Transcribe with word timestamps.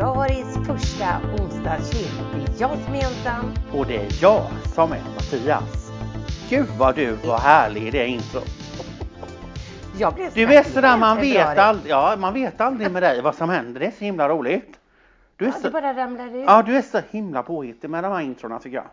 februaris 0.00 0.54
första 0.66 1.20
onsdagskill. 1.42 2.10
Det 2.34 2.52
är 2.52 2.60
jag 2.60 2.78
som 2.84 2.94
är 2.94 3.04
ensam. 3.04 3.54
Och 3.72 3.86
det 3.86 3.96
är 3.96 4.08
jag 4.22 4.46
som 4.74 4.92
är 4.92 5.02
Mattias. 5.14 5.90
Gud 6.48 6.66
vad 6.78 6.96
du 6.96 7.12
var 7.12 7.38
härlig 7.38 7.86
i 7.86 7.90
det 7.90 8.06
intro. 8.06 8.40
Jag 9.98 10.14
blev 10.14 10.34
Du 10.34 10.54
är 10.54 10.62
sådär 10.62 10.96
man 10.96 11.16
vet, 11.20 11.58
aldrig, 11.58 11.90
ja, 11.92 12.16
man 12.18 12.34
vet 12.34 12.60
aldrig 12.60 12.90
med 12.90 13.02
dig 13.02 13.22
vad 13.22 13.34
som 13.34 13.50
händer. 13.50 13.80
Det 13.80 13.86
är 13.86 13.90
så 13.90 14.04
himla 14.04 14.28
roligt. 14.28 14.78
Du 15.36 15.44
är, 15.44 15.48
Ja, 15.48 15.54
så, 15.62 15.70
bara 15.70 15.94
ramlar 15.94 16.26
ut. 16.36 16.44
ja, 16.46 16.62
du 16.62 16.76
är 16.76 16.82
så 16.82 17.00
himla 17.10 17.42
påhittig 17.42 17.90
med 17.90 18.04
de 18.04 18.12
här 18.12 18.20
introna 18.20 18.58
tycker 18.58 18.76
jag. 18.76 18.88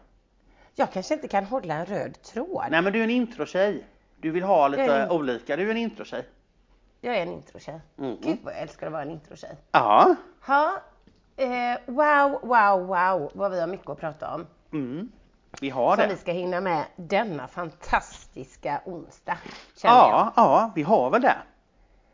Jag 0.76 0.92
kanske 0.92 1.14
inte 1.14 1.28
kan 1.28 1.44
hålla 1.46 1.74
en 1.74 1.86
röd 1.86 2.22
tråd. 2.22 2.66
Nej 2.72 2.82
men 2.82 2.94
du 2.94 3.00
är 3.00 3.04
en 3.04 3.10
introtjej. 3.10 3.88
Du 4.22 4.32
vill 4.32 4.44
ha 4.44 4.68
lite 4.68 4.84
är- 4.84 5.12
olika. 5.12 5.56
Du 5.56 5.68
är 5.68 5.72
en 5.72 5.78
introtjej. 5.78 6.26
Jag 7.02 7.16
är 7.18 7.22
en 7.22 7.34
introtjej. 7.34 7.82
Mm. 8.00 8.18
Gud 8.24 8.38
vad 8.44 8.54
jag 8.54 8.62
älskar 8.62 8.88
att 8.88 8.94
vara 8.94 9.02
en 9.02 9.12
introtjej. 9.12 9.56
Ja. 9.72 10.16
Ha, 10.46 10.82
eh, 11.38 11.48
wow, 11.86 12.40
wow, 12.44 12.88
wow 12.88 13.32
vad 13.34 13.52
vi 13.52 13.60
har 13.60 13.68
mycket 13.68 13.90
att 13.90 14.00
prata 14.00 14.34
om. 14.36 14.48
Mm. 14.74 15.12
Vi 15.62 15.70
har 15.70 15.96
Som 15.96 16.02
det. 16.08 16.14
vi 16.14 16.20
ska 16.20 16.32
hinna 16.32 16.62
med 16.62 16.84
denna 16.96 17.48
fantastiska 17.48 18.82
onsdag. 18.86 19.38
känner 19.76 19.96
jag. 19.96 20.10
Ja, 20.12 20.34
ja, 20.36 20.72
vi 20.76 20.84
har 20.84 21.10
väl 21.10 21.22
det. 21.22 21.36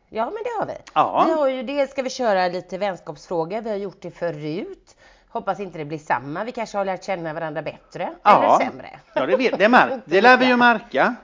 Ja, 0.10 0.26
men 0.26 0.34
det 0.44 0.50
har 0.60 0.66
vi. 0.66 0.82
Ja. 0.94 1.24
Vi 1.28 1.34
har 1.34 1.48
ju 1.48 1.64
det 1.64 1.90
ska 1.92 2.02
vi 2.02 2.10
köra 2.10 2.48
lite 2.48 2.78
vänskapsfrågor. 2.78 3.62
Vi 3.62 3.70
har 3.70 3.78
gjort 3.78 4.02
det 4.02 4.12
förut. 4.12 4.96
Hoppas 5.30 5.60
inte 5.60 5.78
det 5.78 5.86
blir 5.86 5.98
samma. 5.98 6.44
Vi 6.44 6.52
kanske 6.52 6.78
har 6.78 6.86
lärt 6.86 7.04
känna 7.04 7.34
varandra 7.34 7.62
bättre 7.62 8.14
Ja. 8.24 8.38
eller 8.44 8.66
sämre. 8.66 9.00
Ja, 9.14 9.26
det, 9.26 9.36
vet, 9.38 9.60
det, 9.60 9.70
mär, 9.70 10.02
det 10.06 10.22
lär 10.22 10.38
vi 10.38 10.46
ju 10.46 10.56
märka. 10.58 11.16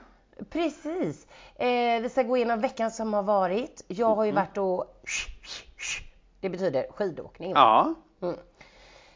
Precis. 0.50 1.26
Eh, 1.56 2.00
vi 2.02 2.08
ska 2.12 2.22
gå 2.22 2.36
igenom 2.36 2.60
veckan 2.60 2.90
som 2.90 3.14
har 3.14 3.22
varit. 3.22 3.84
Jag 3.88 4.14
har 4.14 4.24
ju 4.24 4.32
varit 4.32 4.58
och 4.58 5.00
det 6.40 6.50
betyder 6.50 6.86
skidåkning. 6.90 7.52
Ja. 7.52 7.94
Mm. 8.22 8.36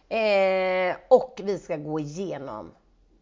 Eh, 0.08 0.96
och 1.08 1.40
vi 1.44 1.58
ska 1.58 1.76
gå 1.76 2.00
igenom 2.00 2.74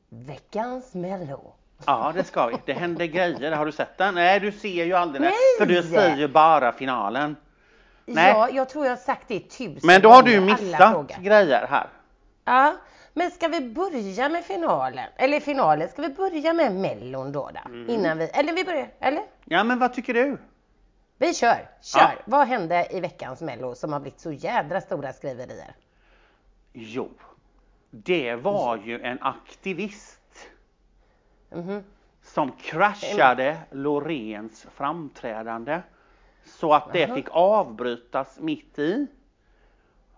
veckans 0.09 0.95
mello. 0.95 1.55
Ja, 1.87 2.13
det 2.15 2.25
ska 2.25 2.47
vi. 2.47 2.57
Det 2.65 2.73
händer 2.73 3.07
grejer. 3.07 3.53
Har 3.53 3.67
du 3.67 3.73
sett 3.73 3.99
den? 3.99 4.15
Nej, 4.15 4.41
du 4.41 4.53
ser 4.53 4.85
ju 4.85 4.93
aldrig. 4.93 5.21
Nej! 5.21 5.33
För 5.59 5.67
du 5.67 5.83
ser 5.83 6.17
ju 6.17 6.29
bara 6.29 6.73
finalen. 6.73 7.37
Nej. 8.07 8.31
Ja, 8.31 8.49
jag 8.53 8.69
tror 8.69 8.85
jag 8.85 8.93
har 8.93 8.97
sagt 8.97 9.29
det 9.29 9.41
tusen 9.41 9.81
Men 9.83 10.03
då 10.03 10.09
har 10.09 10.23
du 10.23 10.41
missat 10.41 11.19
grejer 11.19 11.67
här. 11.71 11.89
Ja, 12.45 12.75
men 13.15 13.31
ska 13.31 13.49
vi 13.49 13.61
börja 13.61 14.29
med 14.29 14.45
finalen? 14.45 15.09
Eller 15.17 15.41
finalen, 15.41 15.89
ska 15.89 16.03
vi 16.03 16.09
börja 16.09 16.53
med 16.53 16.75
mellon 16.75 17.33
då? 17.33 17.51
då? 17.55 17.71
Mm. 17.71 17.91
Innan 17.91 18.19
vi, 18.19 18.25
eller 18.25 18.53
vi 18.53 18.65
börjar, 18.65 18.89
eller? 19.01 19.23
Ja, 19.45 19.65
men 19.65 19.79
vad 19.79 19.93
tycker 19.93 20.15
du? 20.15 20.39
Vi 21.23 21.35
kör, 21.35 21.69
kör! 21.83 22.01
Ja. 22.01 22.13
Vad 22.25 22.47
hände 22.47 22.87
i 22.91 23.01
veckans 23.01 23.41
mello 23.43 23.75
som 23.75 23.93
har 23.93 24.01
blivit 24.01 24.21
så 24.21 24.33
jädra 24.33 24.81
stora 24.81 25.13
skriverier? 25.13 25.75
Jo, 26.73 27.11
det 27.91 28.35
var 28.35 28.77
ju 28.77 29.01
en 29.03 29.19
aktivist 29.23 30.49
Mhm. 31.51 31.85
som 32.23 32.53
kraschade 32.53 33.59
Loreens 33.71 34.67
framträdande. 34.75 35.81
Så 36.45 36.73
att 36.75 36.93
det 36.93 37.01
Jaha. 37.01 37.15
fick 37.15 37.27
avbrytas 37.31 38.41
mitt 38.41 38.79
i. 38.79 39.07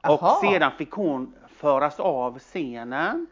Och 0.02 0.18
Jaha. 0.22 0.40
sedan 0.40 0.72
fick 0.78 0.90
hon 0.90 1.34
föras 1.48 2.00
av 2.00 2.38
scenen, 2.38 3.26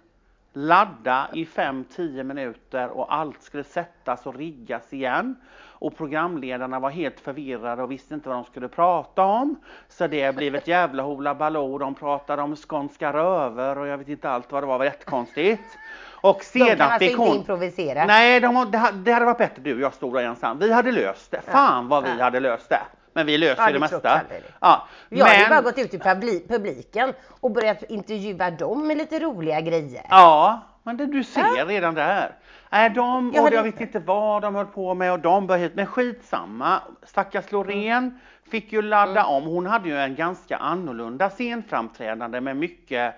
ladda 0.53 1.29
i 1.33 1.45
5-10 1.45 2.23
minuter 2.23 2.89
och 2.89 3.15
allt 3.15 3.43
skulle 3.43 3.65
sättas 3.65 4.27
och 4.27 4.35
riggas 4.35 4.93
igen. 4.93 5.37
Och 5.65 5.97
programledarna 5.97 6.81
var 6.81 6.91
helt 6.91 7.21
förvirrade 7.21 7.83
och 7.83 7.91
visste 7.91 8.15
inte 8.15 8.29
vad 8.29 8.39
de 8.39 8.45
skulle 8.45 8.69
prata 8.69 9.23
om. 9.25 9.57
Så 9.89 10.07
det 10.07 10.37
blev 10.37 10.55
ett 10.55 10.69
jävla 10.69 11.03
hoola 11.03 11.35
baloo. 11.35 11.79
De 11.79 11.95
pratade 11.95 12.43
om 12.43 12.57
skånska 12.57 13.13
röver 13.13 13.79
och 13.79 13.87
jag 13.87 13.99
vet 13.99 14.09
inte 14.09 14.31
allt 14.31 14.53
vad 14.53 14.63
det 14.63 14.67
var. 14.67 14.75
Det 14.75 14.79
var 14.79 14.85
jättekonstigt. 14.85 15.79
Och 16.23 16.39
De 16.39 16.45
sedan 16.45 16.77
kan 16.77 16.81
alltså 16.81 16.99
fick 16.99 17.11
inte 17.11 17.23
hon... 17.23 17.37
improvisera? 17.37 18.05
Nej, 18.05 18.41
de, 18.41 18.71
det, 18.71 18.79
ha- 18.79 18.91
det 18.93 19.13
hade 19.13 19.25
varit 19.27 19.39
bättre 19.39 19.63
du 19.63 19.75
och 19.75 19.81
jag 19.81 19.95
stod 19.95 20.15
där 20.15 20.23
ensam. 20.25 20.59
Vi 20.59 20.73
hade 20.73 20.93
löst 20.93 21.31
det. 21.31 21.41
Fan 21.41 21.89
vad 21.89 22.05
vi 22.05 22.21
hade 22.23 22.41
löst 22.41 22.69
det. 22.69 22.81
Men 23.13 23.27
vi 23.27 23.39
löser 23.39 23.63
Ja, 23.63 23.69
ju 23.69 23.73
det 23.73 23.79
mesta. 23.81 24.21
Ja. 24.61 24.89
Jag 25.09 25.27
hade 25.27 25.39
Men- 25.39 25.49
bara 25.51 25.61
gått 25.61 25.79
ut 25.79 25.95
i 25.95 25.99
publi- 25.99 26.49
publiken 26.49 27.13
och 27.41 27.51
börjat 27.51 27.83
intervjua 27.83 28.51
dem 28.51 28.87
med 28.87 28.97
lite 28.97 29.19
roliga 29.21 29.61
grejer. 29.61 30.07
Ja, 30.11 30.61
men 30.83 30.97
det 30.97 31.07
du 31.07 31.25
ser 31.25 31.67
redan 31.67 31.95
där. 31.95 32.35
Nej, 32.71 32.91
de, 32.91 33.33
Jag 33.35 33.45
och 33.45 33.53
jag 33.53 33.63
vet 33.63 33.81
inte 33.81 33.99
vad 33.99 34.43
de 34.43 34.55
höll 34.55 34.67
på 34.67 34.95
med 34.95 35.13
och 35.13 35.19
de 35.19 35.47
började 35.47 35.65
hit. 35.65 35.75
Men 35.75 35.87
skitsamma. 35.87 36.81
Stackars 37.03 37.53
Loreen 37.53 38.21
fick 38.51 38.73
ju 38.73 38.83
ladda 38.83 39.21
Mm. 39.21 39.27
om. 39.33 39.43
Hon 39.43 39.67
hade 39.67 39.89
ju 39.89 39.99
en 39.99 40.15
ganska 40.15 40.57
annorlunda 40.57 41.31
scenframträdande 41.31 42.41
med 42.41 42.57
mycket 42.57 43.15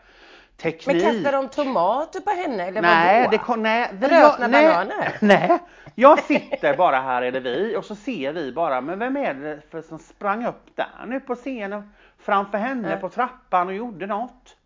teknik. 0.72 0.86
Men 1.02 1.12
kastade 1.14 1.36
de 1.36 1.48
tomater 1.48 2.20
på 2.20 2.30
henne 2.30 2.62
eller 2.66 2.82
Nej, 2.82 3.18
vadå? 3.20 3.30
det 3.30 3.38
kom, 3.38 3.62
nej, 3.62 3.90
vi- 3.92 4.06
Rötna 4.06 4.22
jag- 4.40 4.50
nej, 4.50 4.68
bananer? 4.68 5.16
Nej, 5.20 5.58
jag 5.94 6.22
sitter 6.22 6.76
bara 6.76 7.00
här 7.00 7.22
är 7.22 7.32
det 7.32 7.40
vi 7.40 7.76
och 7.76 7.84
så 7.84 7.94
ser 7.94 8.32
vi 8.32 8.52
bara, 8.52 8.80
men 8.80 8.98
vem 8.98 9.16
är 9.16 9.34
det 9.34 9.60
för 9.70 9.82
som 9.82 9.98
sprang 9.98 10.46
upp 10.46 10.66
där 10.76 11.04
nu 11.06 11.20
på 11.20 11.34
scenen 11.34 11.90
framför 12.18 12.58
henne 12.58 12.90
Ja. 12.90 12.96
på 12.96 13.08
trappan 13.08 13.68
och 13.68 13.74
gjorde 13.74 14.06
något? 14.06 14.56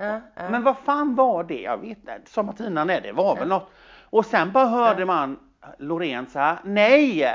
Ja, 0.00 0.20
ja. 0.34 0.48
Men 0.50 0.62
vad 0.62 0.76
fan 0.78 1.14
var 1.14 1.44
det? 1.44 1.60
Jag 1.60 1.76
vet 1.78 1.98
inte, 1.98 2.20
sa 2.26 2.42
Martina, 2.42 2.84
nej 2.84 3.00
det 3.02 3.12
var 3.12 3.36
väl 3.36 3.48
något. 3.48 3.70
Och 4.10 4.26
sen 4.26 4.52
bara 4.52 4.66
hörde 4.66 5.04
man 5.04 5.38
Loreen 5.78 6.26
så 6.26 6.38
här, 6.38 6.58
nej! 6.64 7.28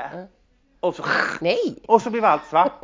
Och 0.80 0.94
så, 0.94 1.04
Nej! 1.40 1.84
och 1.88 2.02
så 2.02 2.10
blev 2.10 2.24
allt 2.24 2.44
svart. 2.46 2.80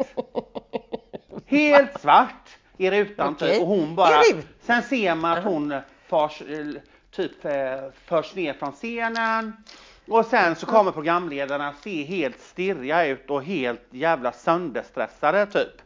Helt 1.47 2.01
svart 2.01 2.57
i 2.79 2.91
rutan 2.91 3.33
Okej. 3.35 3.53
typ. 3.53 3.63
Och 3.63 3.69
hon 3.69 3.95
bara, 3.95 4.23
sen 4.61 4.83
ser 4.83 5.15
man 5.15 5.39
att 5.39 5.45
hon 5.45 5.75
förs, 6.07 6.43
eh, 6.43 6.67
typ 7.11 7.45
eh, 7.45 7.53
förs 8.05 8.35
ner 8.35 8.53
från 8.53 8.73
scenen. 8.73 9.53
Och 10.09 10.27
sen 10.27 10.57
så 10.57 10.67
kommer 10.67 10.93
programledarna 10.93 11.75
se 11.83 12.05
helt 12.05 12.41
stirriga 12.41 13.07
ut 13.07 13.31
och 13.31 13.45
helt 13.45 13.87
jävla 13.91 14.33
sönderstressade 14.33 15.47
typ. 15.47 15.84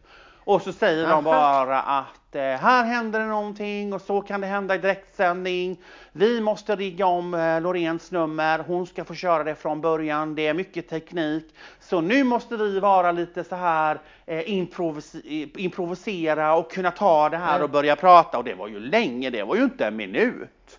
Och 0.49 0.63
så 0.63 0.73
säger 0.73 1.03
de 1.03 1.11
Aha. 1.13 1.23
bara 1.23 1.81
att 1.83 2.35
eh, 2.35 2.43
här 2.43 2.85
händer 2.85 3.21
det 3.21 3.27
någonting 3.27 3.93
och 3.93 4.01
så 4.01 4.21
kan 4.21 4.41
det 4.41 4.47
hända 4.47 4.75
i 4.75 4.79
direktsändning. 4.79 5.77
Vi 6.13 6.41
måste 6.41 6.77
rigga 6.77 7.07
om 7.07 7.35
eh, 7.35 7.61
Loreens 7.61 8.11
nummer. 8.11 8.59
Hon 8.59 8.87
ska 8.87 9.05
få 9.05 9.15
köra 9.15 9.45
det 9.45 9.55
från 9.55 9.81
början. 9.81 10.35
Det 10.35 10.47
är 10.47 10.55
mycket 10.55 10.89
teknik. 10.89 11.55
Så 11.81 12.01
nu 12.01 12.25
måste 12.25 12.57
vi 12.57 12.81
vara 12.81 13.13
lite 13.13 13.45
så 13.45 13.55
här 13.57 13.99
eh, 14.27 14.39
improvis- 14.39 15.15
eh, 15.25 15.65
improvisera 15.65 16.55
och 16.55 16.71
kunna 16.73 16.91
ta 16.91 17.29
det 17.29 17.37
här 17.37 17.63
och 17.63 17.71
börja 17.71 17.97
prata. 17.97 18.39
Och 18.39 18.45
det 18.45 18.55
var 18.55 18.69
ju 18.69 18.81
länge, 18.81 19.31
det 19.31 19.43
var 19.43 19.57
ju 19.57 19.63
inte 19.65 19.87
en 19.87 19.97
minut. 19.97 20.79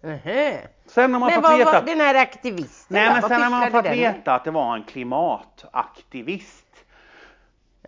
Mhm. 0.00 0.54
Sen 0.86 1.12
har 1.12 1.20
man 1.20 1.30
Men 1.30 1.34
fått 1.42 1.50
vad 1.50 1.58
veta... 1.58 1.72
var 1.72 1.82
den 1.86 2.00
här 2.00 2.14
aktivisten 2.14 2.96
Nej 2.96 3.10
men 3.12 3.22
sen 3.22 3.42
har 3.42 3.50
man 3.50 3.62
fått 3.70 3.84
den 3.84 3.98
med? 3.98 4.14
veta 4.14 4.34
att 4.34 4.44
det 4.44 4.50
var 4.50 4.74
en 4.76 4.82
klimataktivist. 4.84 6.63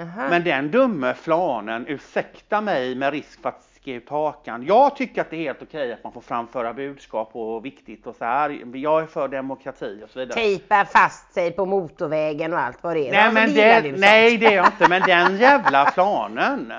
Aha. 0.01 0.29
Men 0.29 0.45
den 0.45 0.71
dumme 0.71 1.15
flanen, 1.15 1.87
ursäkta 1.89 2.61
mig 2.61 2.95
med 2.95 3.13
risk 3.13 3.43
för 3.43 3.49
att 3.49 3.63
skriva 3.77 3.97
ut 3.97 4.09
hakan. 4.09 4.67
Jag 4.67 4.97
tycker 4.97 5.21
att 5.21 5.31
det 5.31 5.37
är 5.37 5.41
helt 5.41 5.63
okej 5.63 5.93
att 5.93 6.05
man 6.05 6.13
får 6.13 6.21
framföra 6.21 6.75
budskap 6.75 7.31
och 7.33 7.65
viktigt 7.65 8.07
och 8.07 8.17
så 8.17 8.25
här. 8.25 8.77
Jag 8.77 9.03
är 9.03 9.07
för 9.07 9.29
demokrati 9.29 10.01
och 10.05 10.11
så 10.11 10.19
vidare. 10.19 10.35
Tejpa 10.35 10.85
fast 10.85 11.35
sig 11.35 11.51
på 11.51 11.67
motorvägen 11.67 12.53
och 12.53 12.59
allt 12.59 12.83
vad 12.83 12.97
det 12.97 13.09
är. 13.09 13.13
Nej, 13.13 13.33
men 13.33 13.55
det, 13.55 13.81
du 13.81 13.97
nej 13.97 14.37
det 14.37 14.47
är 14.47 14.57
jag 14.57 14.67
inte, 14.67 14.89
men 14.89 15.03
den 15.03 15.37
jävla 15.37 15.91
flanen 15.91 16.73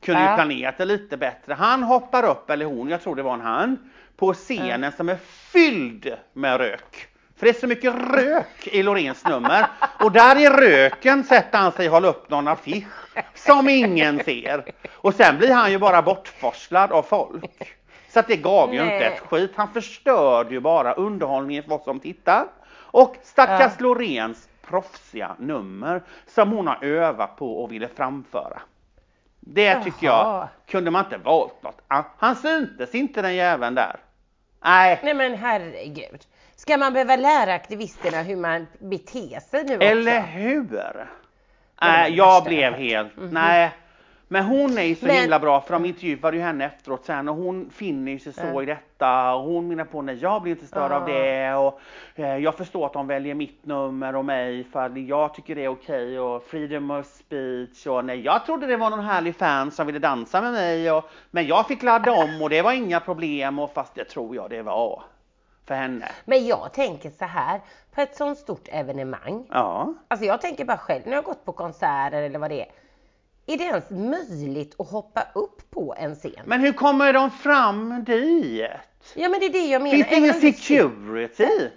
kunde 0.00 0.20
ju 0.20 0.26
Ja. 0.26 0.34
planerat 0.34 0.78
det 0.78 0.84
lite 0.84 1.16
bättre. 1.16 1.54
Han 1.54 1.82
hoppar 1.82 2.24
upp, 2.24 2.50
eller 2.50 2.66
hon, 2.66 2.88
jag 2.88 3.02
tror 3.02 3.16
det 3.16 3.22
var 3.22 3.34
en 3.34 3.40
han, 3.40 3.90
på 4.16 4.34
scenen 4.34 4.92
som 4.92 5.08
är 5.08 5.16
fylld 5.52 6.14
med 6.32 6.56
rök. 6.58 7.06
För 7.40 7.46
det 7.46 7.50
är 7.50 7.60
så 7.60 7.66
mycket 7.66 7.94
rök 7.94 8.66
i 8.66 8.82
Loreens 8.82 9.24
nummer. 9.24 9.66
Och 10.00 10.12
där 10.12 10.38
i 10.38 10.48
röken 10.48 11.24
sätter 11.24 11.58
han 11.58 11.72
sig 11.72 11.86
och 11.88 11.94
håller 11.94 12.08
upp 12.08 12.30
någon 12.30 12.48
affisch 12.48 12.84
som 13.34 13.68
ingen 13.68 14.24
ser. 14.24 14.64
Och 14.96 15.14
sen 15.14 15.38
blir 15.38 15.52
han 15.52 15.70
ju 15.70 15.78
bara 15.78 16.02
bortforslad 16.02 16.92
av 16.92 17.02
folk. 17.02 17.74
Så 18.08 18.20
att 18.20 18.26
det 18.28 18.36
gav 18.36 18.74
ju 18.74 18.84
Nej. 18.84 18.94
inte 18.94 19.06
ett 19.06 19.20
skit. 19.20 19.52
Han 19.56 19.72
förstörde 19.72 20.50
ju 20.50 20.60
bara 20.60 20.92
underhållningen 20.92 21.64
för 21.64 21.72
oss 21.74 21.84
som 21.84 22.00
tittar. 22.00 22.46
Och 22.72 23.16
stackars 23.22 23.72
Ja. 23.78 23.82
Loreens 23.84 24.48
proffsiga 24.62 25.36
nummer 25.38 26.02
som 26.26 26.50
hon 26.52 26.66
har 26.66 26.84
övat 26.84 27.36
på 27.36 27.62
och 27.62 27.72
ville 27.72 27.88
framföra. 27.88 28.62
Det 29.40 29.84
tycker 29.84 30.06
Jaha. 30.06 30.38
jag 30.38 30.48
kunde 30.66 30.90
man 30.90 31.04
inte 31.04 31.16
valt 31.18 31.62
något 31.62 31.80
annat. 31.88 32.06
Han 32.18 32.36
syntes 32.36 32.94
inte 32.94 33.22
den 33.22 33.34
jäveln 33.34 33.74
där. 33.74 33.96
Nej. 34.64 35.00
Nej 35.02 35.14
men 35.14 35.34
herregud. 35.34 36.26
Ska 36.60 36.76
man 36.78 36.92
behöva 36.92 37.16
lära 37.16 37.52
aktivisterna 37.54 38.22
hur 38.22 38.36
man 38.36 38.66
beter 38.78 39.40
sig 39.40 39.64
nu 39.64 39.74
Eller 39.74 40.18
också? 40.20 40.30
hur? 40.30 40.64
det 40.64 41.06
Nej, 41.82 42.10
värsta 42.10 42.16
jag 42.16 42.44
blev 42.44 42.72
helt, 42.72 43.16
Mhm. 43.16 43.28
nej. 43.30 43.70
Men 44.28 44.44
hon 44.44 44.78
är 44.78 44.82
ju 44.82 44.94
så 44.94 45.06
Men- 45.06 45.16
himla 45.16 45.38
bra 45.38 45.60
för 45.60 45.72
de 45.72 45.84
intervjuade 45.84 46.36
ju 46.36 46.42
henne 46.42 46.64
efteråt 46.64 47.04
sen 47.04 47.28
och 47.28 47.36
hon 47.36 47.70
finner 47.70 48.12
ju 48.12 48.18
sig 48.18 48.32
så 48.32 48.42
Ja. 48.54 48.62
i 48.62 48.66
detta 48.66 49.34
och 49.34 49.42
hon 49.42 49.68
menar 49.68 49.84
på 49.84 50.02
nej 50.02 50.18
jag 50.22 50.42
blir 50.42 50.52
inte 50.52 50.66
störd 50.66 50.92
av 50.92 51.10
Ja. 51.10 51.14
det 51.14 51.54
och 51.54 51.80
eh, 52.14 52.36
jag 52.36 52.54
förstår 52.56 52.86
att 52.86 52.92
de 52.92 53.06
väljer 53.06 53.34
mitt 53.34 53.66
nummer 53.66 54.16
och 54.16 54.24
mig 54.24 54.64
för 54.64 54.86
att 54.86 54.96
jag 55.08 55.34
tycker 55.34 55.54
det 55.54 55.64
är 55.64 55.68
okej 55.68 56.20
och 56.20 56.42
freedom 56.44 56.90
of 56.90 57.06
speech 57.06 57.86
och 57.86 58.04
nej 58.04 58.20
jag 58.20 58.46
trodde 58.46 58.66
det 58.66 58.76
var 58.76 58.90
någon 58.90 59.04
härlig 59.04 59.36
fan 59.36 59.70
som 59.70 59.86
ville 59.86 59.98
dansa 59.98 60.40
med 60.40 60.52
mig 60.52 60.90
och 60.92 61.10
men 61.30 61.46
jag 61.46 61.66
fick 61.66 61.82
ladda 61.82 62.12
om 62.12 62.42
och 62.42 62.50
det 62.50 62.62
var 62.62 62.72
inga 62.72 63.00
problem 63.00 63.58
och 63.58 63.74
fast 63.74 63.94
det 63.94 64.04
tror 64.04 64.36
jag 64.36 64.50
det 64.50 64.62
var 64.62 65.02
för 65.70 65.74
henne. 65.74 66.08
Men 66.24 66.46
jag 66.46 66.72
tänker 66.72 67.10
så 67.10 67.24
här, 67.24 67.60
på 67.94 68.00
ett 68.00 68.16
sånt 68.16 68.38
stort 68.38 68.68
evenemang. 68.68 69.46
Ja. 69.50 69.94
Alltså 70.08 70.26
jag 70.26 70.40
tänker 70.40 70.64
bara 70.64 70.78
själv 70.78 71.02
när 71.06 71.12
jag 71.12 71.24
gått 71.24 71.44
på 71.44 71.52
konserter 71.52 72.22
eller 72.22 72.38
vad 72.38 72.50
det 72.50 72.60
är. 72.60 72.68
Är 73.46 73.58
det 73.58 73.64
ens 73.64 73.90
möjligt 73.90 74.74
att 74.78 74.90
hoppa 74.90 75.26
upp 75.34 75.70
på 75.70 75.94
en 75.98 76.14
scen? 76.14 76.44
Men 76.44 76.60
hur 76.60 76.72
kommer 76.72 77.12
de 77.12 77.30
fram 77.30 78.04
dit? 78.04 78.66
Ja 79.14 79.28
men 79.28 79.40
det 79.40 79.46
är 79.46 79.52
det 79.52 79.66
jag 79.66 79.82
menar. 79.82 79.96
Finns 79.96 80.08
det 80.08 80.16
ingen 80.16 80.34
security? 80.34 81.70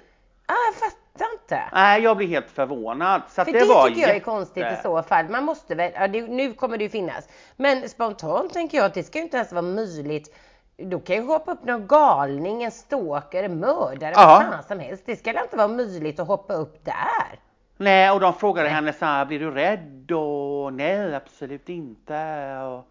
Ja, 0.47 0.55
jag 0.67 0.75
fattar 0.75 1.27
inte. 1.33 1.63
Nej, 1.73 2.01
jag 2.01 2.17
blir 2.17 2.27
helt 2.27 2.49
förvånad. 2.49 3.21
Så 3.29 3.45
För 3.45 3.51
det, 3.51 3.59
det, 3.59 3.65
var 3.65 3.87
tycker 3.87 4.01
jag 4.01 4.15
är 4.15 4.19
konstigt 4.19 4.63
i 4.63 4.77
så 4.83 5.03
fall. 5.03 5.29
Man 5.29 5.43
måste 5.43 5.75
väl, 5.75 5.91
ja, 5.95 6.07
det, 6.07 6.21
nu 6.21 6.53
kommer 6.53 6.77
det 6.77 6.83
ju 6.83 6.89
finnas. 6.89 7.29
Men 7.55 7.89
spontant 7.89 8.53
tänker 8.53 8.77
jag 8.77 8.85
att 8.85 8.93
det 8.93 9.03
ska 9.03 9.17
ju 9.17 9.23
inte 9.23 9.37
ens 9.37 9.51
vara 9.51 9.61
möjligt. 9.61 10.35
Då 10.77 10.99
kan 10.99 11.15
ju 11.15 11.21
hoppa 11.21 11.51
upp 11.51 11.63
någon 11.63 11.87
galning, 11.87 12.63
en 12.63 12.71
stalker, 12.71 13.49
mördare, 13.49 14.11
Ja. 14.15 14.43
vad 14.43 14.53
fan 14.53 14.63
som 14.63 14.79
helst. 14.79 15.03
Det 15.05 15.15
ska 15.15 15.29
inte 15.43 15.57
vara 15.57 15.67
möjligt 15.67 16.19
att 16.19 16.27
hoppa 16.27 16.53
upp 16.53 16.85
där? 16.85 17.39
Nej, 17.77 18.11
och 18.11 18.19
de 18.19 18.33
frågade 18.33 18.69
henne 18.69 18.93
så 18.93 19.05
här, 19.05 19.25
blir 19.25 19.39
du 19.39 19.51
rädd? 19.51 20.11
Och 20.11 20.73
nej, 20.73 21.15
absolut 21.15 21.69
inte. 21.69 22.13
Och, 22.57 22.87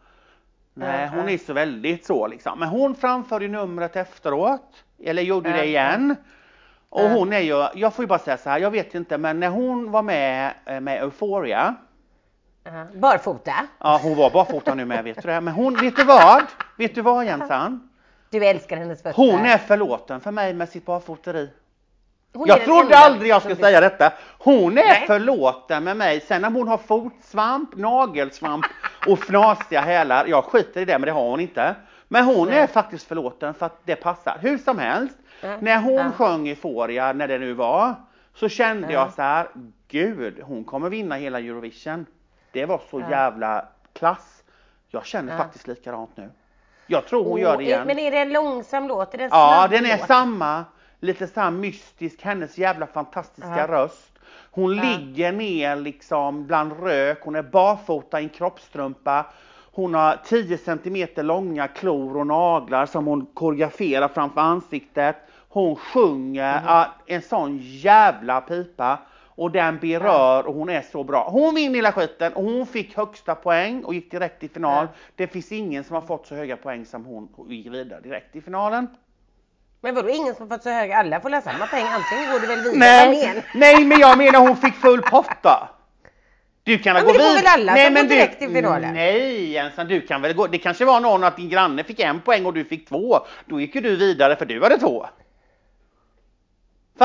nej, 0.74 1.02
Ja, 1.02 1.08
hon 1.18 1.28
ja. 1.28 1.34
är 1.34 1.38
så 1.38 1.52
väldigt 1.52 2.06
så 2.06 2.26
liksom. 2.26 2.58
Men 2.58 2.68
hon 2.68 2.94
framförde 2.94 3.48
numret 3.48 3.96
efteråt. 3.96 4.84
Eller 5.04 5.22
gjorde 5.22 5.50
Ja, 5.50 5.56
det 5.56 5.64
igen. 5.66 6.16
Och 6.88 7.02
Ja. 7.04 7.08
hon 7.08 7.32
är 7.32 7.40
ju, 7.40 7.66
jag 7.74 7.94
får 7.94 8.02
ju 8.02 8.06
bara 8.06 8.18
säga 8.18 8.36
så 8.36 8.50
här, 8.50 8.58
jag 8.58 8.70
vet 8.70 8.94
inte, 8.94 9.18
men 9.18 9.40
när 9.40 9.48
hon 9.48 9.90
var 9.90 10.02
med 10.02 10.52
eh, 10.66 10.80
med 10.80 11.02
Euphoria. 11.02 11.74
Barfota. 12.94 13.52
Ja, 13.78 14.00
hon 14.02 14.16
var 14.16 14.30
barfota 14.30 14.74
nu 14.74 14.84
med, 14.84 15.04
vet 15.04 15.22
du 15.22 15.28
det? 15.28 15.40
Men 15.40 15.54
hon, 15.54 15.74
vet 15.80 15.96
du 15.96 16.04
vad? 16.04 16.42
Vet 16.82 16.94
du 16.94 17.02
vad 17.02 17.24
Jensan? 17.24 17.88
Du 18.30 18.44
älskar 18.44 18.76
hennes 18.76 19.02
fötter. 19.02 19.16
Hon 19.16 19.40
är 19.40 19.58
förlåten 19.58 20.20
för 20.20 20.30
mig 20.30 20.54
med 20.54 20.68
sitt 20.68 20.86
barfoteri. 20.86 21.50
Hon 22.34 22.46
Jag 22.48 22.64
trodde 22.64 22.96
aldrig 22.98 23.30
jag 23.30 23.42
skulle 23.42 23.56
säga 23.56 23.80
detta. 23.80 24.12
Hon 24.38 24.78
är 24.78 24.82
Nej. 24.84 25.04
förlåten 25.06 25.84
med 25.84 25.96
mig. 25.96 26.20
Sen 26.20 26.44
om 26.44 26.54
hon 26.54 26.68
har 26.68 26.78
fotsvamp, 26.78 27.76
nagelsvamp 27.76 28.66
och 29.06 29.18
fnasiga 29.18 29.80
hälar. 29.80 30.26
Jag 30.26 30.44
skiter 30.44 30.80
i 30.80 30.84
det, 30.84 30.98
men 30.98 31.06
det 31.06 31.12
har 31.12 31.30
hon 31.30 31.40
inte. 31.40 31.74
Men 32.08 32.24
hon 32.24 32.48
Nej. 32.48 32.58
är 32.58 32.66
faktiskt 32.66 33.06
förlåten 33.06 33.54
för 33.54 33.66
att 33.66 33.80
det 33.84 33.96
passar. 33.96 34.38
Hur 34.40 34.58
som 34.58 34.78
helst. 34.78 35.16
Ja. 35.40 35.56
När 35.60 35.78
hon 35.80 35.94
Ja. 35.94 36.10
sjöng 36.10 36.48
Euphoria, 36.48 37.12
när 37.12 37.28
det 37.28 37.38
nu 37.38 37.52
var, 37.52 37.94
så 38.34 38.48
kände 38.48 38.86
Ja. 38.86 39.00
jag 39.00 39.12
så 39.12 39.22
här, 39.22 39.48
gud, 39.88 40.40
hon 40.42 40.64
kommer 40.64 40.88
vinna 40.90 41.14
hela 41.14 41.38
Eurovision. 41.38 42.06
Det 42.52 42.66
var 42.66 42.80
så 42.90 43.00
jävla 43.10 43.64
klass. 43.92 44.42
Jag 44.88 45.06
känner 45.06 45.32
Ja. 45.32 45.38
faktiskt 45.38 45.66
likadant 45.66 46.10
nu. 46.16 46.30
Jag 46.86 47.06
tror 47.06 47.24
hon 47.24 47.32
Åh, 47.32 47.40
gör 47.40 47.56
det 47.56 47.62
igen. 47.64 47.86
Men 47.86 47.98
är 47.98 48.10
det 48.10 48.18
en 48.18 48.32
långsam 48.32 48.88
låt? 48.88 49.14
Är 49.14 49.18
det 49.18 49.24
en 49.24 49.30
Ja, 49.32 49.68
den 49.70 49.86
är 49.86 49.98
låt? 49.98 50.06
samma. 50.06 50.64
Lite 51.00 51.26
så 51.26 51.50
mystisk, 51.50 52.22
hennes 52.22 52.58
jävla 52.58 52.86
fantastiska 52.86 53.58
Ja. 53.58 53.66
röst. 53.66 54.12
Hon 54.50 54.76
Ja. 54.76 54.82
ligger 54.82 55.32
ner 55.32 55.76
liksom 55.76 56.46
bland 56.46 56.82
rök, 56.82 57.18
hon 57.24 57.36
är 57.36 57.42
barfota 57.42 58.20
i 58.20 58.24
en 58.24 58.28
kroppstrumpa. 58.28 59.26
Hon 59.74 59.94
har 59.94 60.16
10 60.24 60.58
centimeter 60.58 61.22
långa 61.22 61.68
klor 61.68 62.16
och 62.16 62.26
naglar 62.26 62.86
som 62.86 63.06
hon 63.06 63.26
koreograferar 63.26 64.08
framför 64.08 64.40
ansiktet. 64.40 65.16
Hon 65.48 65.76
sjunger 65.76 66.62
ja, 66.66 66.86
en 67.06 67.22
sån 67.22 67.58
jävla 67.62 68.40
pipa. 68.40 68.98
Och 69.34 69.50
den 69.50 69.78
berör 69.78 70.46
och 70.46 70.54
hon 70.54 70.68
är 70.68 70.82
så 70.82 71.04
bra. 71.04 71.28
Hon 71.30 71.54
vinner 71.54 71.74
hela 71.74 71.92
skiten 71.92 72.32
och 72.32 72.44
hon 72.44 72.66
fick 72.66 72.96
högsta 72.96 73.34
poäng 73.34 73.84
och 73.84 73.94
gick 73.94 74.10
direkt 74.10 74.40
till 74.40 74.50
final. 74.50 74.86
Ja. 74.92 74.98
Det 75.16 75.26
finns 75.26 75.52
ingen 75.52 75.84
som 75.84 75.94
har 75.94 76.02
fått 76.02 76.26
så 76.26 76.34
höga 76.34 76.56
poäng 76.56 76.86
som 76.86 77.04
hon 77.04 77.28
och 77.36 77.52
gick 77.52 77.66
vidare 77.66 78.00
direkt 78.00 78.36
i 78.36 78.40
finalen. 78.40 78.88
Men 79.80 79.94
vadå 79.94 80.08
ingen 80.08 80.34
som 80.34 80.48
fått 80.48 80.62
så 80.62 80.70
hög? 80.70 80.92
Alla 80.92 81.20
får 81.20 81.30
läsa 81.30 81.50
samma 81.52 81.66
pengar. 81.66 81.90
Antingen 81.92 82.32
går 82.32 82.40
du 82.40 82.46
väl 82.46 82.58
vidare 82.58 82.78
Nej, 82.78 83.44
nej 83.54 83.84
men 83.84 84.00
jag 84.00 84.18
menar 84.18 84.40
hon 84.40 84.56
fick 84.56 84.74
full 84.74 85.02
pott 85.02 85.42
då. 85.42 85.68
Du 86.64 86.78
kan 86.78 86.94
väl 86.94 87.04
Ja, 87.06 87.12
gå 87.12 87.18
men 87.18 87.26
det 87.26 87.28
får 87.28 87.36
väl 87.36 87.60
alla 87.60 87.74
nej, 87.74 87.86
som 87.86 87.94
går 87.94 88.02
direkt 88.02 88.38
till 88.38 88.50
finalen? 88.50 88.94
Nej 88.94 89.50
Jensan, 89.50 89.88
du 89.88 90.00
kan 90.00 90.22
väl 90.22 90.32
gå. 90.32 90.46
Det 90.46 90.58
kanske 90.58 90.84
var 90.84 91.00
någon 91.00 91.24
att 91.24 91.36
din 91.36 91.48
granne 91.48 91.84
fick 91.84 92.00
en 92.00 92.20
poäng 92.20 92.46
och 92.46 92.54
du 92.54 92.64
fick 92.64 92.88
två. 92.88 93.18
Då 93.46 93.60
gick 93.60 93.74
ju 93.74 93.80
du 93.80 93.96
vidare 93.96 94.36
för 94.36 94.46
du 94.46 94.62
hade 94.62 94.78
två. 94.78 95.06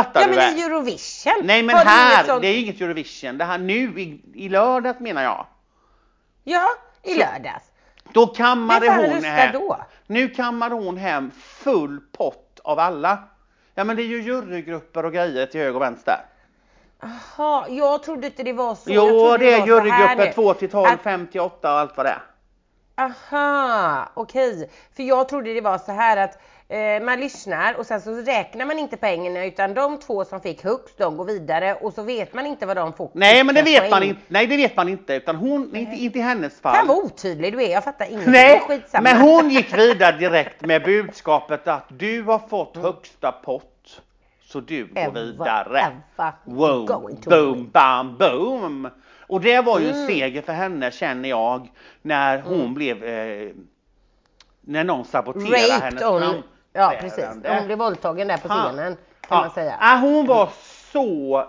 Fattar 0.04 0.22
Ja 0.22 0.28
du 0.28 0.36
men 0.36 0.54
det? 0.56 0.60
i 0.60 0.64
Eurovision. 0.64 1.34
Nej 1.44 1.64
men 1.64 1.76
här, 1.76 2.24
sånt- 2.24 2.42
det 2.42 2.48
är 2.48 2.60
inget 2.60 2.82
Eurovision. 2.82 3.38
Det 3.38 3.46
här 3.46 3.58
nu 3.58 4.00
i, 4.00 4.22
i 4.34 4.50
lördags 4.50 5.00
menar 5.00 5.24
jag. 5.24 5.46
Ja, 6.44 6.66
i 7.04 7.14
Så- 7.14 7.20
lördags. 7.20 7.64
Då 8.14 8.28
kammade 8.28 8.90
hon 8.90 9.24
hem. 9.24 9.52
då? 9.54 9.78
Nu 10.08 10.30
kammade 10.30 10.76
hon 10.76 10.98
hem 10.98 11.32
full 11.38 12.00
pott 12.18 12.60
av 12.64 12.80
alla. 12.80 13.24
Ja 13.76 13.84
men 13.84 13.96
det 13.96 14.02
är 14.02 14.08
ju 14.08 14.22
jurygrupper 14.22 15.06
och 15.06 15.14
grejer 15.14 15.46
till 15.46 15.60
höger 15.62 15.76
och 15.76 15.82
vänster. 15.82 16.20
Jaha, 17.02 17.66
jag 17.70 18.04
trodde 18.04 18.28
inte 18.28 18.44
det 18.44 18.54
var 18.54 18.76
så. 18.76 18.82
Jo, 18.92 19.38
det 19.40 19.54
är 19.54 19.66
jurygrupper 19.68 20.16
nu. 20.26 20.32
2 20.34 20.54
till 20.54 20.70
12, 20.70 20.88
Att- 20.88 21.02
5 21.02 21.28
till 21.28 21.42
8 21.42 21.74
och 21.74 21.80
allt 21.80 21.98
vad 21.98 22.06
det 22.06 22.10
är. 22.10 22.22
Aha, 22.96 24.10
okej. 24.14 24.70
För 24.96 25.04
jag 25.04 25.30
trodde 25.30 25.54
det 25.54 25.62
var 25.62 25.78
så 25.78 25.92
här 25.92 26.18
att 26.18 26.40
eh, 26.70 27.04
man 27.04 27.20
lyssnar 27.20 27.74
och 27.74 27.86
sen 27.86 28.02
så 28.02 28.12
räknar 28.16 28.66
man 28.66 28.80
inte 28.80 28.98
pengarna 28.98 29.46
utan 29.46 29.74
de 29.74 30.00
två 30.00 30.26
som 30.26 30.42
fick 30.42 30.64
högst 30.64 30.98
de 30.98 31.18
går 31.18 31.26
vidare 31.26 31.74
och 31.76 31.94
så 31.94 32.04
vet 32.04 32.34
man 32.34 32.46
inte 32.46 32.66
vad 32.66 32.78
de 32.78 32.94
får. 32.94 33.10
Nej 33.14 33.44
men 33.44 33.56
det 33.56 33.62
vet 33.62 33.92
man 33.92 34.04
inte. 34.04 34.22
Nej 34.28 34.48
det 34.48 34.58
vet 34.58 34.76
man 34.76 34.90
inte 34.90 35.14
utan 35.14 35.36
hon, 35.36 35.76
inte, 35.76 35.96
inte 35.96 36.20
i 36.20 36.22
hennes 36.22 36.62
fall. 36.62 36.76
Fan 36.76 36.88
vad 36.88 36.98
otydlig 36.98 37.54
du 37.54 37.64
är, 37.64 37.72
jag 37.72 37.84
fattar 37.84 38.06
ingenting. 38.06 38.32
Nej, 38.32 38.60
skitsamma. 38.60 39.04
men 39.04 39.22
hon 39.22 39.50
gick 39.50 39.78
vidare 39.78 40.18
direkt 40.18 40.62
med 40.66 40.84
budskapet 40.84 41.68
att 41.68 41.86
du 41.90 42.24
har 42.24 42.40
fått 42.40 42.78
högsta 42.78 43.32
pott. 43.32 44.02
Så 44.42 44.60
du 44.60 44.86
går 44.86 45.02
Ever, 45.02 45.22
vidare. 45.22 45.80
ever 45.80 46.34
Wow, 46.44 46.86
boom, 47.26 47.70
bam, 47.74 48.18
boom. 48.18 48.90
Och 49.28 49.42
det 49.42 49.62
var 49.62 49.80
ju 49.80 49.88
en 49.90 49.94
Mm. 49.96 50.08
seger 50.08 50.42
för 50.42 50.54
henne 50.54 50.92
känner 50.92 51.30
jag 51.30 51.72
när 52.02 52.42
hon 52.42 52.74
blev 52.74 53.04
eh, 53.04 53.50
när 54.62 54.84
någon 54.84 55.06
saboterade 55.06 55.58
hennes 55.58 56.02
Raped 56.02 56.08
on, 56.08 56.20
framträdande. 56.22 56.42
Ja 56.74 56.94
precis. 57.02 57.26
Hon 57.48 57.66
blev 57.66 57.78
våldtagen 57.78 58.28
där 58.28 58.38
på 58.38 58.48
Ja. 58.50 58.64
scenen 58.70 58.96
kan 59.22 59.38
Ja. 59.38 59.42
man 59.42 59.50
säga. 59.52 59.78
Ja, 59.82 60.00
hon 60.02 60.28
var 60.28 60.50
så 60.92 61.46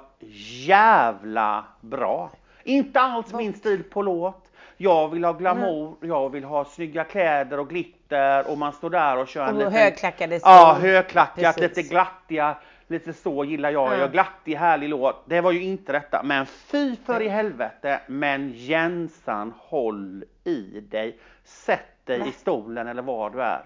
jävla 0.67 1.65
bra. 1.81 2.31
Inte 2.65 3.01
alls 3.01 3.33
min 3.33 3.55
stil 3.55 3.83
på 3.91 4.03
låt. 4.03 4.45
Jag 4.77 5.09
vill 5.09 5.25
ha 5.25 5.33
glamour, 5.33 5.97
jag 6.03 6.31
vill 6.31 6.45
ha 6.45 6.65
snygga 6.65 7.05
kläder 7.05 7.59
och 7.61 7.69
glitter 7.69 8.51
och 8.51 8.59
man 8.59 8.73
står 8.73 8.91
där 8.91 9.17
och 9.19 9.29
kör 9.29 9.43
en 9.43 9.49
Och 9.49 9.55
liten... 9.59 9.73
högklackade 9.73 10.41
Ja, 10.45 10.75
skor. 10.77 10.89
högklackat, 10.89 11.57
Precis. 11.57 11.77
lite 11.77 11.83
glattiga. 11.83 12.57
Lite 12.91 13.13
så 13.13 13.45
gillar 13.45 13.71
jag. 13.71 13.93
Ja. 13.93 13.97
Jag 13.97 14.13
glattig, 14.13 14.55
härlig 14.57 14.89
låt. 14.89 15.23
Det 15.27 15.41
var 15.41 15.53
ju 15.53 15.63
inte 15.63 15.93
detta. 15.93 16.23
Men 16.25 16.47
fy 16.47 16.97
för 16.97 17.21
i 17.23 17.29
helvete. 17.29 18.01
Men 18.07 18.53
Jensan, 18.55 19.55
håll 19.59 20.25
i 20.45 20.81
dig. 20.81 21.19
Sätt 21.45 21.81
dig 22.05 22.19
Va? 22.19 22.27
i 22.27 22.33
stolen 22.33 22.89
eller 22.89 23.03
var 23.03 23.31
du 23.31 23.43
är. 23.43 23.61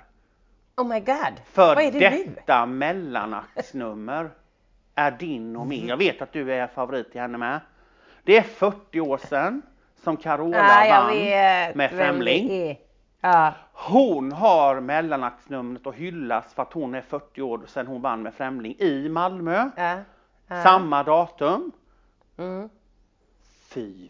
Oh 0.77 0.87
my 0.87 1.01
god. 1.01 1.41
För 1.45 1.75
vad 1.75 1.85
är 1.85 1.93
det 1.93 2.11
nu? 2.11 2.33
detta 2.35 2.67
mellanaktsnummer 2.67 4.31
är 4.95 5.11
din 5.11 5.57
och 5.57 5.67
min. 5.67 5.89
Jag 5.89 5.97
vet 5.97 6.23
att 6.23 6.33
du 6.33 6.53
är 6.53 6.67
favorit 6.67 7.13
till 7.13 7.21
henne 7.21 7.39
med. 7.39 7.61
Det 8.23 8.37
är 8.37 8.43
40 8.43 9.01
år 9.01 9.19
sedan 9.19 9.63
som 10.03 10.17
Carola 10.17 10.87
jag 10.87 11.05
vann 11.05 11.17
med 11.77 11.91
Främling. 11.91 12.79
Ja. 13.21 13.55
Hon 13.73 14.33
har 14.33 14.81
mellanaktsnumret 14.81 15.87
och 15.87 15.95
hyllas 15.95 16.55
för 16.55 16.63
att 16.63 16.73
hon 16.73 16.95
är 16.95 17.01
40 17.01 17.43
år 17.43 17.61
sedan 17.67 17.87
hon 17.87 18.03
vann 18.03 18.23
med 18.23 18.35
Främling 18.35 18.77
i 18.79 19.09
Malmö. 19.09 19.71
Ja. 19.77 19.99
ja. 20.47 20.63
Samma 20.63 21.03
datum. 21.03 21.73
Mm. 22.39 22.69
Fy 23.69 24.09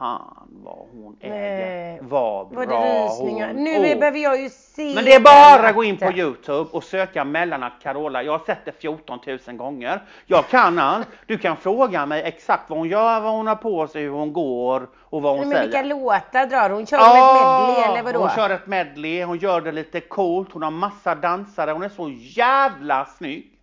fan 0.00 0.48
vad 0.64 0.86
hon 0.92 1.16
äger. 1.20 1.98
Vad 2.02 2.48
bra 2.48 2.64
det 2.64 3.04
rysningar? 3.04 3.48
hon 3.48 3.64
Nu 3.64 3.92
Åh. 3.92 3.98
behöver 3.98 4.18
jag 4.18 4.40
ju 4.40 4.50
se 4.50 4.94
Men 4.94 5.04
det 5.04 5.14
är 5.14 5.20
bara 5.20 5.68
att 5.68 5.74
gå 5.74 5.84
in 5.84 5.96
på. 5.96 6.12
Youtube 6.12 6.70
och 6.72 6.84
söka 6.84 7.24
mellanakt 7.24 7.82
Carola. 7.82 8.22
Jag 8.22 8.32
har 8.32 8.44
sett 8.46 8.64
det 8.64 8.72
14 8.72 9.18
000 9.46 9.56
gånger. 9.56 10.00
Jag 10.26 10.48
kan 10.48 10.78
allt. 10.78 11.08
Du 11.26 11.38
kan 11.38 11.56
fråga 11.56 12.06
mig 12.06 12.22
exakt 12.22 12.70
vad 12.70 12.78
hon 12.78 12.88
gör, 12.88 13.20
vad 13.20 13.32
hon 13.32 13.46
har 13.46 13.54
på 13.56 13.86
sig, 13.86 14.02
hur 14.02 14.10
hon 14.10 14.32
går 14.32 14.88
och 15.00 15.22
vad 15.22 15.32
hon 15.32 15.40
Nej, 15.40 15.48
men 15.48 15.62
vilka 15.62 15.78
säger. 15.78 15.94
låtar 15.94 16.46
drar 16.46 16.70
hon? 16.70 16.86
Kör 16.86 16.98
hon 16.98 17.16
ett 17.16 17.68
medley 17.68 17.90
eller 17.90 18.02
vadå? 18.02 18.18
hon 18.18 18.30
kör 18.30 18.50
ett 18.50 18.66
medley, 18.66 19.22
hon 19.22 19.38
gör 19.38 19.60
det 19.60 19.72
lite 19.72 20.00
coolt, 20.00 20.48
hon 20.52 20.62
har 20.62 20.70
massa 20.70 21.14
dansare, 21.14 21.70
hon 21.70 21.82
är 21.82 21.88
så 21.88 22.10
jävla 22.12 23.04
snygg. 23.04 23.56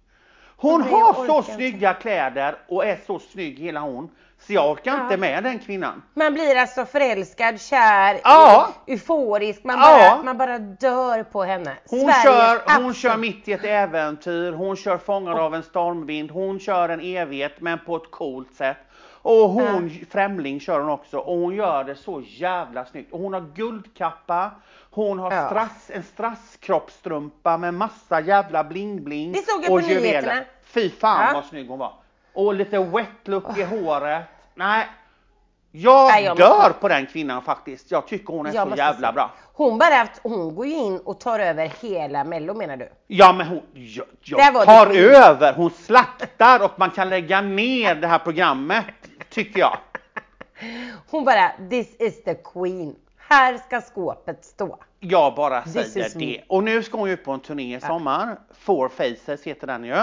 Hon 0.60 0.82
har 0.82 1.26
så 1.26 1.42
snygga 1.44 1.94
kläder 1.94 2.56
och 2.68 2.86
är 2.86 2.98
så 3.08 3.20
snygg 3.20 3.60
hela 3.60 3.80
hon. 3.80 4.10
Så 4.40 4.54
jag 4.54 4.72
orkar 4.72 4.92
Ja. 4.98 5.04
inte 5.04 5.18
med 5.18 5.44
den 5.44 5.60
kvinnan. 5.60 6.02
Man 6.14 6.34
blir 6.34 6.56
alltså 6.58 6.86
förälskad, 6.86 7.62
kär, 7.62 8.20
Ja. 8.24 8.68
eu- 8.88 8.94
euforisk. 8.94 9.64
Man 9.64 9.80
Ja. 9.80 10.10
bara, 10.16 10.24
man 10.24 10.38
bara 10.38 10.60
dör 10.60 11.24
på 11.24 11.44
henne. 11.44 11.74
Hon 11.90 12.00
Sveriges 12.00 12.24
kör, 12.24 12.82
hon 12.84 12.94
kör 12.94 13.18
mitt 13.18 13.48
i 13.48 13.54
ett 13.54 13.64
äventyr, 13.66 14.52
hon 14.52 14.76
kör 14.76 14.98
Fångad 14.98 15.38
av 15.40 15.56
en 15.56 15.64
stormvind, 15.64 16.32
hon 16.32 16.60
kör 16.60 16.90
en 16.90 17.00
evighet 17.02 17.54
men 17.62 17.80
på 17.86 17.96
ett 17.96 18.12
coolt 18.12 18.56
sätt. 18.56 18.78
Och 19.22 19.50
hon, 19.50 19.92
Främling 20.12 20.60
kör 20.60 20.80
hon 20.80 20.90
också 20.90 21.18
och 21.18 21.38
hon 21.38 21.56
gör 21.56 21.84
det 21.84 21.96
så 21.96 22.22
jävla 22.26 22.86
snyggt. 22.86 23.14
Och 23.14 23.20
hon 23.20 23.34
har 23.34 23.46
guldkappa, 23.56 24.52
hon 24.92 25.20
har 25.20 25.32
Ja. 25.32 25.46
strass, 25.48 25.92
en 25.94 26.04
strasskroppstrumpa 26.04 27.58
med 27.58 27.74
massa 27.74 28.20
jävla 28.22 28.64
bling-bling. 28.64 29.32
Det 29.32 29.38
såg 29.52 29.64
jag 29.64 29.72
och 29.72 29.80
på 29.82 29.88
nyheterna. 29.88 30.12
juveler. 30.12 30.46
Fy 30.64 30.90
fan 30.90 31.26
Ja. 31.28 31.34
vad 31.34 31.46
snygg 31.46 31.70
hon 31.70 31.80
var. 31.80 31.94
Och 32.38 32.54
lite 32.54 32.80
wet 32.80 33.08
look 33.28 33.58
i 33.58 33.64
håret. 33.64 34.24
Nej, 34.56 34.86
jag, 35.72 36.08
Nej, 36.08 36.24
jag 36.24 36.38
dör 36.38 36.58
måste- 36.58 36.74
på 36.74 36.88
den 36.88 37.06
kvinnan 37.06 37.42
faktiskt. 37.42 37.92
Jag 37.92 38.08
tycker 38.08 38.34
hon 38.34 38.46
är 38.46 38.54
Jag 38.54 38.70
så 38.70 38.76
jävla 38.76 39.08
se. 39.08 39.14
bra. 39.14 39.32
Hon 39.54 39.78
bara, 39.78 40.08
hon 40.24 40.56
går 40.56 40.66
ju 40.66 40.74
in 40.74 41.00
och 41.00 41.20
tar 41.20 41.40
över 41.40 41.72
hela 41.82 42.24
mello 42.24 42.54
menar 42.54 42.78
du? 42.78 42.90
Ja 43.08 43.34
men 43.34 43.48
hon 43.48 43.62
jag, 43.74 44.06
jag 44.22 44.66
tar 44.66 44.88
över, 44.98 45.54
hon 45.54 45.70
slaktar 45.70 46.64
och 46.66 46.72
man 46.80 46.92
kan 46.92 47.10
lägga 47.10 47.42
ner 47.42 47.96
det 47.96 48.08
här 48.08 48.20
programmet 48.20 48.86
tycker 49.30 49.60
jag. 49.60 49.78
Hon 51.10 51.24
bara, 51.26 51.52
this 51.70 51.96
is 52.00 52.24
the 52.24 52.34
queen. 52.36 52.96
Här 53.30 53.58
ska 53.58 53.82
skåpet 53.82 54.46
stå. 54.46 54.78
Jag 55.00 55.36
bara 55.36 55.66
säger 55.66 56.20
det. 56.20 56.44
Och 56.50 56.64
nu 56.64 56.84
ska 56.84 56.98
hon 56.98 57.08
ju 57.08 57.14
ut 57.14 57.24
på 57.26 57.32
en 57.32 57.40
turné 57.40 57.76
i 57.78 57.82
sommar. 57.82 58.38
Four 58.60 58.90
Faces 58.90 59.44
heter 59.44 59.68
den 59.68 59.84
ju. 59.84 59.96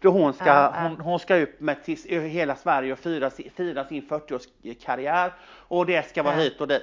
Då 0.00 0.10
hon 0.10 0.32
ska, 0.32 0.44
Ja, 0.46 0.72
ja. 0.74 0.82
Hon, 0.82 1.00
hon 1.00 1.18
ska 1.18 1.36
upp 1.36 1.60
med 1.60 1.84
till 1.84 2.20
hela 2.28 2.56
Sverige 2.56 2.92
och 2.92 2.98
fira, 2.98 3.30
fira 3.56 3.84
sin 3.84 4.02
40-årskarriär. 4.08 5.32
Och 5.68 5.86
det 5.86 6.08
ska 6.08 6.22
vara 6.22 6.34
Ja. 6.36 6.40
hit 6.40 6.60
och 6.60 6.68
dit. 6.68 6.82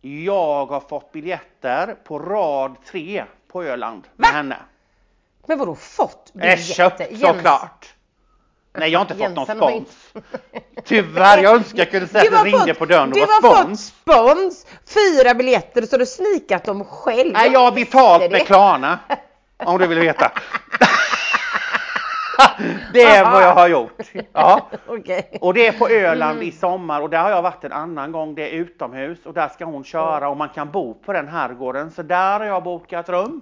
Jag 0.00 0.66
har 0.66 0.80
fått 0.80 1.12
biljetter 1.12 1.94
på 2.04 2.18
rad 2.18 2.74
tre 2.86 3.24
på 3.48 3.62
Öland 3.64 4.02
med 4.16 4.30
Va? 4.30 4.36
henne. 4.36 4.56
Men 5.46 5.58
vadå 5.58 5.74
fått 5.74 6.30
Är 6.34 6.38
biljetter? 6.40 6.62
köpt 6.62 7.00
Jens- 7.00 7.20
såklart. 7.20 7.94
Nej 8.78 8.90
jag 8.90 8.98
har 8.98 9.04
inte 9.04 9.14
fått 9.14 9.34
någon 9.34 9.46
spons. 9.46 10.12
Tyvärr, 10.84 11.42
jag 11.42 11.54
önskar 11.54 11.78
jag 11.78 11.90
kunde 11.90 12.06
säga 12.06 12.30
Du 12.30 12.36
att 12.36 12.44
det 12.44 12.50
ringde 12.50 12.66
fått- 12.74 12.78
på 12.78 12.84
dörren 12.86 13.08
och 13.08 13.14
Du 13.14 13.20
var 13.20 13.26
har 13.26 13.40
fått 13.64 13.80
spons. 13.80 13.86
spons, 13.86 14.66
fyra 14.94 15.34
biljetter 15.34 15.82
så 15.82 15.96
du 15.96 16.06
snikat 16.06 16.64
dem 16.64 16.84
själv. 16.84 17.32
Nej, 17.32 17.50
jag 17.52 17.60
har 17.60 17.72
betalt 17.72 18.30
med. 18.32 18.46
Klarna. 18.46 18.98
Om 19.64 19.78
du 19.78 19.86
vill 19.86 19.98
veta. 19.98 20.32
det 22.92 23.02
är 23.02 23.30
vad 23.30 23.42
jag 23.42 23.54
har 23.54 23.68
gjort. 23.68 24.02
Ja. 24.32 24.68
Okej. 24.86 25.38
Och 25.40 25.54
det 25.54 25.66
är 25.66 25.72
på 25.72 25.88
Öland 25.88 26.42
i 26.42 26.52
sommar 26.52 27.00
och 27.00 27.10
där 27.10 27.18
har 27.22 27.30
jag 27.30 27.42
varit 27.42 27.64
en 27.64 27.72
annan 27.72 28.12
gång. 28.12 28.34
Det 28.34 28.42
är 28.48 28.52
utomhus 28.52 29.18
och 29.26 29.34
där 29.34 29.48
ska 29.48 29.64
hon 29.64 29.84
köra 29.84 30.28
och 30.28 30.36
man 30.36 30.48
kan 30.48 30.70
bo 30.70 30.94
på 30.94 31.12
den 31.12 31.28
herrgården. 31.28 31.90
Så 31.90 32.02
där 32.02 32.38
har 32.38 32.46
jag 32.46 32.62
bokat 32.62 33.08
rum. 33.08 33.40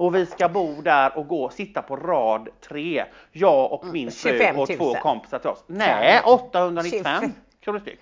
Och 0.00 0.14
vi 0.14 0.26
ska 0.26 0.48
bo 0.48 0.82
där 0.82 1.18
och 1.18 1.28
gå 1.28 1.44
och 1.44 1.52
sitta 1.52 1.82
på 1.82 1.96
rad 1.96 2.48
tre. 2.68 3.04
Jag 3.32 3.72
och 3.72 3.86
min 3.86 4.10
fru 4.10 4.30
25 4.30 4.56
000. 4.56 4.62
och 4.62 4.68
två 4.76 4.94
kompisar 4.94 5.38
till 5.38 5.50
oss. 5.50 5.64
Nej, 5.66 6.20
895 6.24 7.04
25. 7.20 7.32
kronor 7.64 7.78
styck. 7.78 7.98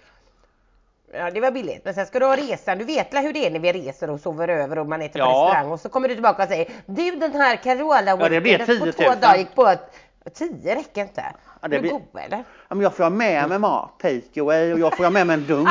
Ja 1.13 1.31
det 1.31 1.41
var 1.41 1.51
billigt 1.51 1.85
men 1.85 1.95
sen 1.95 2.07
ska 2.07 2.19
du 2.19 2.27
ha 2.27 2.37
resan. 2.37 2.79
Du 2.79 2.85
vet 2.85 3.15
väl 3.15 3.23
hur 3.25 3.33
det 3.33 3.47
är 3.47 3.51
när 3.51 3.59
vi 3.59 3.73
reser 3.73 4.11
och 4.11 4.21
sover 4.21 4.49
över 4.49 4.79
och 4.79 4.87
man 4.87 5.03
äter 5.03 5.13
på 5.13 5.19
Ja. 5.19 5.45
restaurang 5.47 5.71
och 5.73 5.81
så 5.81 5.89
kommer 5.89 6.09
du 6.09 6.15
tillbaka 6.15 6.43
och 6.43 6.49
säger 6.49 6.69
Du 6.87 7.11
den 7.11 7.33
här 7.33 7.57
Carola 7.57 8.03
Ja, 8.07 8.17
det 8.29 8.41
blir 8.41 8.59
weekendet 8.59 8.79
på 8.81 8.85
10 8.85 8.93
två 8.93 9.03
000. 9.11 9.21
dagar 9.21 9.37
gick 9.37 9.55
på 9.55 9.63
att 9.65 9.95
10 10.35 10.75
räcker 10.75 11.03
inte. 11.03 11.25
Ja, 11.63 11.69
det 11.69 11.77
är 11.77 11.79
du 11.79 11.81
blir- 11.81 11.91
god 11.91 12.03
eller? 12.15 12.37
Ja, 12.69 12.75
men 12.75 12.81
jag 12.81 12.95
får 12.95 13.03
ha 13.05 13.11
med 13.11 13.49
mig 13.49 13.59
mat, 13.59 13.91
take 14.03 14.41
away 14.41 14.73
och 14.73 14.79
jag 14.79 14.97
får 14.97 15.05
ha 15.05 15.11
med 15.11 15.27
mig 15.27 15.35
en 15.35 15.47
dunk. 15.47 15.69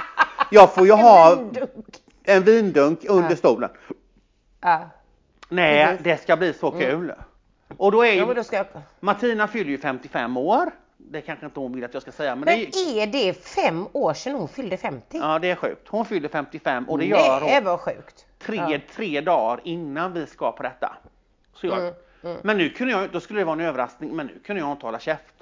Jag 0.50 0.74
får 0.74 0.86
ju 0.86 0.92
ha 0.92 1.38
en 2.24 2.42
vindunk 2.42 3.04
under 3.08 3.36
stolen. 3.36 3.70
Ja. 4.60 4.88
Nej, 5.50 5.86
Precis. 5.86 6.04
det 6.04 6.16
ska 6.22 6.36
bli 6.36 6.52
så 6.52 6.70
kul. 6.70 7.12
Och 7.76 7.92
då 7.92 8.02
är 8.04 8.12
ju, 8.12 8.34
då 8.34 8.44
ska 8.44 8.56
jag... 8.56 8.66
Martina 9.00 9.48
fyller 9.48 9.70
ju 9.70 9.78
55 9.78 10.36
år. 10.36 10.70
Det 10.96 11.20
kanske 11.20 11.46
inte 11.46 11.60
hon 11.60 11.72
vill 11.74 11.84
att 11.84 11.94
jag 11.94 12.02
ska 12.02 12.12
säga, 12.12 12.34
men, 12.36 12.44
Men 12.44 12.58
det, 12.58 12.76
är, 12.76 13.02
är 13.02 13.06
det 13.06 13.32
fem 13.46 13.86
år 13.92 14.14
sedan 14.14 14.34
hon 14.34 14.48
fyllde 14.48 14.76
50? 14.76 15.18
ja, 15.18 15.38
det 15.38 15.50
är 15.50 15.54
sjukt. 15.54 15.88
Hon 15.88 16.04
fyller 16.04 16.28
55 16.28 16.88
och 16.88 16.98
det 16.98 17.04
gör 17.04 17.40
Nej 17.40 17.54
hon 17.54 17.64
vad 17.64 17.80
sjukt. 17.80 18.26
tre, 18.38 18.56
Ja. 18.56 18.78
tre 18.94 19.20
dagar 19.20 19.60
innan 19.64 20.12
vi 20.12 20.26
ska 20.26 20.52
på 20.52 20.62
detta. 20.62 20.96
Så 21.54 21.66
jag, 21.66 21.78
Mm, 21.78 21.94
mm. 22.22 22.36
Men 22.42 22.58
nu 22.58 22.70
kunde 22.70 22.92
jag, 22.92 23.10
då 23.10 23.20
skulle 23.20 23.40
det 23.40 23.44
vara 23.44 23.54
en 23.60 23.60
överraskning, 23.66 24.16
men 24.16 24.26
nu 24.26 24.38
kunde 24.46 24.60
jag 24.62 24.72
inte 24.72 24.86
hålla 24.86 24.98
käft. 24.98 25.34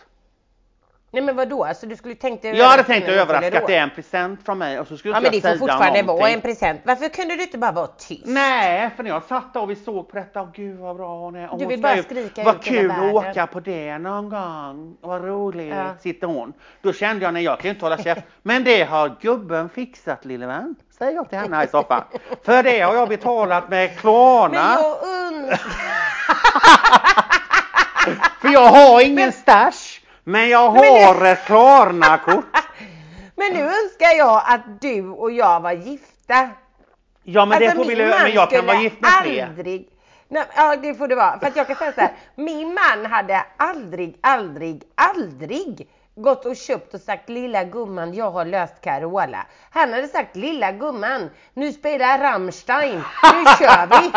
Nej 1.10 1.22
men 1.22 1.36
vadå, 1.36 1.64
alltså 1.64 1.86
du 1.86 1.96
skulle 1.96 2.14
tänkt 2.14 2.42
dig 2.42 2.56
Jag 2.56 2.66
hade 2.68 2.82
tänkt 2.82 3.08
att 3.08 3.14
överraska 3.14 3.58
att 3.60 3.66
det 3.66 3.74
är 3.74 3.82
en 3.82 3.90
present 3.90 4.40
från 4.44 4.58
mig 4.58 4.80
och 4.80 4.86
så 4.88 4.96
skulle 4.96 5.14
Ja 5.14 5.18
inte 5.18 5.30
men 5.30 5.40
det 5.40 5.48
jag 5.48 5.58
får 5.58 5.66
säga 5.66 5.76
fortfarande 5.76 6.02
någonting. 6.02 6.20
vara 6.22 6.30
en 6.30 6.40
present. 6.40 6.80
Varför 6.84 7.08
kunde 7.08 7.36
du 7.36 7.42
inte 7.42 7.58
bara 7.58 7.72
vara 7.72 7.86
tyst? 7.86 8.22
Nej, 8.26 8.90
för 8.96 9.02
när 9.02 9.10
jag 9.10 9.22
satt 9.22 9.52
där 9.54 9.62
och 9.62 9.70
vi 9.70 9.76
såg 9.76 10.08
på 10.10 10.16
detta, 10.16 10.40
och 10.40 10.52
gud 10.52 10.78
vad 10.78 10.96
bra 10.96 11.18
hon 11.18 11.36
är. 11.36 11.50
Du 11.58 11.66
vill 11.66 11.80
bara 11.82 12.02
skrika 12.02 12.42
Vad 12.44 12.54
ut 12.56 12.66
i 12.66 12.70
hela 12.70 12.80
kul 12.82 12.90
att 12.90 12.98
världen." 12.98 13.14
åka 13.30 13.46
på 13.46 13.60
det 13.60 13.98
någon 13.98 14.28
gång. 14.28 14.96
Vad 15.00 15.24
roligt, 15.24 15.74
Ja. 15.76 15.94
sitter 16.00 16.26
hon. 16.26 16.52
Då 16.82 16.92
kände 16.92 17.24
jag, 17.24 17.34
nej 17.34 17.42
jag 17.44 17.60
kan 17.60 17.70
inte 17.70 17.84
hålla 17.84 17.98
käft. 17.98 18.22
Men 18.42 18.64
det 18.64 18.82
har 18.82 19.16
gubben 19.20 19.68
fixat 19.68 20.24
lille 20.24 20.46
vän. 20.46 20.74
Säger 20.98 21.12
jag 21.12 21.28
till 21.28 21.38
henne 21.38 21.56
här 21.56 21.64
i 21.64 21.68
soffan. 21.68 22.02
För 22.44 22.62
det 22.62 22.80
har 22.80 22.94
jag 22.94 23.08
betalat 23.08 23.68
med 23.68 23.88
Men 23.90 23.98
Klarna. 23.98 24.78
jag 24.80 25.08
önskar... 25.08 25.58
För 28.40 28.48
jag 28.48 28.68
har 28.68 29.00
ingen 29.00 29.32
stash. 29.32 29.87
Men 30.28 30.48
jag 30.48 30.72
Men 30.72 30.82
det- 30.82 31.04
har 31.04 31.24
ett 31.24 31.44
Klarna-kort. 31.44 32.44
Men 33.36 33.52
nu 33.52 33.60
önskar 33.62 34.18
jag 34.18 34.42
att 34.46 34.80
du 34.80 35.08
och 35.08 35.30
jag 35.32 35.60
var 35.60 35.72
gifta. 35.72 36.48
Ja 37.22 37.46
men 37.46 37.58
det 37.58 37.66
Alltså, 37.66 37.84
får 37.84 37.90
vi 37.90 37.96
Men 37.96 38.32
jag 38.32 38.50
kan 38.50 38.66
vara 38.66 38.80
gift 38.80 39.00
med 39.00 39.10
aldrig... 39.46 39.88
Nej, 40.28 40.44
ja 40.56 40.76
det 40.76 40.94
får 40.94 41.08
det 41.08 41.14
vara. 41.14 41.38
För 41.38 41.46
att 41.46 41.56
jag 41.56 41.66
kan 41.66 41.76
säga 41.76 41.92
så 41.92 42.00
här. 42.00 42.12
Min 42.34 42.74
man 42.74 43.06
hade 43.06 43.44
aldrig, 43.56 44.18
aldrig, 44.20 44.82
aldrig 44.94 45.88
gått 46.14 46.46
och 46.46 46.56
köpt 46.56 46.94
och 46.94 47.00
sagt 47.00 47.28
lilla 47.28 47.64
gumman 47.64 48.14
jag 48.14 48.30
har 48.30 48.44
löst 48.44 48.80
Carola. 48.80 49.46
Han 49.70 49.92
hade 49.92 50.08
sagt 50.08 50.36
lilla 50.36 50.72
gumman 50.72 51.30
nu 51.54 51.72
spelar 51.72 52.18
Rammstein, 52.18 53.02
nu 53.22 53.44
kör 53.58 53.86
vi! 53.86 54.10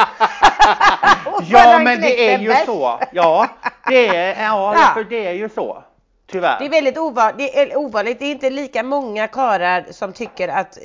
Ja 1.52 1.80
men 1.80 2.02
det 2.02 2.34
är 2.34 2.40
ju 2.40 2.54
så. 2.66 3.00
Ja, 3.12 3.48
det 3.88 4.08
är, 4.08 4.44
ja, 4.44 4.74
Ja. 4.76 4.94
För 4.94 5.04
det 5.04 5.28
är 5.28 5.34
ju 5.34 5.50
så. 5.50 5.84
Tyvärr. 6.32 6.60
Det 6.60 6.66
är 6.66 6.70
väldigt 6.70 6.98
ovanligt, 6.98 7.38
det 7.38 7.62
är 7.62 7.78
ovanligt, 7.78 8.20
det 8.20 8.26
är 8.26 8.32
inte 8.32 8.50
lika 8.50 8.84
många 8.84 9.28
karar 9.28 9.86
som 9.92 10.14
tycker 10.14 10.48
att, 10.48 10.78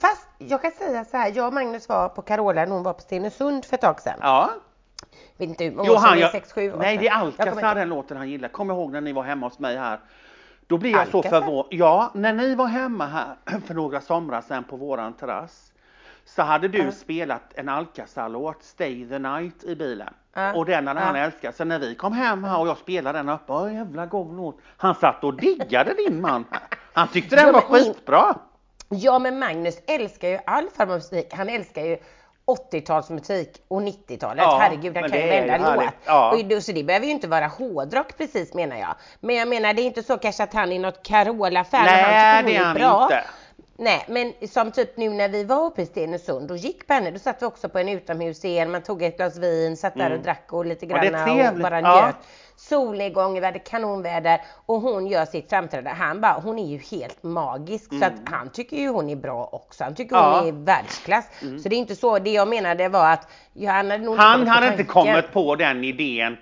fast 0.00 0.28
jag 0.38 0.62
kan 0.62 0.70
säga 0.70 1.04
så 1.04 1.16
här, 1.16 1.32
jag 1.34 1.46
och 1.46 1.54
Magnus 1.54 1.88
var 1.88 2.08
på 2.08 2.22
Carola 2.22 2.64
när 2.64 2.72
hon 2.72 2.82
var 2.82 2.92
på 2.92 3.00
Stenungsund 3.00 3.64
för 3.64 3.74
ett 3.74 3.80
tag 3.80 4.00
sedan. 4.00 4.18
Ja. 4.20 4.50
Vet 5.36 5.48
inte 5.48 5.64
hur 5.64 5.70
många 5.72 5.88
Jo, 5.88 5.94
år 5.94 5.98
han, 5.98 6.18
jag, 6.18 6.30
sex, 6.30 6.52
sju 6.52 6.72
år 6.72 6.76
nej, 6.76 6.98
det 6.98 7.08
är 7.08 7.12
Jag 7.12 7.20
Alcazar 7.20 7.74
den 7.74 7.88
låten 7.88 8.16
han 8.16 8.28
gillar. 8.28 8.48
Kom 8.48 8.70
ihåg 8.70 8.92
när 8.92 9.00
ni 9.00 9.12
var 9.12 9.22
hemma 9.22 9.46
hos 9.46 9.58
mig 9.58 9.76
här. 9.76 10.00
Då 10.66 10.78
blir 10.78 10.90
jag 10.90 11.08
så 11.08 11.16
Alcazar? 11.16 11.40
förvånad. 11.40 11.66
Ja, 11.70 12.10
när 12.14 12.32
ni 12.32 12.54
var 12.54 12.66
hemma 12.66 13.06
här 13.06 13.36
för 13.66 13.74
några 13.74 14.00
somrar 14.00 14.40
sedan 14.40 14.64
på 14.64 14.76
våran 14.76 15.12
terrass. 15.12 15.69
Så 16.36 16.42
hade 16.42 16.68
du 16.68 16.78
Ja. 16.78 16.92
spelat 16.92 17.42
en 17.54 17.68
Alcazar-låt, 17.68 18.62
Stay 18.62 19.08
the 19.08 19.18
night, 19.18 19.64
i 19.64 19.74
bilen. 19.74 20.14
Ja. 20.34 20.54
Och 20.54 20.66
den 20.66 20.86
hade 20.86 21.00
han 21.00 21.16
älskat. 21.16 21.56
Så 21.56 21.64
när 21.64 21.78
vi 21.78 21.94
kom 21.94 22.12
hem 22.12 22.44
här 22.44 22.58
och 22.58 22.68
jag 22.68 22.76
spelade 22.78 23.18
den 23.18 23.28
uppe, 23.28 23.52
åh 23.52 23.74
jävla 23.74 24.06
god 24.06 24.36
låt. 24.36 24.58
Han 24.76 24.94
satt 24.94 25.24
och 25.24 25.34
diggade 25.34 25.94
din 25.94 26.20
man. 26.20 26.44
Han 26.92 27.08
tyckte 27.08 27.36
den 27.36 27.46
Ja, 27.46 27.52
var 27.52 27.64
men 27.70 27.80
skitbra. 27.84 28.34
Ja 28.88 29.18
men 29.18 29.38
Magnus 29.38 29.78
älskar 29.86 30.28
ju 30.28 30.38
all 30.46 30.68
form 30.76 30.90
av 30.90 30.94
musik. 30.96 31.34
Han 31.34 31.48
älskar 31.48 31.82
ju 31.84 31.98
80-talsmusik 32.46 33.48
och 33.68 33.80
90-talet. 33.82 34.42
Ja, 34.44 34.58
Herregud, 34.62 34.96
han 34.96 35.10
kan 35.10 35.20
ju 35.20 35.26
varenda 35.26 35.74
låt. 35.74 35.84
Ja. 36.04 36.32
Och 36.56 36.62
så 36.62 36.72
det 36.72 36.84
behöver 36.84 37.06
ju 37.06 37.12
inte 37.12 37.28
vara 37.28 37.46
hårdrock 37.46 38.18
precis 38.18 38.54
menar 38.54 38.76
jag. 38.76 38.94
Men 39.20 39.36
jag 39.36 39.48
menar 39.48 39.74
det 39.74 39.82
är 39.82 39.86
inte 39.86 40.02
så 40.02 40.18
kanske 40.18 40.42
att 40.42 40.54
han 40.54 40.72
är 40.72 40.78
något 40.78 41.02
Carola-fan. 41.02 41.84
Nej, 41.84 42.34
han 42.34 42.44
det 42.44 42.56
är 42.56 42.64
han 42.64 42.74
bra. 42.74 43.02
inte. 43.02 43.24
Nej, 43.82 44.04
men 44.08 44.32
som 44.48 44.72
typ 44.72 44.96
nu 44.96 45.08
när 45.10 45.28
vi 45.28 45.44
var 45.44 45.64
uppe 45.66 45.82
i 45.82 45.86
Stenungsund 45.86 46.50
och 46.50 46.56
gick 46.56 46.86
på 46.86 46.92
henne, 46.94 47.10
då 47.10 47.18
satt 47.18 47.42
vi 47.42 47.46
också 47.46 47.68
på 47.68 47.78
en 47.78 47.88
utomhusscen, 47.88 48.70
man 48.70 48.82
tog 48.82 49.02
ett 49.02 49.16
glas 49.16 49.36
vin, 49.36 49.76
satt 49.76 49.94
där 49.94 50.06
Mm. 50.06 50.18
och 50.18 50.24
drack 50.24 50.52
och 50.52 50.66
lite 50.66 50.86
Ja, 50.86 50.96
grann 51.02 51.14
och 51.14 51.26
trevligt. 51.26 51.62
bara 51.62 51.80
Ja. 51.80 52.02
njöt. 52.06 52.16
Solnedgång, 52.56 53.34
vi 53.40 53.46
hade 53.46 53.58
kanonväder 53.58 54.40
och 54.66 54.80
hon 54.80 55.06
gör 55.06 55.24
sitt 55.24 55.48
framträdande. 55.50 55.90
Han 55.90 56.20
bara, 56.20 56.32
hon 56.44 56.58
är 56.58 56.66
ju 56.66 56.78
helt 56.78 57.22
magisk 57.22 57.88
så 57.98 58.04
att 58.04 58.12
han 58.24 58.50
tycker 58.50 58.76
ju 58.76 58.88
hon 58.88 59.08
är 59.10 59.16
bra 59.16 59.48
också. 59.52 59.84
Han 59.84 59.94
tycker 59.94 60.16
Mm. 60.16 60.28
Ja. 60.30 60.38
Mm. 60.42 60.54
hon 60.54 60.60
är 60.62 60.66
världsklass. 60.66 61.24
Så 61.62 61.68
det 61.68 61.74
är 61.76 61.78
inte 61.78 61.96
så, 61.96 62.18
det 62.18 62.30
jag 62.30 62.48
menade 62.48 62.88
var 62.88 63.12
att 63.12 63.28
ja, 63.52 63.70
han 63.72 63.90
hade 63.90 64.04
nog 64.04 64.14
inte 64.14 64.22
Han 64.24 64.46
hade 64.48 64.66
inte 64.68 64.84
kommit 64.84 65.32
på 65.32 65.56
den 65.56 65.84
idén 65.84 66.36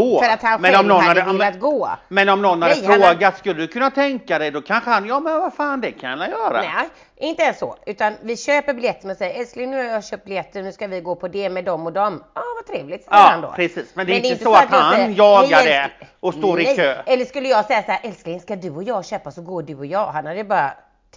så. 0.00 0.20
För 0.22 0.30
att 0.30 0.42
han 0.42 0.60
Men 0.60 0.74
om 0.80 0.86
någon 0.88 1.04
hade 1.04 1.20
hade, 1.22 1.38
velat 1.38 1.60
gå. 1.60 1.88
Men 2.08 2.28
om 2.28 2.42
någon 2.42 2.62
hade 2.62 2.74
Nej, 2.74 2.84
frågat, 2.84 3.22
hade- 3.22 3.36
skulle 3.36 3.60
du 3.60 3.66
kunna 3.68 3.90
tänka 3.90 4.38
dig? 4.38 4.50
Då 4.50 4.62
kanske 4.62 4.90
han, 4.90 5.06
ja 5.06 5.20
men 5.20 5.40
vad 5.40 5.54
fan 5.54 5.80
det 5.80 5.92
kan 5.92 6.20
jag 6.20 6.28
göra. 6.30 6.60
Nej, 6.60 6.88
inte 7.16 7.42
ens 7.42 7.58
så. 7.58 7.76
Utan 7.86 8.14
vi 8.22 8.36
köper 8.36 8.74
biljetter 8.74 9.10
och 9.10 9.16
säger 9.16 9.40
älskling 9.40 9.70
nu 9.70 9.76
har 9.76 9.84
jag 9.84 10.04
köpt 10.04 10.24
biljetter, 10.24 10.62
nu 10.62 10.72
ska 10.72 10.86
vi 10.86 11.00
gå 11.00 11.14
på 11.14 11.28
det 11.28 11.48
med 11.48 11.64
dem 11.64 11.86
och 11.86 11.92
dem. 11.92 12.22
Ja, 12.34 12.40
vad 12.56 12.56
vad 12.56 12.66
trevligt, 12.76 13.04
säger 13.04 13.22
han 13.22 13.40
då. 13.40 13.48
Ja, 13.48 13.52
precis. 13.56 13.94
Men 13.94 14.06
det 14.06 14.12
är 14.12 14.16
inte 14.16 14.28
inte 14.28 14.44
så 14.44 14.54
att 14.54 14.66
jag 14.70 14.78
han 14.78 14.94
säger, 14.94 15.08
jagar 15.16 15.48
"Nej, 15.50 15.64
det 15.66 15.74
älskling." 15.74 16.08
och 16.20 16.34
står 16.34 16.60
i 16.60 16.64
Nej. 16.64 16.76
kö. 16.76 16.96
Eller 17.06 17.24
skulle 17.24 17.48
jag 17.48 17.64
säga 17.64 17.82
så 17.82 17.90
här, 17.92 18.00
älskling 18.02 18.40
ska 18.40 18.56
du 18.56 18.70
och 18.70 18.82
jag 18.82 19.04
köpa 19.04 19.30
så 19.30 19.42
går 19.42 19.62
du 19.62 19.74
och 19.74 19.86
jag. 19.86 20.06
Han 20.06 20.26
hade 20.26 20.44
bara 20.44 20.72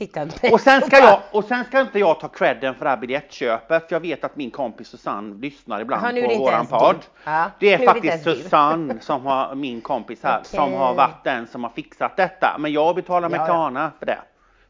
på 0.07 0.19
mig 0.25 0.51
Och 0.53 0.61
sen, 0.61 0.81
ska 0.81 0.97
jag, 0.99 1.19
och 1.31 1.43
sen 1.45 1.65
ska 1.65 1.81
inte 1.81 1.99
jag 1.99 2.19
ta 2.19 2.27
credden 2.27 2.75
för 2.75 2.83
det 2.85 2.89
här 2.89 2.97
biljettköpet, 2.97 3.87
för 3.87 3.95
jag 3.95 3.99
vet 3.99 4.23
att 4.23 4.35
min 4.35 4.51
kompis 4.51 4.87
Susanne 4.87 5.35
lyssnar 5.41 5.81
ibland 5.81 6.15
det 6.15 6.21
på 6.27 6.35
våran 6.35 6.65
podd. 6.67 6.95
Ja, 7.23 7.51
Det 7.59 7.73
är 7.73 7.77
det 7.77 7.85
faktiskt. 7.85 8.23
Susanne 8.23 8.99
som 9.01 9.25
har, 9.25 9.55
min 9.55 9.81
kompis 9.81 10.23
här, 10.23 10.39
som 10.43 10.73
har 10.73 10.93
varit 10.93 11.23
den 11.23 11.47
som 11.47 11.63
har 11.63 11.71
fixat 11.71 12.17
detta. 12.17 12.55
Men 12.59 12.71
jag 12.71 12.95
betalar 12.95 13.29
med 13.29 13.37
Ja, 13.37 13.41
ja. 13.41 13.45
Klarna 13.47 13.91
för 13.99 14.05
det. 14.05 14.19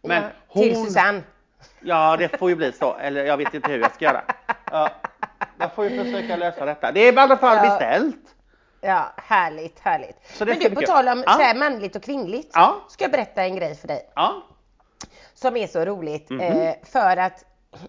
Men 0.02 0.24
ja, 0.24 0.62
Till 0.62 0.76
hon, 0.76 0.86
Susanne. 0.86 1.22
ja 1.80 2.16
det 2.18 2.38
får 2.40 2.50
ju 2.50 2.56
bli 2.56 2.72
så, 2.72 2.96
eller 2.98 3.26
jag 3.26 3.38
vet 3.38 3.54
inte 3.54 3.72
hur 3.72 3.80
jag 3.80 3.94
ska 3.94 4.06
göra. 4.06 4.22
Ja, 4.72 4.90
jag 5.60 5.74
får 5.74 5.86
ju 5.86 6.04
försöka 6.04 6.36
lösa 6.36 6.66
detta. 6.66 6.92
Det 6.92 7.00
är 7.08 7.14
i 7.14 7.18
alla 7.18 7.38
fall 7.38 7.58
Ja. 7.58 7.62
beställt. 7.64 8.16
Ja, 8.82 9.14
härligt, 9.18 9.80
härligt. 9.80 10.16
Men 10.40 10.60
du, 10.60 10.70
på 10.70 10.82
tal 10.82 11.08
om 11.08 11.24
Ja. 11.28 11.34
så 11.34 11.40
här 11.42 11.56
manligt 11.56 11.96
och 11.96 12.04
kvinnligt. 12.04 12.52
Ja. 12.54 12.76
Ska 12.90 13.04
jag 13.04 13.12
berätta 13.12 13.44
en 13.44 13.56
grej 13.56 13.76
för 13.76 13.88
dig. 13.88 14.10
Ja, 14.16 14.44
Som 15.42 15.58
är 15.58 15.68
så 15.68 15.86
roligt. 15.86 16.30
Mhm. 16.30 16.42
Eh, 16.42 16.74
för 16.92 17.18
att 17.18 17.46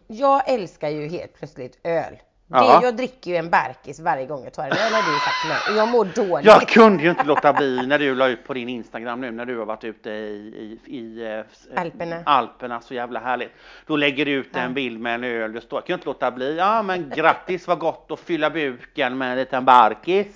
jag 0.06 0.48
älskar 0.48 0.88
ju 0.88 1.08
helt 1.08 1.34
plötsligt 1.38 1.78
öl. 1.84 2.12
Det, 2.12 2.56
Ja. 2.56 2.80
jag 2.82 2.96
dricker 2.96 3.30
ju 3.30 3.36
en 3.36 3.50
Barkis 3.50 4.00
varje 4.00 4.26
gång 4.26 4.44
jag 4.44 4.52
tar 4.52 4.64
en 4.64 4.72
öl 4.72 4.92
har 4.92 5.12
du 5.12 5.18
sagt 5.18 5.48
mig. 5.48 5.56
Och 5.74 5.78
jag 5.80 5.88
mår 5.88 6.04
dåligt. 6.04 6.46
Jag 6.46 6.68
kunde 6.68 7.02
ju 7.02 7.10
inte 7.10 7.24
låta 7.24 7.52
bli 7.52 7.86
när 7.86 7.98
du 7.98 8.14
la 8.14 8.28
ut 8.28 8.44
på 8.44 8.54
din 8.54 8.68
Instagram 8.68 9.20
nu 9.20 9.30
när 9.30 9.44
du 9.44 9.58
har 9.58 9.66
varit 9.66 9.84
ute 9.84 10.10
i, 10.10 10.78
i, 10.86 10.96
i 10.96 11.26
eh, 11.74 11.80
Alperna. 11.80 12.22
Alperna, 12.26 12.80
så 12.80 12.94
jävla 12.94 13.20
härligt. 13.20 13.50
Då 13.86 13.96
lägger 13.96 14.24
du 14.24 14.30
ut 14.32 14.56
en 14.56 14.74
bild 14.74 15.00
med 15.00 15.14
en 15.14 15.24
öl, 15.24 15.52
det 15.52 15.60
står, 15.60 15.76
jag 15.76 15.86
kan 15.86 15.94
inte 15.94 16.06
låta 16.06 16.30
bli, 16.30 16.56
ja 16.56 16.82
men 16.82 17.12
grattis 17.16 17.66
vad 17.66 17.78
gott 17.78 18.10
att 18.10 18.20
fylla 18.20 18.50
buken 18.50 19.18
med 19.18 19.30
en 19.30 19.38
liten 19.38 19.64
barkis. 19.64 20.26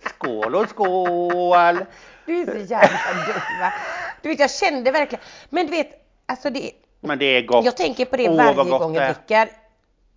Skål 0.00 0.54
och 0.54 0.68
skål! 0.68 1.78
Du 2.26 2.40
är 2.40 2.46
så 2.46 2.58
jävla 2.72 2.98
dum 3.26 3.42
va. 3.60 3.72
Du 4.22 4.28
vet 4.28 4.40
jag 4.40 4.50
kände 4.50 4.90
verkligen. 4.90 5.24
Men 5.50 5.66
du 5.66 5.72
vet, 5.72 5.97
alltså 6.28 6.50
det 6.50 6.70
Men 7.00 7.18
det 7.18 7.24
är 7.24 7.42
gott. 7.42 7.64
Jag 7.64 7.76
tänker 7.76 8.04
på 8.04 8.16
det 8.16 8.28
vad 8.28 8.56
varje 8.56 8.78
gång 8.78 8.94
jag 8.94 9.14
dricker. 9.14 9.48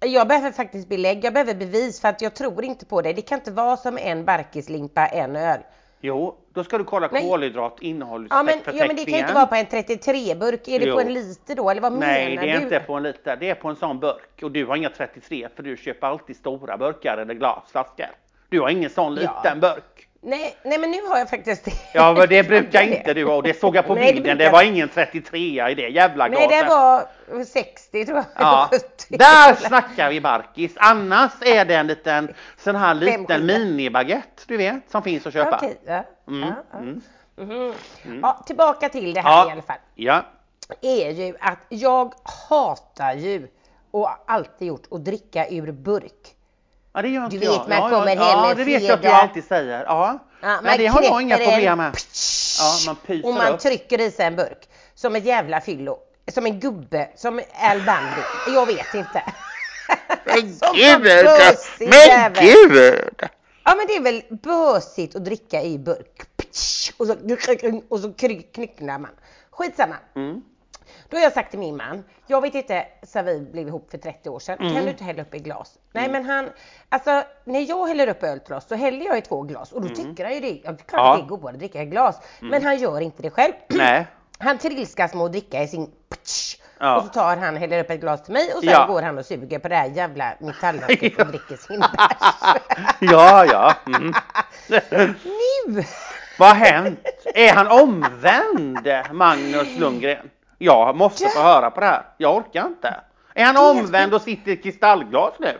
Jag 0.06 0.27
behöver 0.27 0.51
faktiskt 0.51 0.89
belägg, 0.89 1.25
jag 1.25 1.34
behöver 1.34 1.53
bevis 1.53 2.01
för 2.01 2.08
att 2.08 2.22
jag 2.22 2.34
tror 2.34 2.63
inte 2.63 2.86
på 2.86 3.01
det. 3.01 3.13
Det 3.13 3.22
kan 3.22 3.39
inte 3.39 3.51
vara 3.51 3.77
som 3.77 3.98
en 3.98 4.25
barkislimpa, 4.25 5.08
en 5.08 5.36
öl. 5.36 5.60
Jo, 6.03 6.36
då 6.53 6.63
ska 6.63 6.77
du 6.77 6.84
kolla 6.84 7.10
Nej. 7.12 7.30
kolhydrat, 7.30 7.77
Ja 7.82 7.88
men, 7.89 8.10
ja 8.30 8.86
men 8.88 8.96
det 8.96 9.06
kan 9.06 9.20
inte 9.20 9.34
vara 9.34 9.46
på 9.46 9.56
en 9.56 9.65
33 9.65 10.36
burk. 10.36 10.68
Är 10.68 10.80
det 10.80 10.86
Jo. 10.86 10.94
på 10.96 11.01
en 11.01 11.13
liter 11.13 11.56
då 11.56 11.70
eller 11.70 11.82
vad 11.82 11.94
Nej, 11.94 12.30
menar 12.30 12.44
det 12.44 12.51
är 12.51 12.58
du? 12.58 12.63
inte 12.63 12.80
på 12.80 12.94
en 12.94 13.03
liter, 13.03 13.38
det 13.39 13.50
är 13.50 13.56
på 13.56 13.68
en 13.68 13.75
sån 13.75 14.00
burk. 14.00 14.44
Och 14.44 14.51
du 14.51 14.65
har 14.65 14.75
inga 14.75 14.89
33 14.89 15.48
för 15.56 15.63
du 15.63 15.77
köper 15.77 16.08
alltid 16.08 16.36
stora 16.36 16.77
burkar 16.77 17.18
eller 17.18 17.34
glasflaskor. 17.34 18.06
Du 18.50 18.62
har 18.62 18.70
ingen 18.70 18.89
sån 18.89 19.15
Ja. 19.15 19.22
liten 19.44 19.60
burk. 19.60 19.91
Nej, 20.24 20.56
nej 20.63 20.78
men 20.78 20.92
nu 20.92 21.01
har 21.08 21.18
jag 21.18 21.30
faktiskt 21.30 21.66
det. 21.66 21.72
Ja 21.94 22.13
men 22.13 22.30
det 22.30 22.44
brukar 22.48 22.82
inte 22.82 23.13
du 23.13 23.25
ha 23.25 23.36
och 23.36 23.44
det 23.44 23.60
såg 23.60 23.75
jag 23.75 23.88
på 23.88 23.96
Nej, 23.96 24.13
bilden. 24.13 24.38
Det, 24.38 24.50
var 24.50 24.63
ingen 24.63 24.90
33 24.90 25.70
i 25.70 25.75
det 25.75 25.88
jävla 25.88 26.28
Nej 26.28 26.48
glaset. 26.48 26.68
det 27.30 27.36
var 27.36 27.44
60 27.44 28.06
tror 28.06 28.18
jag. 28.18 28.25
Ja, 28.36 28.70
70. 28.72 28.86
där 29.10 29.56
snackar 29.56 30.10
vi 30.10 30.22
barkis. 30.22 30.74
Annars 30.75 31.32
är 31.42 31.66
det 31.66 31.75
en 31.75 31.88
liten 31.88 32.34
sån 32.58 32.75
här 32.75 32.94
liten 32.94 33.46
minibaguette 33.46 34.44
du 34.48 34.58
vet 34.58 34.92
som 34.92 35.04
finns 35.04 35.28
att 35.28 35.34
köpa. 35.34 35.58
Okej, 35.58 35.80
ja. 35.86 36.04
Mm, 36.28 36.50
ja, 36.50 36.56
ja. 36.72 36.78
mm. 36.78 37.01
Mhm. 37.36 37.74
ja, 38.22 38.44
tillbaka 38.46 38.90
till 38.90 39.13
det 39.13 39.22
här 39.22 39.48
i 39.48 39.51
alla 39.51 39.62
fall. 39.62 39.78
Ja. 39.96 40.25
Är 40.82 41.10
ju 41.12 41.36
att 41.40 41.60
jag 41.70 42.13
hatar 42.50 43.13
ju 43.13 43.48
och 43.92 44.10
alltid 44.28 44.68
gjort 44.68 44.88
att 44.92 45.06
dricka 45.06 45.50
ur 45.50 45.72
burk. 45.72 46.36
Ja, 46.94 47.02
det 47.02 47.08
gör 47.10 47.24
inte 47.26 47.38
Du 47.38 47.46
jag. 47.46 47.52
vet, 47.52 47.68
man 47.68 47.78
ja, 47.78 47.90
kommer 47.90 48.16
ja, 48.16 48.24
hem 48.24 48.50
ja, 48.50 48.54
det 48.54 48.64
vet 48.64 48.84
jag 48.84 48.92
att 48.94 49.02
du 49.02 49.08
alltid 49.08 49.44
säger. 49.44 49.84
Ja. 49.84 50.20
Ja, 50.42 50.60
Nej, 50.64 50.78
det 50.78 50.88
har 50.88 51.02
jag 51.04 51.22
inga 51.22 51.38
problem 51.38 51.78
med. 51.78 51.98
Ja, 52.60 52.78
man 52.86 52.96
pyser 52.96 53.28
och 53.28 53.34
man 53.34 53.54
upp. 53.54 53.60
trycker 53.60 54.02
i 54.02 54.12
sig 54.12 54.26
en 54.26 54.36
burk. 54.36 54.70
Som 54.96 55.16
ett 55.16 55.26
jävla 55.26 55.62
fyllo. 55.62 55.98
Som 56.34 56.46
en 56.46 56.60
gubbe, 56.60 57.10
som 57.16 57.42
Al 57.62 57.78
Bundy. 57.78 58.56
Jag 58.56 58.66
vet 58.66 58.94
inte. 58.94 59.24
Som 60.60 60.76
en 60.82 61.02
bösig 61.02 61.94
jävel. 61.94 62.44
gud! 62.46 63.14
Ja 63.64 63.76
men 63.76 63.88
det 63.88 63.96
är 63.96 64.02
väl 64.02 64.24
bösigt 64.30 65.16
att 65.16 65.26
dricka 65.26 65.62
i 65.62 65.78
burk. 65.78 66.22
Och 66.98 67.08
så, 67.08 67.16
och 67.90 68.00
så 68.00 68.14
knycknar 68.54 69.00
man. 69.00 69.12
Skitsamma. 69.51 69.96
Mm. 70.16 70.42
Då 71.12 71.18
har 71.18 71.24
jag 71.24 71.34
sagt 71.34 71.50
till 71.50 71.60
min 71.60 71.78
man, 71.78 72.04
jag 72.28 72.42
vet 72.42 72.56
inte, 72.56 72.86
så 73.04 73.22
vi 73.22 73.40
blev 73.40 73.68
ihop 73.68 73.92
för 73.92 73.98
30 73.98 74.30
år 74.30 74.40
sedan, 74.40 74.58
Mm. 74.60 74.74
kan 74.76 74.84
du 74.84 74.90
inte 74.90 75.04
hälla 75.04 75.22
upp 75.22 75.36
i 75.36 75.40
glas? 75.40 75.74
Nej 75.92 76.10
men 76.10 76.26
han, 76.26 76.50
alltså 76.90 77.24
när 77.46 77.70
jag 77.70 77.88
häller 77.88 78.08
upp 78.08 78.24
öl 78.24 78.40
till 78.40 78.54
oss 78.54 78.68
så 78.68 78.76
häller 78.76 79.06
jag 79.06 79.18
i 79.18 79.22
två 79.22 79.42
glas 79.42 79.72
och 79.72 79.82
då 79.82 79.96
tycker 79.96 80.24
han 80.24 80.34
ju 80.34 80.40
det, 80.40 80.62
ja, 80.64 80.76
klart 80.86 80.92
Mm. 80.94 81.06
Ja. 81.06 81.16
det 81.18 81.22
är 81.24 81.26
godare 81.28 81.54
att 81.54 81.60
dricka 81.60 81.82
i 81.82 81.86
glas. 81.86 82.20
Men 82.40 82.64
han 82.64 82.78
gör 82.78 83.02
inte 83.02 83.22
det 83.22 83.30
själv. 83.30 83.54
Nej. 83.68 84.08
Han 84.40 84.58
trilskas 84.58 85.14
med 85.14 85.24
att 85.26 85.32
dricka 85.32 85.64
i 85.64 85.68
sin 85.68 85.92
Ja. 86.80 86.98
och 86.98 87.04
så 87.04 87.10
tar 87.10 87.38
han, 87.38 87.58
häller 87.58 87.80
upp 87.84 87.90
ett 87.90 88.00
glas 88.00 88.24
till 88.24 88.34
mig 88.34 88.54
och 88.56 88.60
sen 88.64 88.70
Ja. 88.70 88.86
går 88.88 89.02
han 89.02 89.18
och 89.18 89.26
suger 89.26 89.60
på 89.60 89.68
det 89.68 89.76
här 89.76 89.88
jävla 89.90 90.34
metallhandskrift 90.40 91.16
Ja. 91.20 91.26
och 91.26 91.32
dricker 91.32 91.56
sin 91.58 91.80
bärs. 91.80 92.56
Ja, 93.12 93.46
ja. 93.46 93.74
Mm. 93.88 94.14
nu! 95.68 95.84
Vad 96.40 96.50
har 96.50 96.56
hänt? 96.56 97.00
Är 97.36 97.54
han 97.54 97.68
omvänd, 97.68 98.88
Magnus 99.12 99.78
Lundgren? 99.80 100.30
Jag 100.64 100.96
måste 100.96 101.30
få 101.30 101.40
höra 101.42 101.72
på 101.72 101.80
det 101.80 101.86
här. 101.86 102.06
Jag 102.18 102.36
orkar 102.36 102.68
inte. 102.68 102.96
Är 103.34 103.46
han 103.46 103.58
omvänd 103.78 104.14
och 104.14 104.22
sitter 104.22 104.52
i 104.52 104.58
kristallglas 104.58 105.34
nu? 105.40 105.58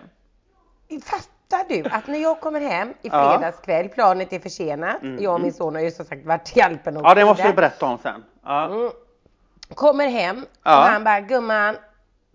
Fattar 1.04 1.66
du 1.70 1.84
att 1.90 2.08
när 2.08 2.20
jag 2.20 2.40
kommer 2.42 2.60
hem 2.62 2.94
i. 3.02 3.08
Mm, 3.10 3.30
fredags 3.30 3.60
kväll, 3.62 3.90
planet 3.90 4.34
är 4.34 4.40
försenat, 4.40 4.98
jag 5.20 5.34
och 5.34 5.42
min 5.42 5.54
son 5.54 5.76
har 5.76 5.82
ju 5.82 5.92
som 5.92 6.06
sagt 6.06 6.26
varit 6.26 6.58
i 6.58 6.62
Alperna 6.62 7.00
och 7.00 7.06
Ja, 7.06 7.14
det 7.16 7.26
måste 7.26 7.48
du 7.48 7.54
berätta 7.54 7.86
om 7.86 7.98
sen. 7.98 8.24
Ja. 8.44 8.66
Mm. 8.66 8.92
Kommer 9.76 10.08
hem 10.08 10.46
Ja. 10.64 10.78
och 10.78 10.84
han 10.92 11.04
bara, 11.04 11.20
gumman, 11.20 11.78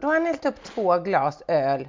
då 0.01 0.07
har 0.07 0.15
han 0.15 0.27
hällt 0.27 0.47
upp 0.47 0.63
två 0.63 0.99
glas 0.99 1.43
öl. 1.49 1.89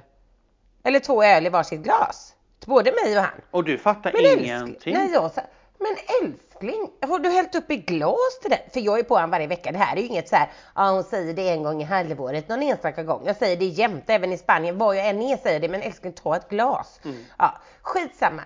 Eller 0.82 1.00
två 1.00 1.24
öl 1.24 1.46
i 1.46 1.48
varsitt 1.48 1.80
glas. 1.80 2.34
Både 2.66 2.92
mig 3.04 3.18
och 3.18 3.22
han. 3.24 3.40
Och 3.50 3.64
du 3.64 3.78
fattar 3.78 4.12
Men 4.12 4.44
ingenting? 4.44 4.94
nej, 4.94 5.10
jag 5.12 5.30
men 5.78 5.96
älskling, 6.22 6.90
har 7.00 7.18
du 7.18 7.28
hällt 7.28 7.54
upp 7.54 7.70
i 7.70 7.76
glas 7.76 8.38
till 8.42 8.50
dig? 8.50 8.68
För 8.72 8.80
jag 8.80 8.98
är 8.98 9.02
på 9.02 9.14
honom 9.14 9.30
varje 9.30 9.46
vecka. 9.46 9.72
Det 9.72 9.78
här 9.78 9.96
är 9.96 10.00
ju 10.00 10.06
inget 10.06 10.28
så 10.28 10.36
här, 10.36 10.50
ja 10.74 10.90
hon 10.90 11.04
säger 11.04 11.34
det 11.34 11.48
en 11.48 11.62
gång 11.62 11.82
i 11.82 11.84
halvåret, 11.84 12.48
någon 12.48 12.62
enstaka 12.62 13.02
gång. 13.02 13.22
Jag 13.26 13.36
säger 13.36 13.56
det 13.56 13.64
jämt, 13.64 14.04
även 14.06 14.32
i 14.32 14.38
Spanien, 14.38 14.78
var 14.78 14.94
jag 14.94 15.08
än 15.08 15.22
är 15.22 15.36
säger 15.36 15.60
det, 15.60 15.68
men 15.68 15.82
älskling 15.82 16.12
ta 16.12 16.36
ett 16.36 16.48
glas. 16.48 17.00
Mm. 17.04 17.24
Ja, 17.38 17.54
skitsamma. 17.82 18.42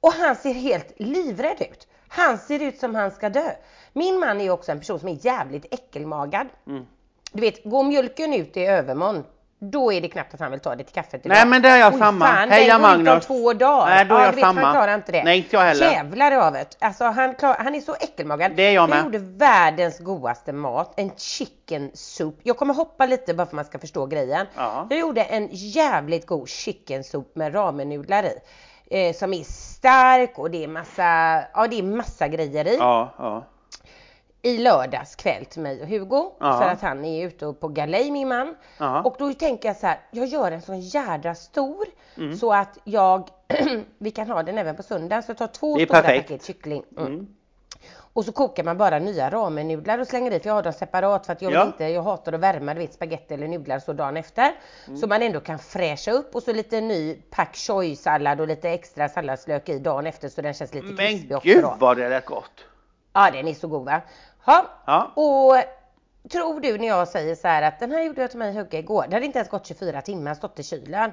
Och 0.00 0.12
han 0.12 0.36
ser 0.36 0.54
helt 0.54 0.92
livrädd 0.96 1.60
ut. 1.60 1.88
Han 2.08 2.38
ser 2.38 2.62
ut 2.62 2.78
som 2.78 2.94
han 2.94 3.10
ska 3.10 3.28
dö. 3.28 3.50
Min 3.92 4.18
man 4.18 4.40
är 4.40 4.50
också 4.50 4.72
en 4.72 4.78
person 4.78 5.00
som 5.00 5.08
är 5.08 5.26
jävligt 5.26 5.74
äckelmagad. 5.74 6.46
Mm. 6.66 6.86
Du 7.32 7.40
vet, 7.40 7.64
går 7.64 7.84
mjölken 7.84 8.34
ut 8.34 8.56
i 8.56 8.64
övermån, 8.64 9.24
då 9.64 9.92
är 9.92 10.00
det 10.00 10.08
knappt 10.08 10.34
att 10.34 10.40
han 10.40 10.50
vill 10.50 10.60
ta 10.60 10.74
det 10.76 10.84
till 10.84 10.94
kaffet 10.94 11.26
idag. 11.26 11.34
Nej, 11.36 11.46
men 11.46 11.62
det 11.62 11.68
är 11.68 11.76
jag 11.76 11.92
Oj, 11.92 11.98
samma. 11.98 12.26
Fan, 12.26 12.50
Heja, 12.50 12.66
ut 12.66 12.74
om 12.74 12.82
Magnus. 12.82 13.26
två 13.26 13.52
dagar. 13.52 13.86
Nej, 13.86 14.04
då 14.04 14.14
är 14.14 14.18
ja, 14.20 14.26
jag 14.26 14.32
vet, 14.32 14.40
samma. 14.40 14.60
Han 14.60 14.72
klarar 14.72 14.94
inte 14.94 15.12
det. 15.12 15.24
Nej, 15.24 15.38
inte 15.38 15.56
jag 15.56 15.62
heller. 15.62 15.90
Jävlar 15.90 16.32
övet. 16.32 16.76
Alltså 16.80 17.04
han, 17.04 17.34
klar, 17.34 17.56
han 17.58 17.74
är 17.74 17.80
så 17.80 17.94
äckelmagad. 17.94 18.52
Det 18.56 18.62
är 18.62 18.72
jag 18.72 18.88
med. 18.90 19.04
gjorde 19.04 19.18
världens 19.18 19.98
godaste 19.98 20.52
mat, 20.52 20.92
en 20.96 21.10
chicken 21.16 21.90
soup. 21.94 22.40
Jag 22.42 22.56
kommer 22.56 22.74
hoppa 22.74 23.06
lite 23.06 23.34
bara 23.34 23.46
för 23.46 23.50
att 23.50 23.52
man 23.52 23.64
ska 23.64 23.78
förstå 23.78 24.06
grejen. 24.06 24.46
Ja. 24.56 24.86
Jag 24.90 24.98
gjorde 24.98 25.22
en 25.22 25.48
jävligt 25.52 26.26
god 26.26 26.48
chicken 26.48 27.04
soup 27.04 27.36
med 27.36 27.54
ramenudlar 27.54 28.24
i. 28.24 28.38
Eh, 28.90 29.14
som 29.14 29.32
är 29.34 29.44
stark 29.44 30.38
och 30.38 30.50
det 30.50 30.64
är 30.64 30.68
massa, 30.68 31.02
ja 31.54 31.66
det 31.70 31.78
är 31.78 31.82
massa 31.82 32.28
grejer 32.28 32.66
i 32.68 32.76
Ja, 32.76 33.14
ja. 33.18 33.44
I 34.42 34.58
lördags 34.58 35.16
kväll 35.16 35.44
till 35.44 35.62
mig 35.62 35.82
och 35.82 35.88
Hugo 35.88 36.32
Ja. 36.40 36.58
för 36.58 36.68
att 36.68 36.80
han 36.80 37.04
är 37.04 37.26
ute 37.26 37.52
på 37.52 37.68
galej 37.68 38.10
min 38.10 38.28
man. 38.28 38.54
Ja. 38.78 39.02
Och 39.02 39.16
då 39.18 39.32
tänker 39.32 39.68
jag 39.68 39.76
så 39.76 39.86
här, 39.86 40.00
jag 40.10 40.26
gör 40.26 40.52
en 40.52 40.62
sån 40.62 40.80
jädra 40.80 41.34
stor 41.34 41.86
Mm. 42.16 42.36
så 42.36 42.52
att 42.52 42.78
jag, 42.84 43.28
vi 43.98 44.10
kan 44.10 44.30
ha 44.30 44.42
den 44.42 44.58
även 44.58 44.76
på 44.76 44.82
söndag, 44.82 45.22
så 45.22 45.30
jag 45.30 45.38
tar 45.38 45.46
två 45.46 45.78
är 45.78 45.84
stora 45.86 46.02
perfekt. 46.02 46.28
paket 46.28 46.44
kyckling. 46.46 46.84
Mm. 46.96 47.06
Mm. 47.12 47.26
Och 48.14 48.24
så 48.24 48.32
kokar 48.32 48.64
man 48.64 48.78
bara 48.78 48.98
nya 48.98 49.30
ramennudlar 49.30 49.98
och 49.98 50.06
slänger 50.06 50.30
i 50.30 50.40
för 50.40 50.48
jag 50.48 50.54
har 50.54 50.62
dem 50.62 50.72
separat 50.72 51.26
för 51.26 51.32
att 51.32 51.42
jag 51.42 51.52
Ja. 51.52 51.66
inte, 51.66 51.84
jag 51.84 52.02
hatar 52.02 52.32
att 52.32 52.40
värma 52.40 52.74
du 52.74 52.80
vet 52.80 52.94
spagetti 52.94 53.34
eller 53.34 53.48
nudlar 53.48 53.78
så 53.78 53.92
dagen 53.92 54.16
efter. 54.16 54.52
Mm. 54.86 54.98
Så 54.98 55.06
man 55.06 55.22
ändå 55.22 55.40
kan 55.40 55.58
fräscha 55.58 56.10
upp 56.12 56.34
och 56.34 56.42
så 56.42 56.52
lite 56.52 56.80
ny 56.80 57.14
pak 57.30 57.56
choi 57.56 57.96
sallad 57.96 58.40
och 58.40 58.46
lite 58.48 58.70
extra 58.70 59.08
salladslök 59.08 59.68
i 59.68 59.78
dagen 59.78 60.06
efter 60.06 60.28
så 60.28 60.42
den 60.42 60.54
känns 60.54 60.74
lite 60.74 60.86
Men 60.86 60.96
krispig 60.96 61.36
också 61.36 61.48
gud 61.48 61.62
då. 61.62 61.76
vad 61.78 61.96
det 61.96 62.08
lät 62.08 62.26
gott. 62.26 62.64
Ja 63.12 63.30
den 63.30 63.48
är 63.48 63.54
så 63.54 63.68
god 63.68 63.84
va. 63.84 64.00
Ha. 64.44 64.66
Ja. 64.86 65.10
Och 65.14 65.56
tror 66.30 66.60
du 66.60 66.78
när 66.78 66.86
jag 66.88 67.08
säger 67.08 67.34
så 67.34 67.48
här 67.48 67.62
att 67.62 67.80
den 67.80 67.90
här 67.92 68.02
gjorde 68.02 68.20
jag 68.20 68.30
till 68.30 68.38
mig 68.38 68.54
hugga 68.54 68.78
igår. 68.78 69.04
Det 69.08 69.14
hade 69.16 69.26
inte 69.26 69.38
ens 69.38 69.50
gått 69.50 69.66
24 69.66 70.00
timmar, 70.02 70.34
stått 70.34 70.58
i 70.58 70.62
kylen. 70.62 71.12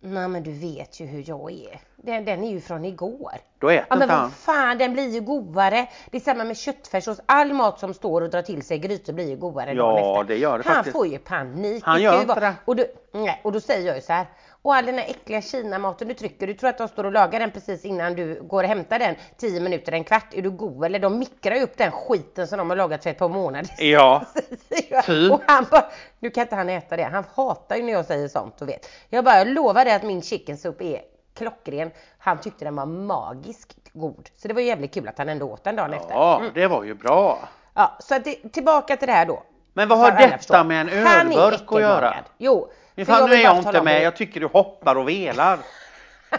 Nej 0.00 0.28
men 0.28 0.42
du 0.42 0.52
vet 0.52 1.00
ju 1.00 1.06
hur 1.06 1.24
jag 1.26 1.52
är. 1.52 1.80
Den, 1.96 2.24
den 2.24 2.44
är 2.44 2.50
ju 2.50 2.60
från 2.60 2.84
igår. 2.84 3.32
Då 3.58 3.68
äter 3.70 3.86
Ja 3.90 3.96
men 3.96 4.08
vad 4.08 4.32
fan 4.32 4.78
den 4.78 4.92
blir 4.92 5.08
ju 5.08 5.20
godare. 5.20 5.88
Det 6.10 6.16
är 6.16 6.20
samma 6.20 6.44
med 6.44 6.56
köttfärssås. 6.56 7.20
All 7.26 7.52
mat 7.52 7.80
som 7.80 7.94
står 7.94 8.20
och 8.22 8.30
drar 8.30 8.42
till 8.42 8.62
sig 8.62 8.78
grytor 8.78 9.12
blir 9.12 9.28
ju 9.28 9.36
godare 9.36 9.72
Ja, 9.72 9.82
dagen 9.82 10.20
efter. 10.20 10.24
det 10.34 10.36
gör 10.40 10.58
det 10.58 10.64
Han 10.66 10.74
faktiskt. 10.74 10.96
får 10.96 11.06
ju 11.06 11.18
panik. 11.18 11.84
Han 11.86 12.02
gör 12.02 12.20
inte 12.20 12.40
det. 12.40 12.54
Och 12.64 12.76
då, 12.76 12.84
nej, 13.12 13.40
och 13.44 13.52
då 13.52 13.60
säger 13.60 13.86
jag 13.86 13.96
ju 13.96 14.02
så 14.02 14.12
här. 14.12 14.26
Och 14.66 14.74
all 14.74 14.86
den 14.86 14.98
här 14.98 15.06
äckliga 15.08 15.42
kinamaten 15.42 16.08
du 16.08 16.14
trycker, 16.14 16.46
du 16.46 16.54
tror 16.54 16.70
att 16.70 16.78
de 16.78 16.88
står 16.88 17.04
och 17.04 17.12
lagar 17.12 17.40
den 17.40 17.50
precis 17.50 17.84
innan 17.84 18.14
du 18.14 18.42
går 18.42 18.62
och 18.62 18.68
hämtar 18.68 18.98
den 18.98 19.14
10 19.36 19.60
minuter, 19.60 19.92
en 19.92 20.04
kvart. 20.04 20.34
Är 20.34 20.42
du 20.42 20.50
god 20.50 20.84
eller? 20.84 20.98
De 20.98 21.18
mikrar 21.18 21.54
ju 21.54 21.62
upp 21.62 21.76
den 21.76 21.90
skiten 21.90 22.46
som 22.46 22.58
de 22.58 22.70
har 22.70 22.76
lagat 22.76 23.02
för 23.02 23.10
ett 23.10 23.18
par 23.18 23.28
månader. 23.28 23.70
Ja. 23.78 24.24
Typ. 25.04 25.32
Och 25.32 25.40
han 25.46 25.66
bara, 25.70 25.84
nu 26.18 26.30
kan 26.30 26.42
inte 26.42 26.56
han 26.56 26.68
äta 26.68 26.96
det. 26.96 27.02
Han 27.02 27.24
hatar 27.34 27.76
ju 27.76 27.82
när 27.82 27.92
jag 27.92 28.04
säger 28.04 28.28
sånt 28.28 28.62
och 28.62 28.68
vet. 28.68 28.88
Jag 29.08 29.24
bara, 29.24 29.38
jag 29.38 29.48
lovar 29.48 29.84
dig 29.84 29.94
att 29.94 30.02
min 30.02 30.22
chicken 30.22 30.56
soup 30.58 30.82
är 30.82 31.00
klockren. 31.34 31.90
Han 32.18 32.40
tyckte 32.40 32.64
den 32.64 32.76
var 32.76 32.86
magiskt 32.86 33.76
god. 33.92 34.28
Så 34.36 34.48
det 34.48 34.54
var 34.54 34.60
jävligt 34.60 34.94
kul 34.94 35.08
att 35.08 35.18
han 35.18 35.28
ändå 35.28 35.46
åt 35.52 35.64
den 35.64 35.76
dagen 35.76 35.92
efter. 35.92 36.14
ja 36.14 36.42
det 36.54 36.66
var 36.66 36.84
ju 36.84 36.94
bra. 36.94 37.38
Ja, 37.74 37.96
så 38.00 38.18
det, 38.18 38.52
tillbaka 38.52 38.96
till 38.96 39.06
det 39.08 39.14
här 39.14 39.26
då. 39.26 39.42
Men 39.72 39.88
vad 39.88 39.98
har 39.98 40.10
detta 40.10 40.64
med 40.64 40.80
en 40.80 40.88
ölburk 40.88 41.72
att 41.72 41.80
göra? 41.80 42.14
Jo. 42.38 42.70
Fan, 43.04 43.30
nu 43.30 43.34
är 43.36 43.42
jag 43.42 43.56
inte 43.58 43.82
med. 43.82 44.02
Jag 44.02 44.16
tycker 44.16 44.40
du 44.40 44.46
hoppar 44.46 44.96
och 44.96 45.08
velar. 45.08 45.58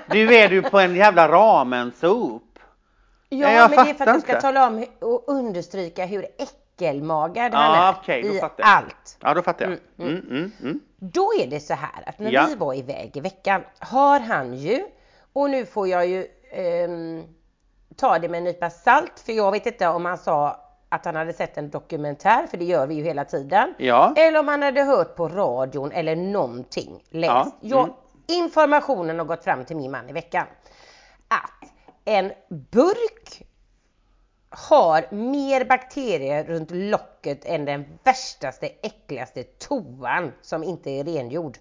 Nu 0.09 0.33
är 0.33 0.49
du 0.49 0.61
på 0.61 0.79
en 0.79 0.95
jävla 0.95 1.27
ramen-soup. 1.27 2.43
Ja, 3.29 3.51
jag 3.51 3.69
men 3.69 3.85
det 3.85 3.91
är 3.91 3.93
för 3.93 4.07
att 4.07 4.15
du 4.15 4.21
ska 4.21 4.31
inte. 4.31 4.41
tala 4.41 4.67
om 4.67 4.85
och 5.01 5.23
understryka 5.27 6.05
hur 6.05 6.25
äckelmagad 6.37 7.53
han 7.53 7.75
Ja, 8.07 8.13
är 8.13 8.21
då 8.23 8.29
i 8.29 8.41
allt. 8.61 9.17
Ja, 9.21 9.33
då 9.33 9.41
fattar 9.41 9.65
jag. 9.65 10.07
Mm, 10.07 10.21
mm, 10.29 10.51
mm. 10.61 10.79
Då 10.97 11.31
är 11.39 11.47
det 11.47 11.59
så 11.59 11.73
här 11.73 12.03
att 12.09 12.19
när 12.19 12.31
Ja. 12.31 12.45
vi 12.49 12.55
var 12.55 12.73
iväg 12.73 13.11
i 13.17 13.19
veckan 13.19 13.63
har 13.79 14.19
han 14.19 14.53
ju, 14.53 14.85
och 15.33 15.49
nu 15.49 15.65
får 15.65 15.87
jag 15.87 16.07
ju 16.07 16.27
ehm, 16.51 17.23
ta 17.95 18.19
det 18.19 18.29
med 18.29 18.37
en 18.37 18.43
nypa 18.43 18.69
salt 18.69 19.19
för 19.25 19.33
jag 19.33 19.51
vet 19.51 19.65
inte 19.65 19.87
om 19.87 20.05
han 20.05 20.17
sa 20.17 20.63
att 20.89 21.05
han 21.05 21.15
hade 21.15 21.33
sett 21.33 21.57
en 21.57 21.69
dokumentär, 21.69 22.47
för 22.47 22.57
det 22.57 22.65
gör 22.65 22.87
vi 22.87 22.95
ju 22.95 23.03
hela 23.03 23.25
tiden. 23.25 23.73
Ja. 23.77 24.13
Eller 24.17 24.39
om 24.39 24.47
han 24.47 24.61
hade 24.61 24.83
hört 24.83 25.15
på 25.15 25.29
radion 25.29 25.91
eller 25.91 26.15
någonting, 26.15 27.03
läst. 27.09 27.31
Ja, 27.31 27.51
Jag, 27.61 27.83
mm. 27.83 27.93
Informationen 28.27 29.19
har 29.19 29.25
gått 29.25 29.43
fram 29.43 29.65
till 29.65 29.77
min 29.77 29.91
man 29.91 30.09
i 30.09 30.13
veckan. 30.13 30.47
Att 31.27 31.69
en 32.05 32.31
burk 32.49 33.47
har 34.49 35.15
mer 35.15 35.65
bakterier 35.65 36.43
runt 36.43 36.71
locket 36.71 37.45
än 37.45 37.65
den 37.65 37.85
värstaste, 38.03 38.67
äckligaste 38.67 39.43
toan 39.43 40.31
som 40.41 40.63
inte 40.63 40.89
är 40.89 41.03
rengjord. 41.03 41.57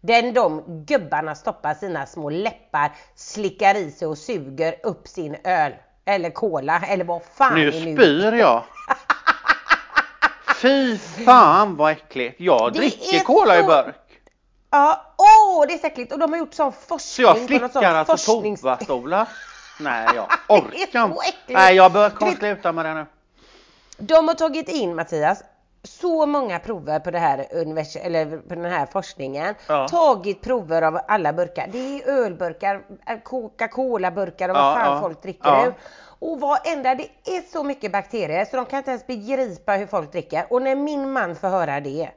Den 0.00 0.34
de 0.34 0.84
gubbarna 0.84 1.34
stoppar 1.34 1.74
sina 1.74 2.06
små 2.06 2.30
läppar, 2.30 2.92
slickar 3.14 3.74
i 3.74 3.90
sig 3.90 4.08
och 4.08 4.18
suger 4.18 4.74
upp 4.82 5.08
sin 5.08 5.36
öl. 5.44 5.72
Eller 6.08 6.30
cola 6.30 6.80
eller 6.88 7.04
vad 7.04 7.22
fan 7.34 7.54
Nu 7.54 7.72
spyr 7.72 8.32
jag. 8.32 8.62
Fy 10.56 10.98
fan 10.98 11.76
vad 11.76 11.92
äckligt. 11.92 12.34
Jag 12.40 12.72
Det 12.72 12.78
dricker 12.78 13.18
cola 13.24 13.56
i 13.58 13.60
så- 13.60 13.66
burk. 13.66 13.94
Ja, 14.70 15.14
åh 15.18 15.64
det 15.68 15.74
är 15.74 15.78
så 15.78 15.86
äckligt 15.86 16.12
och 16.12 16.18
de 16.18 16.32
har 16.32 16.38
gjort 16.38 16.54
sån 16.54 16.72
Så 16.72 16.78
forskning 16.88 17.26
jag 17.26 17.34
på 17.48 17.58
någon 17.58 17.70
slickar 17.70 17.94
alltså 17.94 18.32
forsknings... 18.32 18.60
toastolar. 18.60 19.28
Nej, 19.80 20.08
jag 20.14 20.26
orkar 20.48 21.08
så 21.14 21.20
äckligt. 21.22 21.48
Nej, 21.48 21.74
jag 21.76 21.92
bör 21.92 22.10
vet- 22.10 22.38
sluta 22.38 22.72
med 22.72 22.84
det 22.84 22.94
nu. 22.94 23.06
De 23.98 24.28
har 24.28 24.34
tagit 24.34 24.68
in 24.68 24.94
Mattias 24.94 25.42
så 25.82 26.26
många 26.26 26.58
prover 26.58 26.98
på, 27.00 27.10
det 27.10 27.18
här 27.18 27.46
univers- 27.52 27.98
eller 28.02 28.38
på 28.38 28.54
den 28.54 28.64
här 28.64 28.86
forskningen. 28.86 29.54
Ja. 29.68 29.88
Tagit 29.88 30.40
prover 30.40 30.82
av 30.82 30.98
alla 31.08 31.32
burkar. 31.32 31.68
Det 31.72 31.78
är 32.02 32.08
ölburkar, 32.24 32.82
Coca-Cola-burkar 33.24 34.48
och 34.48 34.54
vad 34.54 34.64
Ja, 34.64 34.74
fan 34.74 34.94
ja, 34.94 35.00
folk 35.00 35.22
dricker 35.22 35.48
ja. 35.48 35.66
ur. 35.66 35.74
Och 36.20 36.40
varenda, 36.40 36.94
det 36.94 37.08
är 37.36 37.52
så 37.52 37.62
mycket 37.64 37.92
bakterier 37.92 38.44
så 38.44 38.56
de 38.56 38.64
kan 38.66 38.78
inte 38.78 38.90
ens 38.90 39.06
begripa 39.06 39.72
hur 39.72 39.86
folk 39.86 40.12
dricker. 40.12 40.46
Och 40.50 40.62
när 40.62 40.74
min 40.76 41.12
man 41.12 41.36
får 41.36 41.48
höra 41.48 41.80
det, 41.80 42.08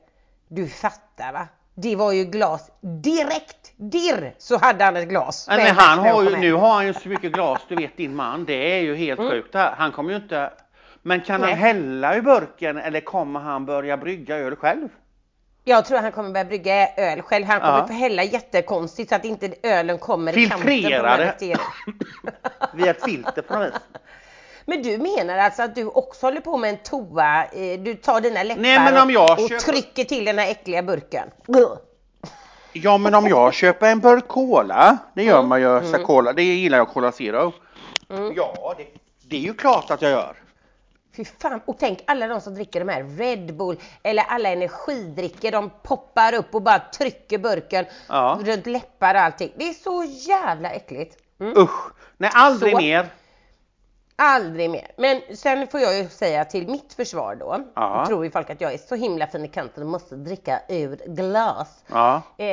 du 0.47 0.67
fattar 0.67 1.33
va? 1.33 1.47
Det 1.75 1.95
var 1.95 2.11
ju 2.11 2.23
glas 2.25 2.71
direkt, 2.81 3.71
dirr 3.77 4.33
så 4.37 4.57
hade 4.57 4.83
han 4.83 4.95
ett 4.95 5.07
glas. 5.09 5.47
Men 5.49 5.59
en 5.59 5.75
han 5.75 5.99
har 5.99 6.23
ju, 6.23 6.37
nu 6.37 6.53
har 6.53 6.69
han 6.73 6.87
ju 6.87 6.93
så 6.93 7.09
mycket 7.09 7.31
glas, 7.31 7.61
du 7.67 7.75
vet 7.75 7.97
din 7.97 8.15
man. 8.15 8.45
Det 8.45 8.53
är 8.77 8.81
ju 8.81 8.95
helt 8.95 9.19
Mm. 9.19 9.31
sjukt 9.31 9.53
det 9.53 9.59
här. 9.59 9.75
Han 9.77 9.91
kommer 9.91 10.09
ju 10.09 10.15
inte... 10.15 10.51
Men 11.01 11.21
kan 11.21 11.41
Nej. 11.41 11.49
han 11.49 11.59
hälla 11.59 12.15
i 12.17 12.21
burken 12.21 12.77
eller 12.77 12.99
kommer 13.01 13.39
han 13.39 13.65
börja 13.65 13.97
brygga 13.97 14.37
öl 14.37 14.55
själv? 14.55 14.89
Jag 15.63 15.85
tror 15.85 15.97
han 15.97 16.11
kommer 16.11 16.29
börja 16.29 16.45
brygga 16.45 16.87
öl 16.97 17.21
själv. 17.21 17.45
Han 17.45 17.59
kommer 17.59 17.77
Ja. 17.77 17.87
få 17.87 17.93
hälla 17.93 18.23
jättekonstigt 18.23 19.09
så 19.09 19.15
att 19.15 19.25
inte 19.25 19.53
ölen 19.63 19.97
kommer 19.97 20.37
i 20.37 20.47
kanten 20.49 20.67
på. 21.39 21.57
Via 22.77 22.91
ett 22.91 23.03
filter 23.03 23.41
på 23.41 23.53
något 23.59 23.67
vis. 23.67 23.73
Men 24.65 24.83
du 24.83 24.97
menar 24.97 25.37
alltså 25.37 25.63
att 25.63 25.75
du 25.75 25.85
också 25.85 26.25
håller 26.25 26.41
på 26.41 26.57
med 26.57 26.69
en 26.69 26.77
toa, 26.77 27.43
eh, 27.45 27.79
du 27.79 27.95
tar 27.95 28.21
dina 28.21 28.43
läppar 28.43 28.61
Nej, 28.61 29.17
och, 29.17 29.39
köper- 29.39 29.59
trycker 29.59 30.03
till 30.03 30.25
den 30.25 30.37
här 30.39 30.51
äckliga 30.51 30.83
burken. 30.83 31.27
Ja 32.73 32.97
men 32.97 33.15
om 33.15 33.27
jag 33.27 33.53
köper 33.53 33.91
en 33.91 33.99
burk 33.99 34.27
cola, 34.27 34.97
det 35.15 35.21
Mm. 35.21 35.33
gör 35.33 35.43
man 35.43 35.61
ju, 35.61 35.91
så 35.93 36.05
cola, 36.05 36.33
det 36.33 36.43
gillar 36.43 36.77
jag 36.77 36.87
Cola 36.87 37.11
Zero. 37.11 37.53
Ja, 38.35 38.75
det, 38.77 38.85
det 39.29 39.35
är 39.35 39.39
ju 39.41 39.53
klart 39.53 39.91
att 39.91 40.01
jag 40.01 40.11
gör. 40.11 40.35
Fy 41.25 41.31
fan, 41.39 41.61
och 41.65 41.75
tänk 41.79 42.03
alla 42.07 42.27
de 42.27 42.41
som 42.41 42.55
dricker 42.55 42.79
de 42.79 42.89
här 42.89 43.03
Red 43.03 43.55
Bull 43.55 43.79
eller 44.03 44.23
alla 44.23 44.49
energidrycker, 44.49 45.51
de 45.51 45.69
poppar 45.83 46.33
upp 46.33 46.55
och 46.55 46.61
bara 46.61 46.79
trycker 46.79 47.37
burken 47.37 47.85
Ja. 48.09 48.39
runt 48.43 48.65
läppar 48.65 49.15
och 49.15 49.21
allting. 49.21 49.51
Det 49.55 49.69
är 49.69 49.73
så 49.73 50.03
jävla 50.03 50.71
äckligt. 50.71 51.17
Mm. 51.39 51.57
Usch, 51.57 51.91
nej 52.17 52.29
aldrig 52.33 52.71
Så. 52.71 52.77
mer. 52.77 53.05
Aldrig 54.15 54.69
mer. 54.69 54.91
Men 54.97 55.21
sen 55.35 55.67
får 55.67 55.79
jag 55.79 55.97
ju 55.97 56.09
säga 56.09 56.45
till 56.45 56.67
mitt 56.67 56.93
försvar 56.93 57.35
då, 57.35 57.59
Ja. 57.75 58.05
tror 58.07 58.25
ju 58.25 58.31
folk 58.31 58.49
att 58.49 58.61
jag 58.61 58.73
är 58.73 58.77
så 58.77 58.95
himla 58.95 59.27
fin 59.27 59.45
i 59.45 59.47
kanten 59.47 59.83
och 59.83 59.89
måste 59.89 60.15
dricka 60.15 60.61
ur 60.69 60.95
glas. 61.07 61.83
Ja. 61.87 62.15
Eh, 62.37 62.45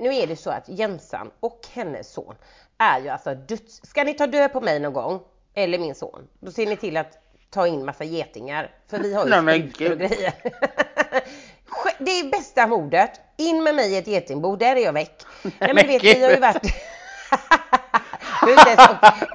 nu 0.00 0.14
är 0.14 0.26
det 0.26 0.36
så 0.36 0.50
att 0.50 0.68
Jensan 0.68 1.30
och 1.40 1.60
hennes 1.72 2.12
son 2.12 2.34
är 2.78 3.00
ju 3.00 3.08
alltså 3.08 3.34
döds... 3.34 3.80
Ska 3.86 4.04
ni 4.04 4.14
ta 4.14 4.26
död 4.26 4.52
på 4.52 4.60
mig 4.60 4.80
någon 4.80 4.92
gång, 4.92 5.20
eller 5.54 5.78
min 5.78 5.94
son, 5.94 6.28
då 6.40 6.50
ser 6.50 6.66
ni 6.66 6.76
till 6.76 6.96
att 6.96 7.18
ta 7.52 7.66
in 7.66 7.84
massa 7.84 8.04
getingar. 8.04 8.70
För 8.90 8.98
vi 8.98 9.14
har 9.14 9.24
ju 9.24 9.30
Nej, 9.42 9.70
sprutor 9.70 9.92
och 9.92 9.98
grejer. 9.98 10.32
Det 11.98 12.10
är 12.10 12.30
bästa 12.30 12.66
mordet. 12.66 13.10
In 13.36 13.62
med 13.62 13.74
mig 13.74 13.92
i 13.92 13.96
ett 13.96 14.06
getingbo, 14.06 14.56
där 14.56 14.76
är 14.76 14.80
jag 14.80 14.92
väck. 14.92 15.22
Nej 15.42 15.52
men 15.58 15.76
men 15.76 15.86
vet, 15.86 16.04
vi 16.04 16.22
har 16.22 16.30
ju 16.30 16.40
varit... 16.40 16.62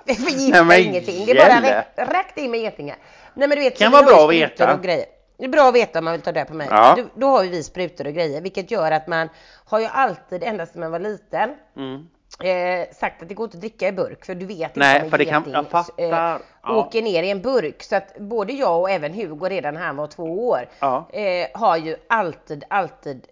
Nej, 0.05 0.15
förgifta 0.15 0.63
men 0.63 0.79
ingenting. 0.79 1.25
Det 1.25 1.31
är 1.31 1.85
bara 1.95 2.13
rakt 2.13 2.37
in 2.37 2.51
med 2.51 2.59
getingar. 2.59 2.97
Nej 3.33 3.47
men 3.47 3.57
du 3.57 3.63
vet, 3.63 3.77
Kan 3.77 3.91
vara 3.91 4.03
bra 4.03 4.25
att 4.25 4.31
veta. 4.31 4.73
Och 4.73 4.83
grejer. 4.83 5.05
Det 5.37 5.45
är 5.45 5.49
bra 5.49 5.67
att 5.67 5.75
veta 5.75 5.99
om 5.99 6.05
man 6.05 6.11
vill 6.11 6.21
ta 6.21 6.31
död 6.31 6.47
på 6.47 6.53
mig. 6.53 6.67
Ja. 6.71 6.95
Då, 6.97 7.03
då 7.15 7.27
har 7.27 7.43
ju 7.43 7.49
vi 7.49 7.63
sprutor 7.63 8.07
och 8.07 8.13
grejer, 8.13 8.41
vilket 8.41 8.71
gör 8.71 8.91
att 8.91 9.07
man 9.07 9.29
har 9.65 9.79
ju 9.79 9.85
alltid, 9.85 10.43
ända 10.43 10.65
sedan 10.65 10.81
man 10.81 10.91
var 10.91 10.99
liten, 10.99 11.55
Mm. 11.77 12.07
Eh, 12.43 12.87
sagt 12.95 13.21
att 13.21 13.29
det 13.29 13.35
går 13.35 13.43
inte 13.43 13.57
att 13.57 13.61
dricka 13.61 13.87
i 13.87 13.91
burk 13.91 14.25
för 14.25 14.35
du 14.35 14.45
vet 14.45 14.75
Nej, 14.75 14.95
inte 14.95 15.05
om 15.05 15.11
för 15.11 15.17
det 15.17 15.25
kan- 15.25 15.51
jag 15.51 15.67
fattar. 15.67 16.03
eh, 16.03 16.09
Ja. 16.09 16.39
åker 16.75 17.01
ner 17.01 17.23
i 17.23 17.29
en 17.29 17.41
burk. 17.41 17.83
Så 17.83 17.95
att 17.95 18.17
både 18.17 18.53
jag 18.53 18.79
och 18.79 18.89
även 18.89 19.13
Hugo 19.13 19.49
redan 19.49 19.73
när 19.73 19.81
han 19.81 19.95
var 19.95 20.07
två 20.07 20.47
år 20.49 20.69
Ja. 20.79 21.09
eh, 21.13 21.47
har 21.53 21.77
ju 21.77 21.95
alltid, 22.09 22.63
alltid 22.69 23.27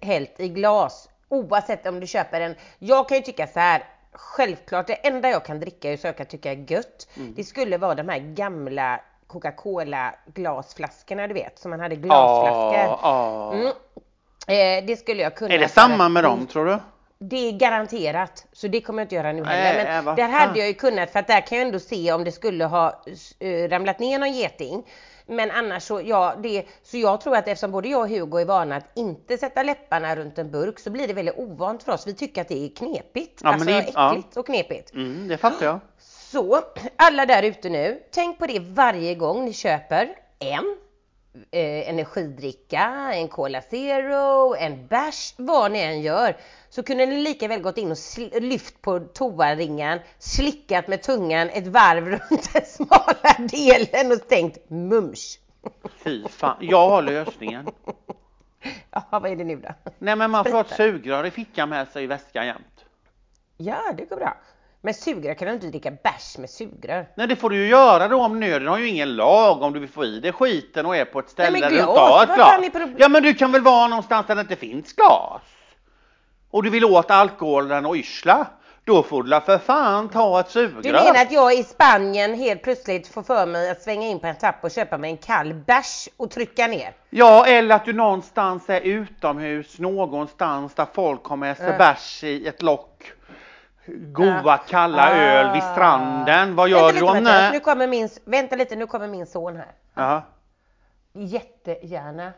hällt 0.00 0.40
i 0.40 0.48
glas. 0.48 1.08
Oavsett 1.28 1.86
om 1.86 2.00
du 2.00 2.06
köper 2.06 2.40
en, 2.40 2.54
jag 2.78 3.08
kan 3.08 3.16
ju 3.16 3.22
tycka 3.22 3.46
så 3.46 3.60
här. 3.60 3.84
Självklart, 4.12 4.86
det 4.86 4.94
enda 4.94 5.28
jag 5.30 5.44
kan 5.44 5.60
dricka 5.60 5.96
så 5.96 6.06
jag 6.06 6.16
kan 6.16 6.26
tycka 6.26 6.52
är 6.52 6.72
gött, 6.72 7.08
Mm. 7.16 7.34
det 7.36 7.44
skulle 7.44 7.78
vara 7.78 7.94
de 7.94 8.08
här 8.08 8.18
gamla 8.18 9.00
Coca-Cola 9.26 10.14
glasflaskorna 10.34 11.26
du 11.26 11.34
vet, 11.34 11.58
som 11.58 11.70
man 11.70 11.80
hade 11.80 11.96
glasflaskor. 11.96 12.74
Ja, 12.74 12.98
ja. 13.02 13.52
Mm. 13.54 13.66
Eh, 14.48 14.86
det 14.86 14.96
skulle 14.96 15.22
jag 15.22 15.34
kunna. 15.36 15.54
Är 15.54 15.58
det 15.58 15.68
samma 15.68 16.08
med 16.08 16.24
dem 16.24 16.46
tror 16.46 16.66
du? 16.66 16.78
Det 17.22 17.48
är 17.48 17.52
garanterat, 17.52 18.46
så 18.52 18.68
det 18.68 18.80
kommer 18.80 19.02
jag 19.02 19.04
inte 19.04 19.14
göra 19.14 19.32
nu 19.32 19.44
heller. 19.44 19.84
Nej, 19.84 19.94
Men 19.94 20.04
vad 20.04 20.16
där 20.16 20.28
hade 20.28 20.58
jag 20.58 20.68
ju 20.68 20.74
kunnat, 20.74 21.10
för 21.10 21.18
att 21.18 21.26
där 21.26 21.40
kan 21.40 21.58
jag 21.58 21.66
ändå 21.66 21.78
se 21.78 22.12
om 22.12 22.24
det 22.24 22.32
skulle 22.32 22.64
ha 22.64 23.02
uh, 23.44 23.68
ramlat 23.68 23.98
ner 23.98 24.18
någon 24.18 24.32
geting. 24.32 24.84
Men 25.26 25.50
annars 25.50 25.82
så, 25.82 26.00
ja, 26.04 26.34
det, 26.42 26.64
så 26.82 26.96
jag 26.96 27.20
tror 27.20 27.36
att 27.36 27.48
eftersom 27.48 27.70
både 27.70 27.88
jag 27.88 28.00
och 28.00 28.08
Hugo 28.08 28.38
är 28.38 28.44
vana 28.44 28.76
att 28.76 28.90
inte 28.94 29.38
sätta 29.38 29.62
läpparna 29.62 30.16
runt 30.16 30.38
en 30.38 30.50
burk 30.50 30.78
så 30.78 30.90
blir 30.90 31.08
det 31.08 31.14
väldigt 31.14 31.38
ovant 31.38 31.82
för 31.82 31.92
oss. 31.92 32.06
Vi 32.06 32.14
tycker 32.14 32.40
att 32.40 32.48
det 32.48 32.64
är 32.64 32.76
knepigt. 32.76 33.40
Ja, 33.44 33.48
alltså 33.48 33.66
det 33.66 33.78
äckligt 33.78 34.36
och 34.36 34.46
knepigt. 34.46 34.94
Mm, 34.94 35.28
det 35.28 35.36
fattar 35.36 35.66
jag. 35.66 35.80
Så 35.98 36.60
alla 36.96 37.26
där 37.26 37.42
ute 37.42 37.68
nu, 37.68 38.02
tänk 38.10 38.38
på 38.38 38.46
det 38.46 38.58
varje 38.58 39.14
gång 39.14 39.44
ni 39.44 39.52
köper 39.52 40.14
en 40.38 40.76
eh, 41.50 41.88
energidricka, 41.88 43.12
en 43.14 43.28
Cola 43.28 43.62
Zero, 43.62 44.54
en 44.54 44.86
bärs, 44.86 45.34
vad 45.36 45.72
ni 45.72 45.78
än 45.78 46.02
gör. 46.02 46.36
Så 46.68 46.82
kunde 46.82 47.06
ni 47.06 47.22
lika 47.22 47.48
väl 47.48 47.60
gått 47.60 47.78
in 47.78 47.90
och 47.90 47.98
lyft 48.42 48.82
på 48.82 49.00
toaringen, 49.00 50.00
slickat 50.18 50.88
med 50.88 51.02
tungan 51.02 51.50
ett 51.50 51.66
varv 51.66 52.08
runt 52.08 52.52
den 52.52 52.64
smala 52.64 53.36
delen 53.38 54.12
och 54.12 54.28
tänkt 54.28 54.70
mums. 54.70 55.38
Fy 56.04 56.28
fan, 56.28 56.56
jag 56.60 56.88
har 56.88 57.02
lösningen. 57.02 57.68
Ja, 58.90 59.04
vad 59.10 59.26
är 59.26 59.36
det 59.36 59.44
nu 59.44 59.56
då? 59.56 59.68
Nej 59.98 60.16
men 60.16 60.30
man 60.30 60.44
får 60.44 60.52
ha 60.52 60.60
ett 60.60 60.76
sugrör 60.76 61.26
i 61.26 61.30
fickan 61.30 61.68
med 61.68 61.88
sig 61.88 62.04
i 62.04 62.06
väskan 62.06 62.46
jämt. 62.46 62.84
Ja, 63.56 63.92
det 63.96 64.04
går 64.04 64.16
bra. 64.16 64.36
Men 64.84 64.94
sugrör 64.94 65.34
kan 65.34 65.48
du 65.48 65.54
inte 65.54 65.66
dricka 65.66 65.90
bärs 65.90 66.38
med 66.38 66.50
sugrör. 66.50 67.08
Nej 67.14 67.26
det 67.26 67.36
får 67.36 67.50
du 67.50 67.56
ju 67.56 67.68
göra 67.68 68.08
då 68.08 68.22
om 68.22 68.40
nöden 68.40 68.68
har 68.68 68.78
ju 68.78 68.88
ingen 68.88 69.16
lag 69.16 69.62
om 69.62 69.72
du 69.72 69.80
vill 69.80 69.88
få 69.88 70.04
i 70.04 70.20
dig 70.20 70.32
skiten 70.32 70.86
och 70.86 70.96
är 70.96 71.04
på 71.04 71.18
ett 71.18 71.28
ställe 71.30 71.50
men 71.50 71.60
där 71.60 71.70
du 71.70 71.78
inte 71.78 71.90
har 71.90 72.22
ett 72.22 72.34
glas. 72.34 72.90
Ja 72.96 73.08
men 73.08 73.22
du 73.22 73.34
kan 73.34 73.52
väl 73.52 73.62
vara 73.62 73.88
någonstans 73.88 74.26
där 74.26 74.34
det 74.34 74.40
inte 74.40 74.56
finns 74.56 74.92
glas? 74.92 75.42
och 76.52 76.62
du 76.62 76.70
vill 76.70 76.84
åt 76.84 77.10
alkoholen 77.10 77.86
och 77.86 77.96
yrsla, 77.96 78.46
då 78.84 79.02
får 79.02 79.22
du 79.22 79.40
för 79.40 79.58
fan 79.58 80.08
ta 80.08 80.40
ett 80.40 80.50
sugrör. 80.50 80.82
Du 80.82 80.92
menar 80.92 81.22
att 81.22 81.32
jag 81.32 81.54
i 81.54 81.64
Spanien 81.64 82.34
helt 82.34 82.62
plötsligt 82.62 83.08
får 83.08 83.22
för 83.22 83.46
mig 83.46 83.70
att 83.70 83.82
svänga 83.82 84.06
in 84.06 84.20
på 84.20 84.26
en 84.26 84.36
tapp 84.36 84.64
och 84.64 84.70
köpa 84.70 84.98
mig 84.98 85.10
en 85.10 85.16
kall 85.16 85.54
bärs 85.54 86.08
och 86.16 86.30
trycka 86.30 86.66
ner? 86.66 86.92
Ja, 87.10 87.46
eller 87.46 87.74
att 87.74 87.84
du 87.84 87.92
någonstans 87.92 88.70
är 88.70 88.80
utomhus 88.80 89.78
någonstans 89.78 90.74
där 90.74 90.86
folk 90.94 91.24
har 91.24 91.36
med 91.36 91.56
sig 91.56 91.66
Ja. 91.70 91.78
bärs 91.78 92.24
i 92.24 92.46
ett 92.46 92.62
lock. 92.62 93.12
Goda 93.86 94.42
Ja. 94.44 94.58
kalla 94.68 95.02
Ah. 95.02 95.14
öl 95.14 95.52
vid 95.52 95.62
stranden. 95.62 96.56
Vad 96.56 96.68
gör 96.68 96.82
Vänta 96.86 96.98
du 97.00 97.06
om 97.06 97.24
Mattias, 97.24 97.52
nu 97.52 97.58
det? 97.58 97.64
kommer 97.64 97.86
min, 97.86 98.08
vänta 98.24 98.56
lite, 98.56 98.76
nu 98.76 98.86
kommer 98.86 99.08
min 99.08 99.26
son 99.26 99.56
här. 99.56 99.72
Ja. 99.94 100.22
Jättegärna. 101.12 102.32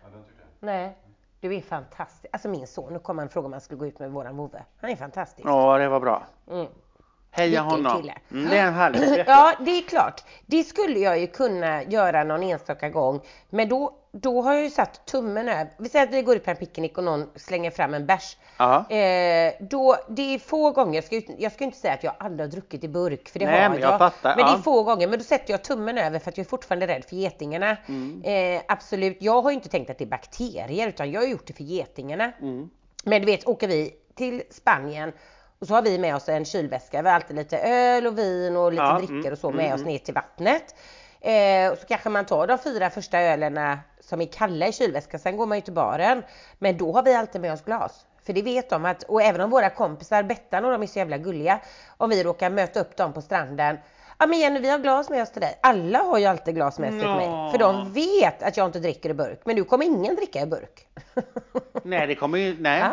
Nej, 0.60 0.96
du 1.40 1.54
är 1.54 1.60
fantastisk. 1.60 2.26
Alltså 2.32 2.48
min 2.48 2.66
son, 2.66 2.92
nu 2.92 2.98
kommer 2.98 3.22
han 3.22 3.28
fråga 3.28 3.46
om 3.46 3.52
han 3.52 3.60
skulle 3.60 3.78
gå 3.78 3.86
ut 3.86 3.98
med 3.98 4.10
våran 4.10 4.36
vovve. 4.36 4.62
Han 4.80 4.90
är 4.90 4.96
fantastisk. 4.96 5.48
ja, 5.48 5.78
det 5.78 5.88
var 5.88 6.00
bra. 6.00 6.22
Mm. 6.50 6.66
Heja 7.30 7.48
Vilken 7.48 7.64
honom. 7.64 7.96
kille. 8.02 8.14
Mm, 8.30 8.50
det 8.50 8.58
är 8.58 8.66
en 8.66 8.74
härlig. 8.74 9.24
Ja, 9.26 9.52
det 9.60 9.70
är 9.70 9.82
klart. 9.88 10.24
Det 10.46 10.64
skulle 10.64 10.98
jag 10.98 11.18
ju 11.18 11.26
kunna 11.26 11.82
göra 11.82 12.24
någon 12.24 12.42
enstaka 12.42 12.88
gång. 12.88 13.20
Men 13.50 13.68
då, 13.68 13.92
då 14.16 14.42
har 14.42 14.54
jag 14.54 14.62
ju 14.62 14.70
satt 14.70 15.06
tummen 15.06 15.48
över. 15.48 15.70
Vi 15.78 15.88
säger 15.88 16.06
att 16.06 16.12
vi 16.12 16.22
går 16.22 16.36
ut 16.36 16.44
på 16.44 16.50
en 16.50 16.56
picknick 16.56 16.98
och 16.98 17.04
någon 17.04 17.30
slänger 17.36 17.70
fram 17.70 17.94
en 17.94 18.06
bärs. 18.06 18.36
Eh, 18.90 19.52
då, 19.60 19.96
det 20.08 20.34
är 20.34 20.38
få 20.38 20.70
gånger, 20.70 20.94
jag 20.94 21.04
ska, 21.04 21.14
ju- 21.14 21.36
jag 21.38 21.52
ska 21.52 21.64
inte 21.64 21.78
säga 21.78 21.94
att 21.94 22.04
jag 22.04 22.14
aldrig 22.18 22.48
har 22.48 22.52
druckit 22.52 22.84
i 22.84 22.88
burk, 22.88 23.28
för 23.28 23.38
det 23.38 23.46
Nej, 23.46 23.62
har 23.62 23.70
men 23.70 23.80
jag. 23.80 23.92
jag 23.92 23.98
fattar, 23.98 24.36
men 24.36 24.44
det 24.44 24.50
ja. 24.52 24.58
är 24.58 24.62
få 24.62 24.82
gånger, 24.82 25.08
men 25.08 25.18
då 25.18 25.24
sätter 25.24 25.52
jag 25.52 25.64
tummen 25.64 25.98
över 25.98 26.18
för 26.18 26.30
att 26.30 26.38
jag 26.38 26.44
är 26.44 26.48
fortfarande 26.48 26.86
rädd 26.86 27.04
för 27.04 27.16
getingarna. 27.16 27.76
Mm. 27.86 28.22
Eh, 28.24 28.62
absolut, 28.68 29.16
jag 29.20 29.42
har 29.42 29.50
ju 29.50 29.54
inte 29.54 29.68
tänkt 29.68 29.90
att 29.90 29.98
det 29.98 30.04
är 30.04 30.08
bakterier, 30.08 30.88
utan 30.88 31.10
jag 31.10 31.20
har 31.20 31.28
gjort 31.28 31.46
det 31.46 31.52
för 31.52 31.64
getingarna. 31.64 32.32
Mm. 32.40 32.70
Men 33.04 33.20
du 33.20 33.26
vet, 33.26 33.46
åker 33.46 33.68
vi 33.68 33.94
till 34.14 34.42
Spanien 34.50 35.12
och 35.58 35.66
så 35.66 35.74
har 35.74 35.82
vi 35.82 35.98
med 35.98 36.16
oss 36.16 36.28
en 36.28 36.44
kylväska. 36.44 37.02
Vi 37.02 37.08
har 37.08 37.14
alltid 37.16 37.36
lite 37.36 37.58
öl 37.58 38.06
och 38.06 38.18
vin 38.18 38.56
och 38.56 38.72
lite 38.72 38.82
Ja, 38.82 38.98
drickor 38.98 39.16
mm, 39.18 39.32
och 39.32 39.38
så 39.38 39.48
mm, 39.48 39.64
med 39.64 39.74
oss 39.74 39.80
mm. 39.80 39.92
ner 39.92 39.98
till 39.98 40.14
vattnet. 40.14 40.74
Eh, 41.20 41.72
och 41.72 41.78
så 41.78 41.86
kanske 41.86 42.08
man 42.08 42.26
tar 42.26 42.46
de 42.46 42.58
fyra 42.58 42.90
första 42.90 43.20
ölerna 43.20 43.78
som 44.04 44.20
är 44.20 44.26
kalla 44.26 44.66
i 44.66 44.72
kylväskan, 44.72 45.20
sen 45.20 45.36
går 45.36 45.46
man 45.46 45.58
ju 45.58 45.62
till 45.62 45.72
baren. 45.72 46.22
Men 46.58 46.78
då 46.78 46.92
har 46.92 47.02
vi 47.02 47.14
alltid 47.14 47.40
med 47.40 47.52
oss 47.52 47.62
glas. 47.62 48.06
För 48.26 48.32
det 48.32 48.42
vet 48.42 48.70
de 48.70 48.84
att, 48.84 49.02
och 49.02 49.22
även 49.22 49.40
om 49.40 49.50
våra 49.50 49.70
kompisar, 49.70 50.22
Bettan 50.22 50.64
och 50.64 50.70
de 50.72 50.82
är 50.82 50.86
så 50.86 50.98
jävla 50.98 51.18
gulliga, 51.18 51.60
om 51.96 52.10
vi 52.10 52.22
råkar 52.24 52.50
möta 52.50 52.80
upp 52.80 52.96
dem 52.96 53.12
på 53.12 53.20
stranden. 53.22 53.78
Ja 54.18 54.26
men 54.26 54.38
Jenny 54.38 54.60
vi 54.60 54.68
har 54.70 54.78
glas 54.78 55.10
med 55.10 55.22
oss 55.22 55.30
till 55.32 55.40
dig. 55.40 55.58
Alla 55.62 55.98
har 55.98 56.18
ju 56.18 56.26
alltid 56.26 56.54
glas 56.54 56.78
med 56.78 56.90
sig 56.90 57.00
till 57.00 57.08
mig. 57.08 57.50
För 57.50 57.58
de 57.58 57.92
vet 57.92 58.42
att 58.42 58.56
jag 58.56 58.66
inte 58.66 58.78
dricker 58.78 59.10
i 59.10 59.14
burk. 59.14 59.40
Men 59.44 59.56
nu 59.56 59.64
kommer 59.64 59.84
ingen 59.86 60.16
dricka 60.16 60.40
i 60.40 60.46
burk. 60.46 60.86
Nej, 61.82 62.06
det 62.06 62.14
kommer 62.14 62.38
ju, 62.38 62.56
nej. 62.60 62.80
Ja. 62.80 62.92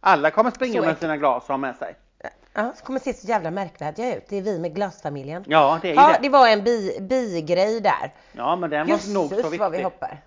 Alla 0.00 0.30
kommer 0.30 0.50
springa 0.50 0.80
Så 0.80 0.86
med 0.86 0.98
sina 0.98 1.16
glas 1.16 1.42
och 1.42 1.48
ha 1.48 1.56
med 1.56 1.76
sig. 1.76 1.94
Ja, 2.54 2.72
kommer 2.82 3.00
se 3.00 3.14
så 3.14 3.26
jävla 3.26 3.50
märkvärdiga 3.50 4.16
ut. 4.16 4.24
Det 4.28 4.36
är 4.36 4.42
vi 4.42 4.58
med 4.58 4.74
glasfamiljen. 4.74 5.44
Ja, 5.48 5.78
det 5.82 5.88
är 5.88 5.92
ju 5.92 5.96
Ja, 6.00 6.08
det. 6.08 6.18
det 6.22 6.28
var 6.28 6.48
en 6.48 6.64
bi, 6.64 6.96
bigrej 7.00 7.80
där. 7.80 8.14
Ja, 8.32 8.56
men 8.56 8.70
den 8.70 8.86
var 8.86 9.14
nog 9.14 9.28
så 9.28 9.34
Jösses 9.36 9.58
vad 9.58 9.70
vi 9.70 9.76
viktig. 9.76 9.84
hoppar. 9.84 10.22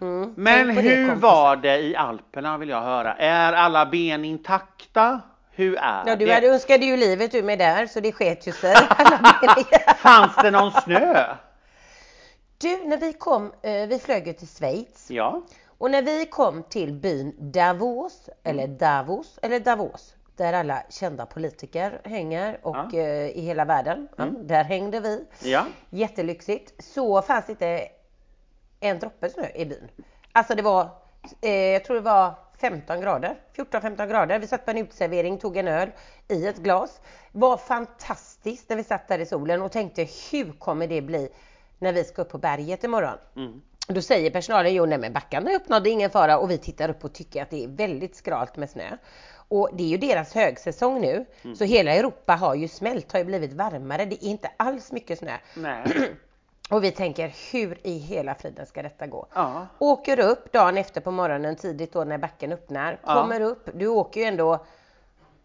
Mm, 0.00 0.34
Men 0.36 0.66
det, 0.66 0.72
hur 0.72 1.06
kompisar. 1.08 1.28
var 1.28 1.56
det 1.56 1.78
i 1.78 1.96
Alperna 1.96 2.58
vill 2.58 2.68
jag 2.68 2.82
höra? 2.82 3.14
Är 3.14 3.52
alla 3.52 3.86
ben 3.86 4.24
intakta? 4.24 5.20
Hur 5.50 5.76
är 5.76 6.02
Ja, 6.06 6.16
du 6.16 6.26
det? 6.26 6.34
hade 6.34 6.48
önskade 6.48 6.84
ju 6.86 6.96
livet 6.96 7.34
ur 7.34 7.42
mig 7.42 7.56
där 7.56 7.86
så 7.86 8.00
det 8.00 8.12
sket 8.12 8.46
ju 8.48 8.52
sig. 8.52 8.76
Fanns 9.96 10.36
det 10.42 10.50
någon 10.50 10.72
snö? 10.72 11.24
du, 12.58 12.84
när 12.84 12.96
vi 12.96 13.12
kom, 13.12 13.52
eh, 13.62 13.86
vi 13.88 13.98
flög 13.98 14.26
ju 14.26 14.32
till 14.32 14.48
Schweiz 14.48 15.10
Ja. 15.10 15.42
och 15.78 15.90
när 15.90 16.02
vi 16.02 16.26
kom 16.26 16.62
till 16.62 16.92
byn 16.92 17.34
Davos, 17.52 18.28
eller 18.44 18.66
Davos, 18.66 19.38
eller 19.42 19.60
Davos, 19.60 20.14
där 20.36 20.52
alla 20.52 20.82
kända 20.90 21.26
politiker 21.26 22.00
hänger 22.04 22.58
och 22.62 22.76
Ja. 22.92 22.98
eh, 23.00 23.26
i 23.28 23.40
hela 23.40 23.64
världen, 23.64 24.08
ja, 24.16 24.24
där 24.24 24.64
hängde 24.64 25.00
vi. 25.00 25.24
Ja. 25.42 25.64
jättelyxigt, 25.90 26.84
så 26.84 27.22
fanns 27.22 27.46
det 27.46 27.52
inte 27.52 27.88
en 28.80 28.98
droppe 28.98 29.30
snö 29.30 29.48
i 29.54 29.64
byn. 29.64 29.88
Alltså 30.32 30.54
det 30.54 30.62
var, 30.62 30.88
eh, 31.40 31.50
jag 31.50 31.84
tror 31.84 31.96
det 31.96 32.02
var 32.02 32.34
15 32.60 33.00
grader, 33.00 33.36
14-15 33.56 34.08
grader. 34.08 34.38
Vi 34.38 34.46
satt 34.46 34.64
på 34.64 34.70
en 34.70 34.78
uteservering, 34.78 35.38
tog 35.38 35.56
en 35.56 35.68
öl 35.68 35.90
i 36.28 36.46
ett 36.46 36.58
glas. 36.58 37.00
var 37.32 37.56
fantastiskt 37.56 38.68
när 38.68 38.76
vi 38.76 38.84
satt 38.84 39.08
där 39.08 39.18
i 39.18 39.26
solen 39.26 39.62
och 39.62 39.72
tänkte 39.72 40.06
hur 40.32 40.52
kommer 40.52 40.86
det 40.86 41.02
bli 41.02 41.28
när 41.78 41.92
vi 41.92 42.04
ska 42.04 42.22
upp 42.22 42.28
på 42.28 42.38
berget 42.38 42.84
imorgon? 42.84 43.18
Mm. 43.36 43.62
Då 43.88 44.02
säger 44.02 44.30
personalen, 44.30 44.74
jo 44.74 44.86
nej 44.86 44.98
men 44.98 45.12
backarna 45.12 45.50
är 45.50 45.56
öppnade, 45.56 45.90
ingen 45.90 46.10
fara 46.10 46.38
och 46.38 46.50
vi 46.50 46.58
tittar 46.58 46.88
upp 46.88 47.04
och 47.04 47.12
tycker 47.12 47.42
att 47.42 47.50
det 47.50 47.64
är 47.64 47.68
väldigt 47.68 48.16
skralt 48.16 48.56
med 48.56 48.70
snö. 48.70 48.96
Och 49.48 49.70
det 49.72 49.82
är 49.82 49.88
ju 49.88 49.96
deras 49.96 50.34
högsäsong 50.34 51.00
nu, 51.00 51.26
så 51.54 51.64
hela 51.64 51.94
Europa 51.94 52.34
har 52.34 52.54
ju 52.54 52.68
smält, 52.68 53.12
har 53.12 53.18
ju 53.18 53.24
blivit 53.24 53.52
varmare, 53.52 54.04
det 54.04 54.24
är 54.24 54.28
inte 54.28 54.50
alls 54.56 54.92
mycket 54.92 55.18
snö. 55.18 55.36
Och 56.70 56.84
vi 56.84 56.90
tänker, 56.90 57.34
hur 57.52 57.78
i 57.86 57.98
hela 57.98 58.34
friden 58.34 58.66
ska 58.66 58.82
detta 58.82 59.06
gå? 59.06 59.26
Ja. 59.34 59.66
Åker 59.78 60.20
upp 60.20 60.52
dagen 60.52 60.78
efter 60.78 61.00
på 61.00 61.10
morgonen 61.10 61.56
tidigt 61.56 61.92
då 61.92 62.04
när 62.04 62.18
backen 62.18 62.52
öppnar, 62.52 62.98
Ja. 63.06 63.14
kommer 63.14 63.40
upp, 63.40 63.68
du 63.74 63.86
åker 63.86 64.20
ju 64.20 64.26
ändå 64.26 64.58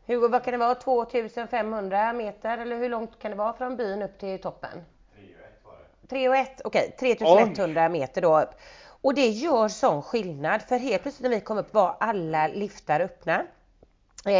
Hugo, 0.08 0.28
vad 0.28 0.44
kan 0.44 0.52
det 0.52 0.58
vara? 0.58 0.76
2500 0.76 2.14
meter 2.14 2.58
eller 2.58 2.78
hur 2.78 2.90
långt 2.90 3.20
kan 3.20 3.32
det 3.32 3.38
vara 3.38 3.54
från 3.54 3.76
byn 3.76 4.02
upp 4.02 4.20
till 4.20 4.42
toppen? 4.42 4.86
3 6.10 6.30
och 6.30 6.36
1, 6.36 6.62
okej 6.64 6.96
3100 7.00 7.90
meter 7.90 8.22
då 8.22 8.42
upp. 8.42 8.50
Och 9.02 9.14
det 9.14 9.28
gör 9.28 9.68
sån 9.68 10.02
skillnad 10.02 10.62
för 10.62 10.78
helt 10.78 11.02
plötsligt 11.02 11.30
när 11.30 11.36
vi 11.38 11.42
kom 11.42 11.58
upp 11.58 11.74
var 11.74 11.96
alla 12.00 12.48
liftar 12.48 13.00
öppna. 13.00 13.46
Eh, 14.26 14.32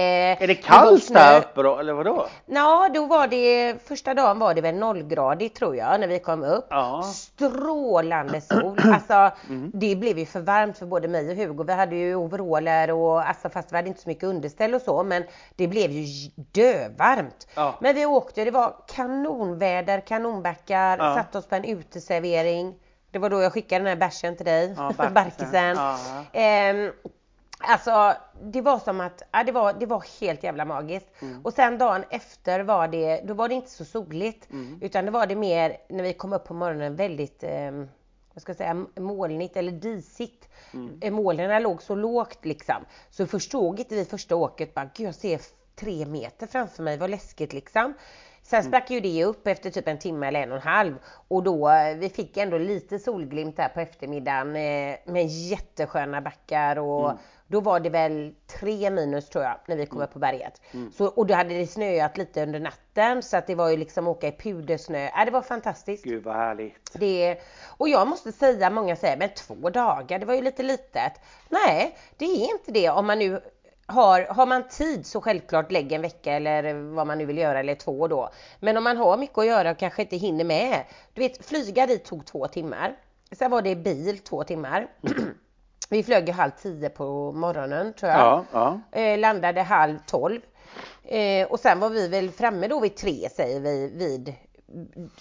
Är 0.44 0.48
det 0.48 0.56
kallt 0.56 1.14
där 1.14 1.40
uppe 1.40 1.62
då, 1.64 1.80
eller 1.80 1.94
vadå? 1.94 2.28
Ja, 2.46 2.90
då 2.94 3.06
var 3.06 3.28
det, 3.28 3.76
första 3.88 4.14
dagen 4.14 4.40
var 4.40 4.54
det 4.54 4.62
väl 4.62 4.76
nollgradigt 4.76 5.56
tror 5.56 5.76
jag 5.76 6.00
när 6.00 6.08
vi 6.08 6.20
kom 6.20 6.44
upp. 6.44 6.68
Ja. 6.70 7.04
Strålande 7.14 8.42
sol. 8.52 8.80
Alltså 8.94 9.32
det 9.74 9.96
blev 9.96 10.20
ju 10.20 10.26
för 10.26 10.40
varmt 10.40 10.78
för 10.78 10.86
både 10.86 11.08
mig 11.08 11.30
och 11.30 11.36
Hugo. 11.36 11.64
Vi 11.64 11.74
hade 11.74 11.96
ju 11.96 12.16
overaller 12.16 12.92
och 12.92 13.28
alltså 13.30 13.50
fast 13.50 13.72
vi 13.72 13.76
hade 13.76 13.88
inte 13.88 14.02
så 14.02 14.10
mycket 14.10 14.24
underställ 14.24 14.74
och 14.76 14.82
så 14.82 15.04
men 15.04 15.24
det 15.56 15.68
blev 15.68 15.92
ju 15.92 16.06
dövarmt. 16.36 17.48
Ja. 17.56 17.76
Men 17.82 17.96
vi 17.96 18.06
åkte, 18.06 18.44
det 18.44 18.52
var 18.52 18.74
kanonväder, 18.96 20.00
kanonbackar, 20.02 20.98
Ja. 20.98 21.16
satt 21.16 21.36
oss 21.36 21.46
på 21.48 21.56
en 21.56 21.64
uteservering. 21.66 22.76
Det 23.12 23.20
var 23.20 23.30
då 23.30 23.42
jag 23.42 23.54
skickade 23.54 23.80
den 23.80 23.88
här 23.88 23.96
bärsen 23.96 24.36
till 24.38 24.46
dig, 24.46 24.76
Ja, 24.78 24.94
barkisen. 25.14 25.76
Ja. 25.76 25.98
Ehm, 26.34 26.92
Alltså 27.64 28.16
det 28.44 28.62
var 28.62 28.80
som 28.80 29.02
att, 29.02 29.22
ja, 29.32 29.44
det, 29.44 29.52
var, 29.52 29.74
det 29.74 29.86
var 29.86 30.04
helt 30.22 30.44
jävla 30.44 30.66
magiskt. 30.66 31.08
Mm. 31.22 31.42
Och 31.46 31.54
sen 31.54 31.78
dagen 31.78 32.04
efter 32.10 32.60
var 32.60 32.88
det, 32.88 33.22
då 33.26 33.34
var 33.34 33.48
det 33.48 33.56
inte 33.56 33.70
så 33.72 33.86
soligt. 33.86 34.50
Mm. 34.52 34.80
Utan 34.82 35.06
det 35.06 35.12
var 35.12 35.28
det 35.28 35.36
mer, 35.36 35.78
när 35.90 36.04
vi 36.04 36.14
kom 36.14 36.34
upp 36.34 36.46
på 36.46 36.54
morgonen, 36.54 36.96
väldigt, 36.96 37.44
eh, 37.44 37.72
vad 38.34 38.42
ska 38.42 38.50
jag 38.50 38.58
säga, 38.58 38.86
molnigt 38.96 39.58
eller 39.58 39.72
disigt. 39.72 40.50
Mm. 40.74 41.00
Eh, 41.02 41.12
Molnen 41.12 41.64
låg 41.64 41.82
så 41.82 41.96
lågt 41.96 42.46
liksom. 42.46 42.86
Så 43.10 43.28
förstod 43.28 43.80
inte 43.80 43.96
vi 43.96 44.06
första 44.06 44.36
åket, 44.36 44.74
bara 44.74 44.90
gud 44.96 45.08
jag 45.08 45.16
ser 45.16 45.42
tre 45.76 46.06
meter 46.06 46.48
framför 46.48 46.84
mig, 46.84 46.98
vad 46.98 47.10
läskigt 47.10 47.54
liksom. 47.54 47.94
Sen 48.52 48.64
sprack 48.64 48.90
ju 48.90 49.00
det 49.00 49.26
upp 49.26 49.48
efter 49.48 49.70
typ 49.70 49.88
en 49.88 50.00
timme 50.00 50.28
eller 50.28 50.40
en 50.40 50.52
och 50.52 50.58
en 50.58 50.64
halv 50.64 50.96
och 51.28 51.44
då, 51.44 51.70
eh, 51.70 51.96
vi 51.98 52.10
fick 52.10 52.38
ändå 52.38 52.58
lite 52.58 53.00
solglimt 53.00 53.58
där 53.58 53.68
på 53.68 53.80
eftermiddagen 53.80 54.56
eh, 54.56 54.96
med 55.06 55.28
jättesköna 55.28 56.22
backar 56.22 56.80
och 56.80 57.14
då 57.48 57.60
var 57.62 57.80
det 57.80 57.90
väl 57.90 58.36
tre 58.60 58.90
minus 58.90 59.30
tror 59.30 59.44
jag 59.44 59.58
när 59.68 59.76
vi 59.76 59.86
kom 59.86 60.02
upp 60.02 60.14
på 60.14 60.20
berget. 60.20 60.62
Så, 60.94 61.06
och 61.06 61.26
då 61.28 61.34
hade 61.34 61.58
det 61.58 61.68
snöat 61.68 62.18
lite 62.18 62.44
under 62.44 62.60
natten 62.60 63.24
så 63.24 63.38
att 63.38 63.48
det 63.48 63.56
var 63.56 63.70
ju 63.70 63.78
liksom 63.78 64.08
åka 64.08 64.28
i 64.28 64.32
pudersnö. 64.32 65.06
Äh, 65.06 65.26
det 65.26 65.32
var 65.32 65.42
fantastiskt. 65.42 66.04
Gud 66.04 66.24
vad 66.24 66.36
härligt. 66.36 66.94
Det, 66.94 67.38
och 67.78 67.90
jag 67.90 68.08
måste 68.08 68.32
säga, 68.32 68.70
många 68.70 68.96
säger 68.96 69.18
men 69.18 69.30
två 69.30 69.70
dagar, 69.70 70.20
det 70.20 70.26
var 70.26 70.34
ju 70.34 70.42
lite 70.42 70.64
litet. 70.64 71.14
Nej, 71.50 71.98
det 72.18 72.26
är 72.26 72.52
inte 72.52 72.72
det 72.72 72.90
om 72.90 73.08
man 73.08 73.20
nu 73.20 73.42
har, 73.86 74.22
har 74.22 74.46
man 74.46 74.68
tid 74.68 75.06
så 75.06 75.22
självklart 75.22 75.72
lägg 75.72 75.92
en 75.92 76.02
vecka 76.02 76.34
eller 76.34 76.74
vad 76.74 77.08
man 77.08 77.18
nu 77.18 77.26
vill 77.26 77.38
göra 77.38 77.60
eller 77.60 77.76
två 77.76 78.08
då. 78.08 78.30
Men 78.60 78.78
om 78.78 78.84
man 78.84 78.98
har 78.98 79.18
mycket 79.18 79.38
att 79.38 79.46
göra 79.46 79.72
och 79.72 79.78
kanske 79.78 80.02
inte 80.02 80.18
hinner 80.18 80.44
med. 80.44 80.84
Du 81.14 81.22
vet 81.22 81.46
flyga 81.46 81.88
dit 81.88 82.06
tog 82.06 82.26
två 82.26 82.48
timmar. 82.48 82.96
Sen 83.32 83.52
var 83.52 83.62
det 83.62 83.76
bil 83.76 84.20
två 84.20 84.44
timmar. 84.44 84.88
Vi 85.90 86.04
flög 86.04 86.28
ju 86.28 86.34
halv 86.34 86.52
tio 86.52 86.90
på 86.90 87.32
morgonen 87.32 87.94
tror 87.94 88.12
jag. 88.12 88.20
Ja, 88.20 88.46
ja. 88.92 89.00
Eh, 89.00 89.20
landade 89.20 89.62
halv 89.62 89.98
tolv. 90.06 90.40
Eh, 91.04 91.48
och 91.48 91.60
sen 91.60 91.80
var 91.80 91.90
vi 91.90 92.08
väl 92.08 92.32
framme 92.32 92.68
då 92.68 92.80
vid 92.80 92.96
tre 92.96 93.30
säger 93.30 93.60
vi 93.60 93.92
vid 93.96 94.34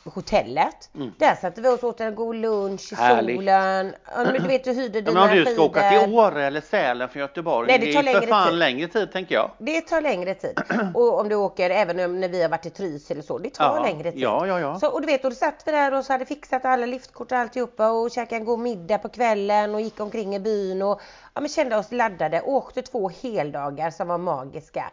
hotellet. 0.05 0.91
Där 1.19 1.35
satte 1.35 1.61
vi 1.61 1.69
oss 1.69 1.83
åt 1.83 2.01
en 2.01 2.15
god 2.15 2.37
lunch 2.37 2.93
i 2.93 2.97
Mm. 2.97 3.05
Härligt. 3.17 3.37
solen. 3.37 3.95
Ja, 4.15 4.25
men 4.25 4.33
du 4.43 4.49
vet 4.49 4.65
du 4.65 4.73
hyrde 4.73 4.99
Ja, 4.99 5.05
dina 5.05 5.21
men 5.27 5.39
om 5.39 5.45
du 5.45 5.53
ska 5.55 5.63
åka 5.63 5.91
skidor. 5.91 6.05
till 6.05 6.15
Åre 6.15 6.47
eller 6.47 6.61
Sälen 6.61 7.09
från 7.09 7.21
Göteborg, 7.21 7.69
Nej, 7.69 7.79
det 7.79 7.87
det 7.87 7.93
tar 7.93 8.05
är 8.17 8.21
för 8.21 8.27
fan 8.27 8.49
tid. 8.49 8.59
längre 8.59 8.89
tid 8.89 9.13
tänker 9.13 9.35
jag. 9.35 9.51
Det 9.59 9.81
tar 9.81 10.01
längre 10.01 10.35
tid. 10.35 10.61
Och 10.95 11.21
om 11.21 11.29
du 11.29 11.35
åker 11.35 11.71
även 11.71 12.21
när 12.21 12.29
vi 12.29 12.43
har 12.43 12.49
varit 12.49 12.67
i 12.67 12.71
Trysil 12.71 13.17
eller 13.17 13.23
så, 13.27 13.39
det 13.39 13.51
tar 13.51 13.77
Ja, 13.77 13.83
längre 13.83 14.13
tid. 14.13 14.21
ja, 14.21 14.47
ja, 14.47 14.61
ja. 14.61 14.79
Så, 14.81 14.89
och 14.93 15.01
du 15.01 15.07
vet, 15.07 15.25
och 15.25 15.31
då 15.31 15.37
satt 15.37 15.63
vi 15.67 15.73
där 15.73 15.95
och 15.95 16.05
så 16.05 16.13
hade 16.13 16.25
fixat 16.25 16.65
alla 16.65 16.87
liftkort 16.87 17.33
och 17.33 17.39
alltihopa 17.39 17.91
och 17.91 18.11
käkade 18.11 18.37
en 18.37 18.45
god 18.45 18.59
middag 18.59 18.99
på 18.99 19.09
kvällen 19.09 19.75
och 19.75 19.81
gick 19.81 20.01
omkring 20.01 20.35
i 20.35 20.41
byn 20.41 20.83
och 20.83 21.01
ja, 21.35 21.41
men 21.41 21.49
kände 21.51 21.77
oss 21.77 21.93
laddade. 21.93 22.41
Åkte 22.43 22.83
två 22.83 23.09
heldagar 23.23 23.91
som 23.91 24.09
var 24.09 24.19
magiska. 24.19 24.91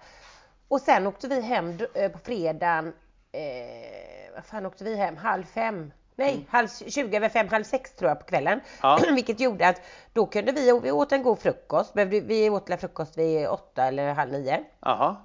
Och 0.67 0.82
sen 0.82 1.08
åkte 1.08 1.28
vi 1.28 1.41
hem 1.41 1.78
eh, 1.93 2.12
på 2.12 2.17
fredagen, 2.20 2.93
eh, 3.32 4.27
fan 4.45 4.65
åkte 4.65 4.84
vi 4.84 4.95
hem? 4.95 5.17
Halv 5.17 5.43
fem? 5.43 5.91
Nej, 6.15 6.45
halv, 6.50 6.67
20 6.88 7.17
över 7.17 7.30
fem, 7.30 7.47
halv 7.47 7.63
sex 7.63 7.91
tror 7.91 8.10
jag 8.10 8.19
på 8.19 8.26
kvällen. 8.26 8.54
Mm. 8.54 8.63
Ja. 8.82 9.00
Vilket 9.15 9.39
gjorde 9.39 9.67
att 9.67 9.82
då 10.13 10.26
kunde 10.26 10.52
vi, 10.52 10.80
vi 10.84 10.91
åt 10.91 11.12
en 11.12 11.23
god 11.23 11.39
frukost, 11.39 11.93
behövde- 11.93 12.19
vi 12.19 12.50
åt 12.50 12.69
la 12.69 12.78
frukost 12.78 13.17
vid 13.17 13.47
åtta 13.47 13.84
eller 13.86 14.13
halv 14.13 14.32
nio 14.32 14.63
Jaha. 14.80 15.15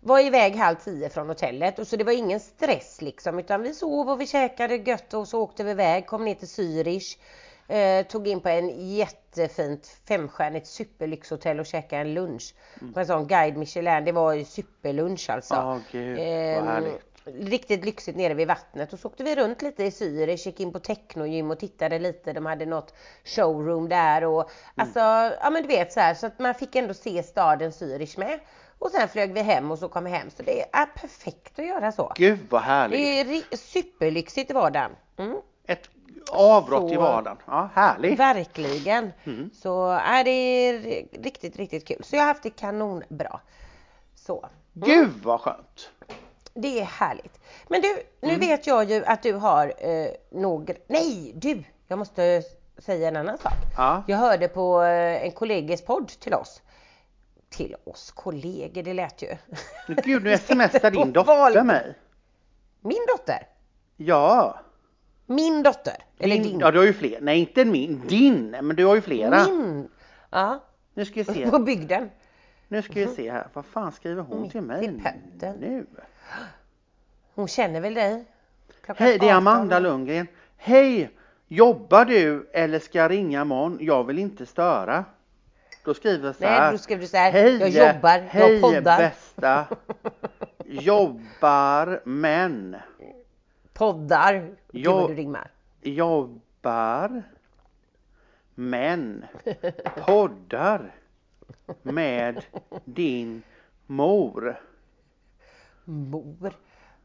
var 0.00 0.20
iväg 0.20 0.56
halv 0.56 0.76
tio 0.76 1.08
från 1.08 1.28
hotellet 1.28 1.78
och 1.78 1.86
så 1.86 1.96
det 1.96 2.04
var 2.04 2.12
ingen 2.12 2.40
stress 2.40 3.02
liksom 3.02 3.38
utan 3.38 3.62
vi 3.62 3.74
sov 3.74 4.10
och 4.10 4.20
vi 4.20 4.26
käkade 4.26 4.76
gött 4.76 5.14
och 5.14 5.28
så 5.28 5.40
åkte 5.42 5.64
vi 5.64 5.70
iväg, 5.70 6.06
kom 6.06 6.24
ner 6.24 6.34
till 6.34 6.48
Zürich. 6.48 7.18
Eh, 7.68 8.06
tog 8.06 8.28
in 8.28 8.40
på 8.40 8.48
en 8.48 8.96
jättefint 8.96 9.86
femstjärnigt 10.08 10.66
superlyxhotell 10.66 11.60
och 11.60 11.66
käkade 11.66 12.00
en 12.02 12.14
lunch. 12.14 12.54
På 12.94 13.00
en 13.00 13.06
sån 13.06 13.26
guide 13.26 13.56
Michelin, 13.56 14.04
det 14.04 14.12
var 14.12 14.32
ju 14.32 14.44
superlunch 14.44 15.30
alltså. 15.30 15.54
Åh, 15.54 15.78
gud, 15.92 16.18
vad 16.18 16.26
Ehm, 16.26 16.66
härligt. 16.66 17.07
Riktigt 17.34 17.84
lyxigt 17.84 18.16
nere 18.16 18.34
vid 18.34 18.48
vattnet 18.48 18.92
och 18.92 18.98
så 18.98 19.08
åkte 19.08 19.24
vi 19.24 19.34
runt 19.36 19.62
lite 19.62 19.84
i 19.84 19.90
Zürich, 19.90 20.46
gick 20.46 20.60
in 20.60 20.72
på 20.72 20.78
technogym 20.78 21.50
och 21.50 21.58
tittade 21.58 21.98
lite. 21.98 22.32
De 22.32 22.46
hade 22.46 22.66
något 22.66 22.94
showroom 23.24 23.88
där 23.88 24.24
och 24.24 24.50
alltså, 24.74 24.98
ja 25.40 25.50
men 25.50 25.62
du 25.62 25.68
vet 25.68 25.92
så 25.92 26.00
här 26.00 26.14
så 26.14 26.26
att 26.26 26.38
man 26.38 26.54
fick 26.54 26.76
ändå 26.76 26.94
se 26.94 27.22
staden 27.22 27.70
Zürich 27.70 28.18
med. 28.18 28.40
Och 28.78 28.90
sen 28.90 29.08
flög 29.08 29.32
vi 29.32 29.40
hem 29.40 29.70
och 29.70 29.78
så 29.78 29.88
kom 29.88 30.04
vi 30.04 30.10
hem 30.10 30.30
så 30.30 30.42
det 30.42 30.62
är 30.72 30.86
perfekt 30.86 31.58
att 31.58 31.66
göra 31.66 31.92
så. 31.92 32.12
Gud 32.16 32.38
vad 32.50 32.62
härligt. 32.62 32.98
Det 32.98 33.20
är 33.52 33.56
superlyxigt 33.56 34.50
i 34.50 34.54
vardagen. 34.54 34.90
Mm. 35.16 35.36
Ett 35.66 35.88
avbrott 36.32 36.92
i 36.92 36.94
Så- 36.94 37.00
vardagen. 37.00 37.38
Ja, 37.46 37.70
härligt. 37.74 38.18
Verkligen. 38.18 39.12
Mm. 39.24 39.50
Så 39.54 40.00
det 40.24 40.30
är 40.30 40.72
ri- 40.78 41.22
riktigt, 41.22 41.56
riktigt 41.56 41.88
kul. 41.88 42.04
Så 42.04 42.16
jag 42.16 42.22
har 42.22 42.26
haft 42.28 42.42
det 42.42 42.50
kanonbra. 42.50 43.40
Så. 44.14 44.48
Gud 44.72 45.10
vad 45.24 45.40
skönt. 45.40 45.90
Det 46.60 46.80
är 46.80 46.84
härligt. 46.84 47.40
Men 47.68 47.80
du, 47.80 47.88
nu 48.20 48.28
Mm. 48.28 48.40
vet 48.40 48.66
jag 48.66 48.90
ju 48.90 49.04
att 49.04 49.22
du 49.22 49.32
har 49.34 49.72
eh, 49.78 50.08
några... 50.30 50.74
Nej, 50.86 51.32
du! 51.36 51.62
Jag 51.86 51.98
måste 51.98 52.42
säga 52.78 53.08
en 53.08 53.16
annan 53.16 53.38
sak. 53.38 53.52
Ja. 53.76 54.02
Jag 54.06 54.16
hörde 54.16 54.48
på 54.48 54.82
eh, 54.82 55.24
en 55.24 55.32
kollegas 55.32 55.82
podd 55.82 56.08
till 56.08 56.34
oss. 56.34 56.62
Till 57.50 57.76
oss 57.84 58.10
kollegor, 58.10 58.82
det 58.82 58.94
lät 58.94 59.22
ju. 59.22 59.36
Gud, 60.04 60.24
nu 60.24 60.38
smsar 60.38 60.90
din 60.90 61.12
dotter 61.12 61.62
mig. 61.62 61.94
Min 62.80 63.06
dotter. 63.16 63.46
Ja. 63.96 64.58
Min 65.26 65.62
dotter. 65.62 65.96
Eller 66.18 66.34
Din, 66.34 66.42
din. 66.44 66.60
Ja, 66.60 66.70
du 66.70 66.78
har 66.78 66.86
ju 66.86 66.92
fler. 66.92 67.18
Nej, 67.20 67.38
inte 67.40 67.64
min. 67.64 68.02
Din. 68.08 68.50
Men 68.50 68.76
du 68.76 68.84
har 68.84 68.94
ju 68.94 69.00
flera. 69.00 69.44
Min. 69.44 69.88
Ja, 70.30 70.64
Nu 70.94 71.04
ska 71.04 71.14
vi 71.14 71.24
se. 71.24 71.50
på 71.50 71.58
bygden. 71.58 72.10
Nu 72.68 72.82
ska 72.82 72.92
vi 72.92 73.06
se 73.06 73.30
här. 73.32 73.46
Vad 73.52 73.64
fan 73.66 73.92
skriver 73.92 74.22
hon 74.22 74.42
Mitt 74.42 74.52
till 74.52 74.60
mig 74.60 75.00
nu? 75.60 75.86
Hon 77.34 77.48
känner 77.48 77.80
väl 77.80 77.94
dig? 77.94 78.24
Klockan 78.80 79.06
Hej, 79.06 79.18
det 79.18 79.28
är 79.28 79.36
18. 79.36 79.46
Amanda 79.46 79.78
Lundgren. 79.78 80.26
Hej! 80.56 81.10
Jobbar 81.48 82.04
du 82.04 82.50
eller 82.52 82.78
ska 82.78 82.98
jag 82.98 83.10
ringa 83.10 83.42
imorgon? 83.42 83.78
Jag 83.80 84.04
vill 84.04 84.18
inte 84.18 84.46
störa. 84.46 85.04
Då 85.84 85.94
skriver 85.94 86.26
jag 86.26 86.36
så 86.36 86.44
här. 86.44 86.60
Nej, 86.60 86.72
då 86.72 86.78
skrev 86.78 87.00
du 87.00 87.06
så 87.06 87.16
här. 87.16 87.32
Hej, 87.32 87.56
jag 87.56 87.68
jobbar, 87.68 88.18
hej 88.18 88.52
jag 88.52 88.62
poddar. 88.62 88.98
bästa. 88.98 89.66
Jobbar 90.64 92.00
men. 92.04 92.76
Poddar. 93.72 94.50
Gud 94.72 94.86
vad 94.86 95.10
du 95.10 95.14
rimmar. 95.14 95.50
Jobbar 95.82 97.22
men. 98.54 99.24
Poddar 100.06 100.94
med 101.82 102.44
din 102.84 103.42
mor. 103.86 104.60
Mor. 105.88 106.52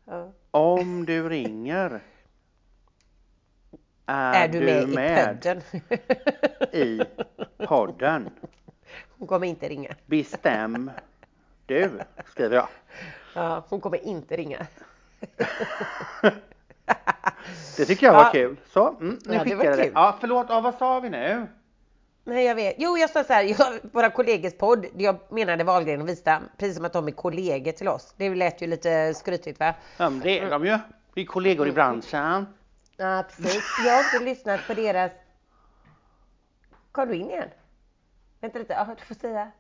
Ja. 0.06 0.32
Om 0.52 1.06
du 1.06 1.30
ringer 1.30 2.02
är, 4.06 4.44
Är 4.44 4.48
du 4.48 4.60
med, 4.86 4.90
i 4.90 5.36
podden? 5.42 5.62
i 6.72 7.02
podden. 7.66 8.30
Hon 9.18 9.28
kommer 9.28 9.48
inte 9.48 9.70
ringa. 9.70 9.90
Bestäm 10.06 10.92
du, 11.66 11.92
skriver 12.26 12.56
jag. 12.56 12.68
Ja, 13.36 13.66
hon 13.70 13.82
kommer 13.82 14.06
inte 14.08 14.38
ringa. 14.38 14.68
Det 17.78 17.86
tycker 17.86 18.06
jag 18.06 18.14
var 18.14 18.24
Ja. 18.26 18.32
kul. 18.32 18.56
Så, 18.66 18.90
mm, 18.90 19.20
nu 19.26 19.34
Ja, 19.34 19.44
skickar 19.44 19.64
jag 19.64 19.78
det. 19.78 19.92
Ja, 19.94 20.18
förlåt, 20.20 20.46
ja, 20.50 20.62
vad 20.62 20.76
sa 20.76 21.00
vi 21.00 21.10
nu? 21.10 21.48
Nej 22.24 22.46
jag 22.46 22.56
vet. 22.56 22.76
Jo 22.78 22.98
jag 22.98 23.10
sa 23.10 23.24
så 23.24 23.34
här, 23.34 23.44
jag, 23.60 23.80
våra 23.92 24.10
kollegors 24.10 24.54
podd, 24.58 24.86
jag 24.98 25.20
menade 25.30 25.64
Wahlgren 25.64 26.02
och 26.02 26.10
Wistam, 26.10 26.44
precis 26.58 26.76
som 26.76 26.86
att 26.86 26.94
de 26.94 27.08
är 27.08 27.12
kollegor 27.12 27.72
till 27.72 27.88
oss. 27.88 28.14
Det 28.18 28.36
lät 28.36 28.62
ju 28.62 28.68
lite 28.68 29.14
skrytigt 29.14 29.60
va? 29.60 29.74
Ja, 29.98 30.10
men 30.10 30.20
det 30.20 30.40
är 30.40 30.50
de 30.50 30.66
ju. 30.66 30.80
Vi 31.14 31.22
är 31.22 31.26
kollegor 31.26 31.68
i 31.68 31.72
branschen. 31.72 32.48
Ja 32.98 33.24
precis. 33.30 33.64
Jag 33.86 33.94
har 33.94 34.00
inte 34.14 34.26
lyssnat 34.26 34.68
på 34.68 34.74
deras... 34.74 35.12
Kom 36.92 37.08
du 37.08 37.16
in 37.16 37.30
igen? 37.30 37.50
Vänta 38.40 38.60
lite, 38.60 38.74
ja, 38.74 38.96
du 39.00 39.06
får 39.06 39.16
säga. 39.16 39.52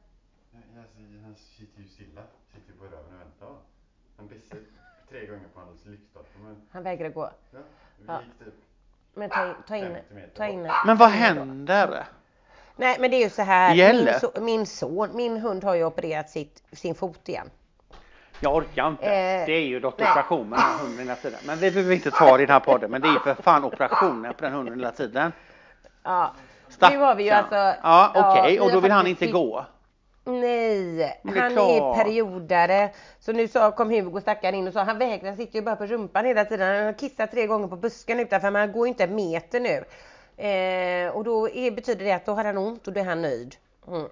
Han 1.23 1.35
sitter 1.35 1.81
ju 1.81 1.87
stilla. 1.87 2.21
Sitter 2.55 2.73
på 2.79 2.83
röven 2.83 3.13
och 3.13 3.19
väntar. 3.19 3.55
Han 4.17 4.27
bisse 4.27 4.55
tre 5.09 5.25
gånger 5.25 5.47
på 5.53 5.59
hans 5.59 5.85
lyktstolpe. 5.85 6.29
Han 6.71 6.83
vägrar 6.83 7.09
gå. 7.09 7.31
ja, 7.51 7.59
vi 7.99 8.05
Ja. 8.07 8.21
gick 8.21 8.39
typ 8.45 8.53
Men 9.13 9.29
ta 9.29 9.47
in, 9.47 9.53
ta 9.67 9.75
in, 9.75 9.93
50 9.93 10.13
meter 10.13 10.35
ta 10.35 10.47
in. 10.47 10.69
Men 10.85 10.97
vad 10.97 11.09
händer? 11.09 12.05
Nej 12.75 12.97
men 12.99 13.11
det 13.11 13.17
är 13.17 13.23
ju 13.23 13.29
så 13.29 13.41
här, 13.41 13.75
Gäller. 13.75 14.11
min, 14.11 14.19
so, 14.19 14.41
min 14.41 14.65
son, 14.65 15.09
min 15.15 15.37
hund 15.37 15.63
har 15.63 15.75
ju 15.75 15.85
opererat 15.85 16.29
sitt, 16.29 16.63
sin 16.71 16.95
fot 16.95 17.29
igen. 17.29 17.49
Jag 18.39 18.55
orkar 18.55 18.87
inte. 18.87 19.05
Eh, 19.05 19.45
det 19.45 19.53
är 19.53 19.65
ju 19.65 19.79
dock 19.79 19.93
operation 19.93 20.49
med 20.49 20.59
den 20.59 20.65
här 20.65 20.77
hunden 20.77 20.99
hela 20.99 21.15
tiden. 21.15 21.39
Men 21.45 21.57
vi 21.57 21.71
behöver 21.71 21.93
inte 21.93 22.11
ta 22.11 22.37
det 22.37 22.43
i 22.43 22.45
den 22.45 22.53
här 22.53 22.59
podden. 22.59 22.91
Men 22.91 23.01
det 23.01 23.07
är 23.07 23.13
ju 23.13 23.19
för 23.19 23.33
fan 23.33 23.63
operationer 23.63 24.33
på 24.33 24.43
den 24.43 24.53
hunden 24.53 24.79
hela 24.79 24.91
tiden. 24.91 25.31
Ja. 26.03 26.33
Stackarn. 26.69 26.99
Nu 26.99 27.05
har 27.05 27.15
vi 27.15 27.23
ju 27.23 27.29
alltså... 27.29 27.55
Ja, 27.83 28.11
okej. 28.15 28.51
vi 28.51 28.59
och 28.59 28.71
då 28.71 28.79
vill 28.79 28.91
han 28.91 29.07
inte 29.07 29.27
gå. 29.27 29.65
Nej, 30.25 31.01
är 31.01 31.39
han 31.39 31.51
klart. 31.51 31.97
är 31.99 32.03
periodare. 32.03 32.89
Så 33.19 33.31
nu 33.31 33.47
så 33.47 33.71
kom 33.71 33.89
Hugo 33.89 34.21
stackaren 34.21 34.55
in 34.55 34.67
och 34.67 34.73
sa 34.73 34.83
han 34.83 34.97
vägrar, 34.97 35.35
sitter 35.35 35.55
ju 35.55 35.61
bara 35.61 35.75
på 35.75 35.85
rumpan 35.85 36.25
hela 36.25 36.45
tiden. 36.45 36.75
Han 36.75 36.85
har 36.85 36.93
kissat 36.93 37.31
tre 37.31 37.47
gånger 37.47 37.67
på 37.67 37.75
busken 37.75 38.19
utanför 38.19 38.51
men 38.51 38.59
han 38.59 38.71
går 38.71 38.87
ju 38.87 38.89
inte 38.89 39.03
en 39.03 39.15
meter 39.15 39.59
nu. 39.59 39.83
Eh, 40.37 41.15
och 41.15 41.23
då 41.23 41.49
är, 41.49 41.71
betyder 41.71 42.05
det 42.05 42.11
att 42.11 42.25
då 42.25 42.31
har 42.31 42.43
han 42.43 42.57
ont 42.57 42.87
och 42.87 42.93
då 42.93 42.99
är 42.99 43.05
han 43.05 43.21
nöjd. 43.21 43.55
Mm. 43.87 44.09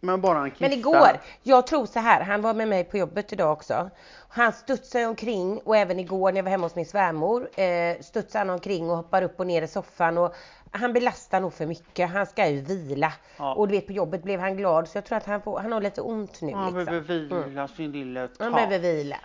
Men 0.00 0.20
bara 0.20 0.38
han 0.38 0.50
kissar. 0.50 0.68
Men 0.68 0.78
igår, 0.78 1.20
jag 1.42 1.66
tror 1.66 1.86
så 1.86 1.98
här, 1.98 2.20
han 2.20 2.42
var 2.42 2.54
med 2.54 2.68
mig 2.68 2.84
på 2.84 2.98
jobbet 2.98 3.32
idag 3.32 3.52
också. 3.52 3.90
Han 4.28 4.52
studsade 4.52 5.06
omkring 5.06 5.60
och 5.64 5.76
även 5.76 6.00
igår 6.00 6.32
när 6.32 6.38
jag 6.38 6.44
var 6.44 6.50
hemma 6.50 6.66
hos 6.66 6.74
min 6.74 6.86
svärmor 6.86 7.60
eh, 7.60 8.00
studsade 8.00 8.38
han 8.38 8.50
omkring 8.50 8.90
och 8.90 8.96
hoppar 8.96 9.22
upp 9.22 9.40
och 9.40 9.46
ner 9.46 9.62
i 9.62 9.68
soffan 9.68 10.18
och 10.18 10.34
han 10.70 10.92
belastar 10.92 11.40
nog 11.40 11.52
för 11.52 11.66
mycket. 11.66 12.10
Han 12.10 12.26
ska 12.26 12.48
ju 12.48 12.60
vila. 12.60 13.12
Ja. 13.36 13.54
Och 13.54 13.68
du 13.68 13.74
vet 13.74 13.86
på 13.86 13.92
jobbet 13.92 14.22
blev 14.22 14.40
han 14.40 14.56
glad 14.56 14.88
så 14.88 14.96
jag 14.98 15.04
tror 15.04 15.18
att 15.18 15.26
han, 15.26 15.42
får, 15.42 15.58
han 15.58 15.72
har 15.72 15.80
lite 15.80 16.00
ont 16.00 16.40
nu. 16.40 16.52
Han 16.52 16.64
liksom. 16.64 16.84
behöver 16.84 17.44
vila 17.44 17.68
sin 17.68 17.92
lilla 17.92 18.20
Han 18.20 18.28
tass. 18.28 18.54
behöver 18.54 18.78
vila. 18.78 19.16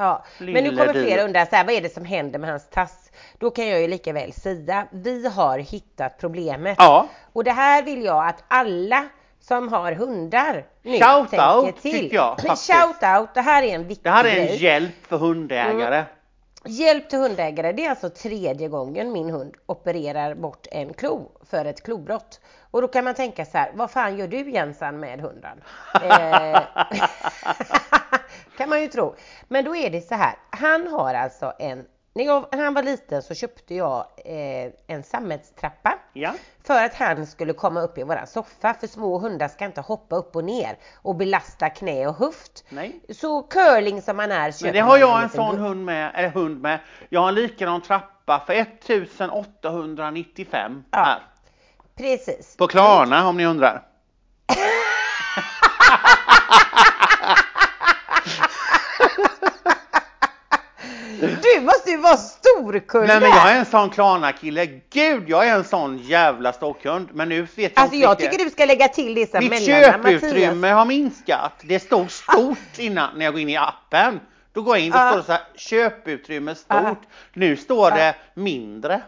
Ja. 0.00 0.24
Men 0.38 0.64
nu 0.64 0.70
kommer 0.70 0.94
du. 0.94 1.04
flera 1.04 1.22
undra 1.22 1.46
så 1.46 1.56
här, 1.56 1.64
vad 1.64 1.74
är 1.74 1.80
det 1.80 1.94
som 1.94 2.04
händer 2.04 2.38
med 2.38 2.50
hans 2.50 2.68
tass? 2.70 3.10
Då 3.38 3.50
kan 3.50 3.68
jag 3.68 3.80
ju 3.80 3.88
lika 3.88 4.12
väl 4.12 4.32
säga, 4.32 4.86
vi 4.90 5.28
har 5.28 5.58
hittat 5.58 6.18
problemet. 6.18 6.76
Ja. 6.78 7.06
Och 7.32 7.44
det 7.44 7.50
här 7.52 7.82
vill 7.82 8.04
jag 8.04 8.28
att 8.28 8.44
alla 8.48 9.04
som 9.40 9.72
har 9.72 9.92
hundar 9.92 10.64
nu 10.82 10.98
Shout 10.98 11.30
tänker 11.30 11.56
out, 11.56 11.82
till. 11.82 11.92
tycker 11.92 12.16
jag, 12.16 12.40
faktiskt. 12.40 12.72
Shout 12.72 13.18
out, 13.18 13.34
det 13.34 13.40
här 13.40 13.62
är 13.62 13.74
en 13.74 13.88
viktig 13.88 14.04
Det 14.04 14.10
här 14.10 14.24
är 14.24 14.36
en 14.40 14.46
grej. 14.46 14.62
hjälp 14.62 15.06
för 15.08 15.16
hundägare. 15.16 16.04
Hjälp 16.64 17.10
till 17.10 17.18
hundägare, 17.18 17.72
det 17.72 17.84
är 17.84 17.90
alltså 17.90 18.10
tredje 18.10 18.68
gången 18.68 19.12
min 19.12 19.30
hund 19.30 19.54
opererar 19.66 20.34
bort 20.34 20.66
en 20.70 20.94
klo 20.94 21.30
för 21.50 21.64
ett 21.64 21.82
klobrott. 21.82 22.40
Och 22.70 22.82
då 22.82 22.88
kan 22.88 23.04
man 23.04 23.14
tänka 23.14 23.44
så 23.44 23.58
här, 23.58 23.70
vad 23.74 23.90
fan 23.90 24.16
gör 24.16 24.28
du 24.28 24.50
Jensan 24.50 25.00
med 25.00 25.20
hunden? 25.20 25.62
eh, 26.02 26.60
kan 28.60 28.68
man 28.68 28.80
ju 28.80 28.88
tro. 28.88 29.14
Men 29.48 29.64
då 29.64 29.76
är 29.76 29.90
det 29.90 30.00
så 30.00 30.14
här, 30.14 30.34
han 30.50 30.88
har 30.88 31.14
alltså 31.14 31.52
en 31.58 31.84
när, 32.14 32.24
jag, 32.24 32.46
när 32.52 32.64
han 32.64 32.74
var 32.74 32.82
liten 32.82 33.22
så 33.22 33.34
köpte 33.34 33.74
jag 33.74 34.06
eh, 34.24 34.72
en 34.86 35.02
sammetstrappa 35.02 35.98
Ja. 36.12 36.32
för 36.64 36.84
att 36.84 36.94
han 36.94 37.26
skulle 37.26 37.52
komma 37.52 37.80
upp 37.80 37.98
i 37.98 38.02
våran 38.02 38.26
soffa 38.26 38.74
för 38.74 38.86
små 38.86 39.18
hundar 39.18 39.48
ska 39.48 39.64
inte 39.64 39.80
hoppa 39.80 40.16
upp 40.16 40.36
och 40.36 40.44
ner 40.44 40.78
och 40.94 41.16
belasta 41.16 41.70
knä 41.70 42.06
och 42.06 42.14
höft. 42.14 42.64
Nej. 42.68 43.00
Så 43.08 43.42
curling 43.42 44.02
som 44.02 44.18
han 44.18 44.32
är 44.32 44.42
Men 44.42 44.52
köper 44.52 44.72
det 44.72 44.80
har 44.80 44.98
jag 44.98 45.16
en 45.16 45.22
liten 45.22 45.36
sån 45.36 45.58
hund 45.58 45.84
med, 45.84 46.10
eller 46.14 46.28
hund 46.28 46.60
med. 46.62 46.78
Jag 47.08 47.20
har 47.20 47.28
en 47.28 47.34
likadan 47.34 47.82
trappa 47.82 48.42
för 48.46 48.52
1895 48.54 50.84
Ja. 50.90 50.98
här. 50.98 51.18
Precis. 51.96 52.56
På 52.56 52.66
Klarna 52.66 53.28
om 53.28 53.36
ni 53.36 53.46
undrar. 53.46 53.82
Du 61.20 61.60
måste 61.60 61.90
ju 61.90 61.96
vara 61.96 62.16
storkund 62.16 63.06
Nej 63.06 63.20
men 63.20 63.30
jag 63.30 63.50
är 63.52 63.58
en 63.58 63.64
sån 63.66 63.90
Klarna-kille. 63.90 64.66
Gud, 64.92 65.24
jag 65.28 65.48
är 65.48 65.54
en 65.54 65.64
sån 65.64 65.98
jävla 65.98 66.52
ståkhund. 66.52 67.08
Men 67.12 67.28
nu 67.28 67.42
vet 67.42 67.48
jag 67.56 67.70
Alltså 67.74 67.84
inte 67.94 67.96
jag 67.96 68.10
riktigt. 68.12 68.30
tycker 68.30 68.44
du 68.44 68.50
ska 68.50 68.64
lägga 68.64 68.88
till 68.88 69.14
det 69.14 69.30
som 69.30 69.38
Mitt 69.40 69.50
Mattias. 69.50 69.66
köputrymme 69.94 70.68
har 70.68 70.84
minskat. 70.84 71.52
Det 71.62 71.80
stod 71.80 72.10
stort 72.10 72.78
innan 72.78 73.18
när 73.18 73.24
jag 73.24 73.34
går 73.34 73.40
in 73.40 73.48
i 73.48 73.56
appen. 73.56 74.20
Då 74.52 74.62
går 74.62 74.76
jag 74.76 74.86
in, 74.86 74.92
då 74.92 74.98
Ja. 74.98 75.08
står 75.10 75.18
det 75.18 75.24
så 75.24 75.32
här 75.32 75.42
köputrymme 75.56 76.54
stort. 76.54 77.02
Nu 77.32 77.56
står 77.56 77.90
det 77.90 78.14
mindre. 78.34 79.02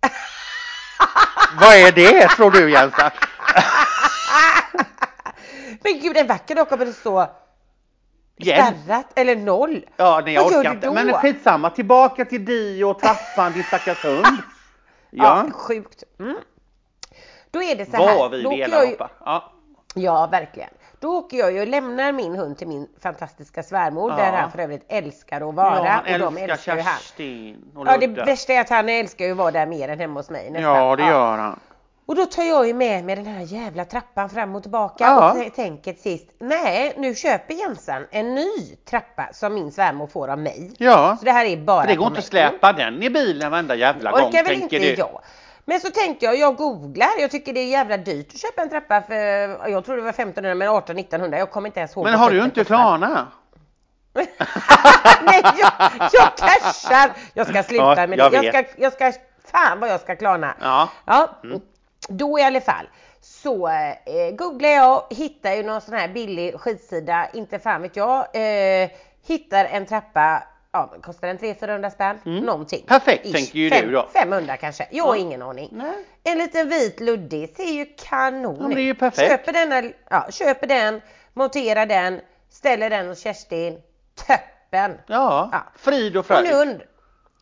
Vad 1.60 1.74
är 1.74 1.92
det 1.92 2.28
tror 2.28 2.50
du 2.50 2.70
Jensa? 2.70 3.10
Men 5.82 6.00
gud 6.00 6.16
en 6.16 6.26
vacker 6.26 6.54
dag 6.54 6.68
kommer 6.68 6.86
det 6.86 6.92
stå 6.92 7.30
Igen. 8.42 8.74
spärrat 8.84 9.06
eller 9.14 9.36
noll. 9.36 9.84
Ja, 9.96 10.20
nej 10.24 10.34
jag 10.34 10.44
Vad 10.44 10.52
orkar 10.56 10.70
inte. 10.74 10.86
då? 10.86 10.92
Men 10.92 11.12
skitsamma, 11.12 11.70
tillbaka 11.70 12.24
till 12.24 12.44
Dio 12.44 12.84
och 12.84 12.98
trappan, 12.98 13.52
din 13.52 13.64
stackars 13.64 14.04
hund. 14.04 14.26
Ja, 15.12 15.44
Ja, 15.46 15.52
sjukt. 15.52 16.04
Mm. 16.20 16.36
Då 17.50 17.62
är 17.62 17.74
det 17.76 17.90
så 17.90 17.96
här. 17.96 18.18
vad 18.18 18.30
vi 18.30 18.42
då 18.42 18.50
velar 18.50 18.82
jag. 18.82 19.08
Ja. 19.24 19.52
Ja, 19.94 20.26
verkligen. 20.32 20.70
Då 21.00 21.16
åker 21.18 21.36
jag 21.36 21.52
ju 21.52 21.60
och 21.60 21.66
lämnar 21.68 22.12
min 22.12 22.36
hund 22.36 22.58
till 22.58 22.68
min 22.68 22.88
fantastiska 23.02 23.62
svärmor 23.62 24.10
Ja. 24.10 24.16
där 24.16 24.32
han 24.32 24.50
för 24.50 24.58
övrigt 24.58 24.84
älskar 24.88 25.48
att 25.48 25.54
vara. 25.54 26.02
ja, 26.06 26.12
och 26.14 26.18
de 26.18 26.36
älskar 26.36 26.76
han. 26.76 26.84
Kerstin 26.84 27.64
och 27.76 27.86
Ja, 27.86 27.96
det 27.96 28.06
Ludde. 28.06 28.24
värsta 28.24 28.52
är 28.52 28.60
att 28.60 28.68
han 28.70 28.88
älskar 28.88 29.24
ju 29.24 29.30
att 29.30 29.36
vara 29.36 29.50
där 29.50 29.66
mer 29.66 29.88
än 29.88 29.98
hemma 30.00 30.20
hos 30.20 30.30
mig 30.30 30.50
nästan. 30.50 30.76
Ja, 30.76 30.96
det 30.96 31.02
gör 31.06 31.36
han. 31.38 31.60
Och 32.10 32.16
då 32.16 32.26
tar 32.26 32.42
jag 32.42 32.66
ju 32.66 32.74
med 32.74 33.04
mig 33.04 33.16
den 33.16 33.26
här 33.26 33.40
jävla 33.40 33.84
trappan 33.84 34.30
fram 34.30 34.54
och 34.54 34.62
tillbaka 34.62 35.04
Ja. 35.04 35.32
och 35.46 35.54
tänker 35.54 35.92
sist, 35.94 36.26
nej 36.38 36.94
nu 36.98 37.14
köper 37.14 37.54
Jensan 37.54 38.06
en 38.10 38.34
ny 38.34 38.76
trappa 38.90 39.28
som 39.32 39.54
min 39.54 39.72
svärmor 39.72 40.06
får 40.06 40.28
av 40.28 40.38
mig. 40.38 40.72
Ja, 40.78 41.16
Så 41.18 41.24
det 41.24 41.30
här 41.32 41.44
är 41.44 41.56
bara 41.56 41.80
för 41.82 41.88
det 41.88 41.94
går 41.96 42.06
inte 42.06 42.18
att 42.18 42.32
mig. 42.32 42.42
släpa 42.50 42.72
den 42.72 43.02
i 43.02 43.10
bilen 43.10 43.50
varenda 43.50 43.74
jävla 43.74 44.10
gång, 44.10 44.20
Orkar 44.28 44.44
väl 44.44 44.58
tänker 44.58 44.76
inte 44.76 44.88
du. 44.90 44.94
jag. 44.98 45.20
Men 45.64 45.80
så 45.80 45.90
tänkte 45.90 46.24
jag, 46.24 46.36
jag 46.36 46.56
googlar, 46.56 47.08
jag 47.20 47.30
tycker 47.30 47.52
det 47.52 47.60
är 47.60 47.68
jävla 47.68 47.96
dyrt 47.96 48.28
att 48.34 48.40
köpa 48.40 48.62
en 48.62 48.68
trappa 48.70 49.02
för, 49.02 49.14
jag 49.70 49.84
tror 49.84 49.96
det 49.96 50.02
var 50.02 50.10
1500 50.10 50.54
men 50.54 50.68
1800-1900, 50.68 51.38
jag 51.38 51.50
kommer 51.50 51.68
inte 51.68 51.80
ens 51.80 51.96
ihåg 51.96 52.04
Men 52.04 52.14
har 52.14 52.30
du 52.30 52.44
inte. 52.44 52.64
Klarna? 52.64 53.26
Nej, 55.22 55.42
jag, 55.42 55.72
jag 56.12 56.36
cashar! 56.36 57.10
Jag 57.34 57.46
ska 57.48 57.62
sluta 57.62 57.94
Ja, 58.00 58.06
med 58.06 58.18
jag 58.18 58.32
det. 58.32 58.36
Jag 58.44 58.54
ska, 58.54 58.64
jag 58.82 58.92
ska, 58.92 59.12
fan 59.52 59.80
vad 59.80 59.90
jag 59.90 60.00
ska 60.00 60.16
klarna. 60.16 60.54
Ja. 60.60 60.88
Ja, 61.06 61.28
då 62.10 62.38
i 62.38 62.42
alla 62.42 62.60
fall 62.60 62.88
så 63.20 63.68
eh, 63.68 64.30
googlar 64.36 64.68
jag, 64.68 65.02
hittar 65.10 65.52
ju 65.52 65.62
någon 65.62 65.80
sån 65.80 65.94
här 65.94 66.08
billig 66.08 66.60
skitsida, 66.60 67.28
inte 67.34 67.58
fan 67.58 67.82
vet 67.82 67.96
jag, 67.96 68.18
eh, 68.32 68.90
hittar 69.26 69.64
en 69.64 69.86
trappa, 69.86 70.42
ja 70.72 70.94
kostar 71.02 71.28
den 71.28 71.38
300-400 71.38 71.90
spänn, 71.90 72.18
någonting. 72.24 72.78
Mm. 72.78 72.86
Perfekt, 72.88 73.26
Ish. 73.26 73.32
tänker 73.32 73.58
ju 73.58 73.70
Fem- 73.70 73.86
du 73.86 73.92
då. 73.92 74.08
500 74.12 74.56
kanske, 74.56 74.86
jag 74.90 75.04
har 75.04 75.14
Ja. 75.14 75.20
ingen 75.20 75.42
aning. 75.42 75.68
Nej. 75.72 75.94
En 76.24 76.38
liten 76.38 76.68
vit 76.68 77.00
luddig 77.00 77.56
ser 77.56 77.64
ju 77.72 77.86
kanon 77.96 78.56
Ja, 78.60 78.68
det 78.76 78.80
är 78.80 78.84
ju 78.84 78.94
perfekt. 78.94 79.30
Köper, 79.30 79.52
denna, 79.52 79.90
ja, 80.10 80.26
köper 80.30 80.66
den, 80.66 81.00
monterar 81.34 81.86
den, 81.86 82.20
ställer 82.50 82.90
den 82.90 83.08
hos 83.08 83.20
Kerstin, 83.20 83.78
töppen. 84.26 84.98
Ja, 85.06 85.48
Ja. 85.52 85.62
frid 85.76 86.16
och 86.16 86.20
Och 86.20 86.26
fröjd. 86.26 86.44
nu 86.44 86.54
und- 86.54 86.82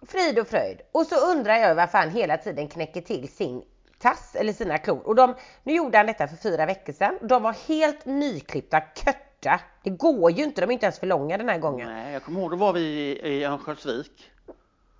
frid 0.08 0.38
och 0.38 0.48
fröjd. 0.48 0.80
Och 0.92 1.06
så 1.06 1.30
undrar 1.30 1.56
jag 1.56 1.74
varför 1.74 1.98
han 1.98 2.10
hela 2.10 2.36
tiden 2.36 2.68
knäcker 2.68 3.00
till 3.00 3.28
sin 3.28 3.62
tass 3.98 4.34
eller 4.34 4.52
sina 4.52 4.78
klor. 4.78 5.06
Och 5.06 5.14
de, 5.14 5.34
nu 5.62 5.72
gjorde 5.72 5.98
han 5.98 6.06
detta 6.06 6.28
för 6.28 6.36
fyra 6.36 6.66
veckor 6.66 6.92
sedan. 6.92 7.18
De 7.22 7.42
var 7.42 7.56
helt 7.68 8.04
nyklippta, 8.06 8.82
kötta. 9.04 9.60
Det 9.82 9.90
går 9.90 10.30
ju 10.30 10.44
inte, 10.44 10.60
de 10.60 10.66
är 10.70 10.72
inte 10.72 10.86
ens 10.86 10.98
för 10.98 11.06
långa 11.06 11.38
den 11.38 11.48
här 11.48 11.58
gången. 11.58 11.88
Nej, 11.88 12.12
jag 12.12 12.22
kommer 12.22 12.40
ihåg, 12.40 12.50
då 12.50 12.56
var 12.56 12.72
vi 12.72 12.80
i, 12.80 13.28
i 13.28 13.44
Örnsköldsvik. 13.44 14.30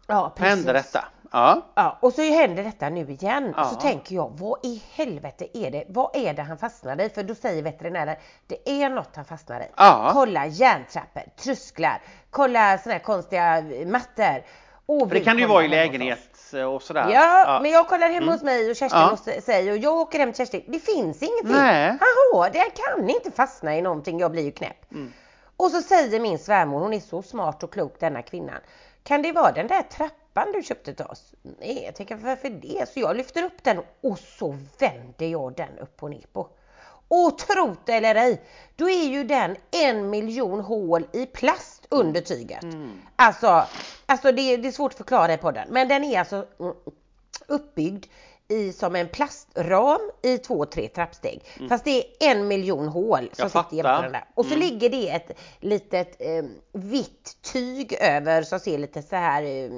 Ja, 0.06 0.32
precis. 0.36 0.54
Hände 0.56 0.72
detta? 0.72 1.04
Ja. 1.32 1.62
Ja, 1.74 1.98
och 2.02 2.12
så 2.12 2.22
händer 2.22 2.64
detta 2.64 2.88
nu 2.88 3.10
igen. 3.10 3.54
Och 3.54 3.66
så 3.66 3.74
Ja. 3.74 3.80
tänker 3.80 4.14
jag, 4.14 4.32
vad 4.38 4.58
i 4.62 4.82
helvete 4.92 5.46
är 5.58 5.70
det? 5.70 5.84
Vad 5.88 6.16
är 6.16 6.34
det 6.34 6.42
han 6.42 6.58
fastnar 6.58 7.00
i? 7.00 7.08
För 7.08 7.22
då 7.22 7.34
säger 7.34 7.62
veterinären, 7.62 8.16
det 8.46 8.70
är 8.82 8.90
något 8.90 9.16
han 9.16 9.24
fastnar 9.24 9.60
i. 9.60 9.64
Ja. 9.76 10.10
Kolla 10.12 10.46
järntrappor, 10.46 11.22
trösklar, 11.36 12.02
kolla 12.30 12.78
såna 12.78 12.92
här 12.92 13.00
konstiga 13.00 13.64
mattor. 13.86 14.42
Och 14.86 15.08
För 15.08 15.14
det 15.14 15.20
kan 15.24 15.36
det 15.36 15.42
ju 15.42 15.48
vara 15.48 15.64
i 15.64 15.68
hemma 15.68 16.16
lägenhet 16.52 16.74
och 16.74 16.82
sådär. 16.82 17.10
Ja, 17.10 17.58
men 17.62 17.70
jag 17.70 17.88
kollar 17.88 18.10
hemma 18.10 18.32
hos 18.32 18.42
mig 18.42 18.70
och 18.70 18.76
Kerstin 18.76 19.00
Ja. 19.00 19.06
hos 19.10 19.44
sig 19.44 19.70
och 19.70 19.78
jag 19.78 19.94
åker 19.96 20.18
hem 20.18 20.32
till 20.32 20.36
Kerstin. 20.46 20.64
Det 20.66 20.80
finns 20.80 21.22
ingenting. 21.22 21.52
Nej. 21.52 21.98
Har, 22.32 22.50
det 22.50 22.58
kan 22.58 23.10
inte 23.10 23.30
fastna 23.30 23.76
i 23.76 23.82
någonting, 23.82 24.20
jag 24.20 24.30
blir 24.30 24.42
ju 24.42 24.52
knäpp. 24.52 24.92
Mm. 24.92 25.12
Och 25.56 25.70
så 25.70 25.82
säger 25.82 26.20
min 26.20 26.38
svärmor, 26.38 26.80
hon 26.80 26.94
är 26.94 27.00
så 27.00 27.22
smart 27.22 27.62
och 27.62 27.72
klok 27.72 28.00
denna 28.00 28.22
kvinnan. 28.22 28.60
Kan 29.02 29.22
det 29.22 29.32
vara 29.32 29.52
den 29.52 29.66
där 29.66 29.82
trappan 29.82 30.52
du 30.52 30.62
köpte 30.62 30.94
till 30.94 31.04
oss? 31.04 31.32
Nej, 31.42 31.82
jag 31.84 31.94
tänker 31.94 32.16
varför 32.16 32.50
det? 32.50 32.88
Så 32.88 33.00
jag 33.00 33.16
lyfter 33.16 33.42
upp 33.42 33.62
den 33.64 33.78
och 34.02 34.18
så 34.18 34.58
vänder 34.78 35.26
jag 35.26 35.56
den 35.56 35.78
upp 35.78 36.02
och 36.02 36.10
ner 36.10 36.24
på. 36.32 36.48
Och 37.08 37.38
trot 37.38 37.88
eller 37.88 38.14
ej, 38.14 38.42
då 38.76 38.90
är 38.90 39.04
ju 39.04 39.24
den 39.24 39.56
en 39.70 40.10
miljon 40.10 40.60
hål 40.60 41.06
i 41.12 41.26
plast 41.26 41.77
under 41.88 42.20
tyget. 42.20 42.64
Alltså, 43.16 43.64
alltså 44.06 44.32
det, 44.32 44.42
är- 44.42 44.58
det 44.58 44.68
är 44.68 44.72
svårt 44.72 44.92
att 44.92 44.98
förklara 44.98 45.34
i 45.34 45.36
podden, 45.36 45.68
men 45.70 45.88
den 45.88 46.04
är 46.04 46.18
alltså 46.18 46.46
mm, 46.60 46.74
uppbyggd 47.46 48.06
i, 48.50 48.72
som 48.72 48.96
en 48.96 49.08
plastram 49.08 50.10
i 50.22 50.38
två, 50.38 50.64
tre 50.64 50.88
trappsteg. 50.88 51.42
Fast 51.68 51.84
det 51.84 51.98
är 51.98 52.04
en 52.30 52.48
miljon 52.48 52.88
hål 52.88 53.30
som 53.32 53.42
Jag 53.42 53.50
sitter 53.50 53.76
jämte 53.76 54.02
den 54.02 54.12
där. 54.12 54.24
Och 54.34 54.46
så 54.46 54.54
ligger 54.56 54.88
det 54.90 55.08
ett 55.10 55.38
litet 55.60 56.16
eh, 56.20 56.44
vitt 56.72 57.36
tyg 57.52 57.92
över 58.00 58.42
som 58.42 58.60
ser 58.60 58.78
lite 58.78 59.02
så 59.02 59.16
här 59.16 59.42
eh, 59.42 59.70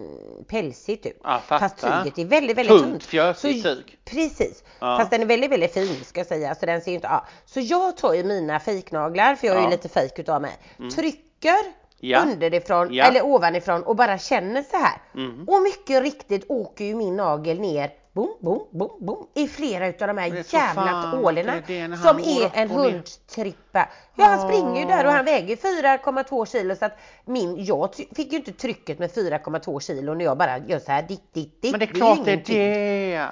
pälsigt 0.48 1.06
ut. 1.06 1.20
Ja. 1.24 1.40
Fast 1.46 1.76
tyget 1.78 2.18
är 2.18 2.24
väldigt, 2.24 2.58
väldigt 2.58 2.78
Tunt, 2.78 2.90
tunt. 2.92 3.02
fjösigt 3.04 3.64
tyg. 3.64 3.98
Precis. 4.04 4.64
Ja. 4.80 4.96
Fast 4.98 5.10
den 5.10 5.20
är 5.22 5.26
väldigt, 5.26 5.50
väldigt 5.52 5.72
fin 5.74 6.04
ska 6.04 6.20
jag 6.20 6.26
säga. 6.26 6.54
Så 6.54 6.66
den 6.66 6.80
ser 6.80 6.90
ju 6.90 6.94
inte, 6.94 7.08
ja. 7.08 7.26
Så 7.46 7.60
jag 7.60 7.96
tar 7.96 8.14
ju 8.14 8.24
mina 8.24 8.60
fejknaglar, 8.60 9.34
för 9.34 9.46
jag 9.46 9.56
är 9.56 9.62
ju 9.62 9.70
lite 9.70 9.88
fejk 9.88 10.18
utav 10.18 10.42
mig. 10.42 10.52
Trycker 10.94 11.79
Ja. 12.00 12.22
underifrån 12.22 12.94
Ja. 12.94 13.04
eller 13.04 13.24
ovanifrån 13.24 13.82
och 13.82 13.96
bara 13.96 14.18
känner 14.18 14.62
så 14.62 14.76
här. 14.76 15.02
Mm. 15.14 15.48
Och 15.48 15.62
mycket 15.62 16.02
riktigt 16.02 16.44
åker 16.48 16.84
ju 16.84 16.94
min 16.94 17.16
nagel 17.16 17.60
ner 17.60 17.90
Boom, 18.12 18.36
boom, 18.40 18.66
boom, 18.70 19.06
boom 19.06 19.26
i 19.34 19.48
flera 19.48 19.86
utav 19.88 20.08
de 20.08 20.18
här 20.18 20.44
jävla 20.54 20.82
han 20.82 21.96
som 21.96 22.18
är 22.18 22.50
en 22.54 22.70
hundtrippa. 22.70 23.88
Ja 24.16 24.24
han 24.24 24.48
springer 24.48 24.80
ju 24.80 24.86
där 24.86 25.06
och 25.06 25.12
han 25.12 25.24
väger 25.24 25.56
4,2 25.56 26.46
kilo 26.46 26.76
så 26.76 26.84
att 26.84 26.98
min, 27.24 27.64
jag 27.64 27.94
fick 27.94 28.32
ju 28.32 28.38
inte 28.38 28.52
trycket 28.52 28.98
med 28.98 29.10
4,2 29.10 29.80
kilo 29.80 30.14
när 30.14 30.24
jag 30.24 30.38
bara 30.38 30.58
gör 30.58 30.78
så 30.78 30.92
här 30.92 31.02
ditt, 31.02 31.34
ditt, 31.34 31.62
ditt. 31.62 31.70
Men 31.70 31.80
det 31.80 31.86
är 31.86 31.94
klart 31.94 32.24
det 32.24 32.32
är 32.32 32.42
det. 32.46 33.28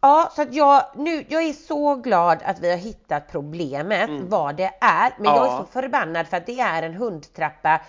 Ja, 0.00 0.32
så 0.36 0.42
att 0.42 0.54
jag, 0.54 0.82
nu, 0.96 1.24
jag 1.28 1.42
är 1.42 1.52
så 1.52 1.94
glad 1.94 2.38
att 2.44 2.58
vi 2.60 2.70
har 2.70 2.76
hittat 2.76 3.32
problemet, 3.32 4.10
vad 4.10 4.56
det 4.56 4.70
är. 4.80 5.14
Men 5.18 5.24
jag 5.34 5.36
är 5.36 5.40
Mm. 5.40 5.52
Ja. 5.52 5.66
så 5.66 5.72
förbannad 5.80 6.26
för 6.28 6.36
att 6.36 6.46
det 6.46 6.60
är 6.60 6.82
en 6.82 6.94
hundtrappa. 6.94 7.80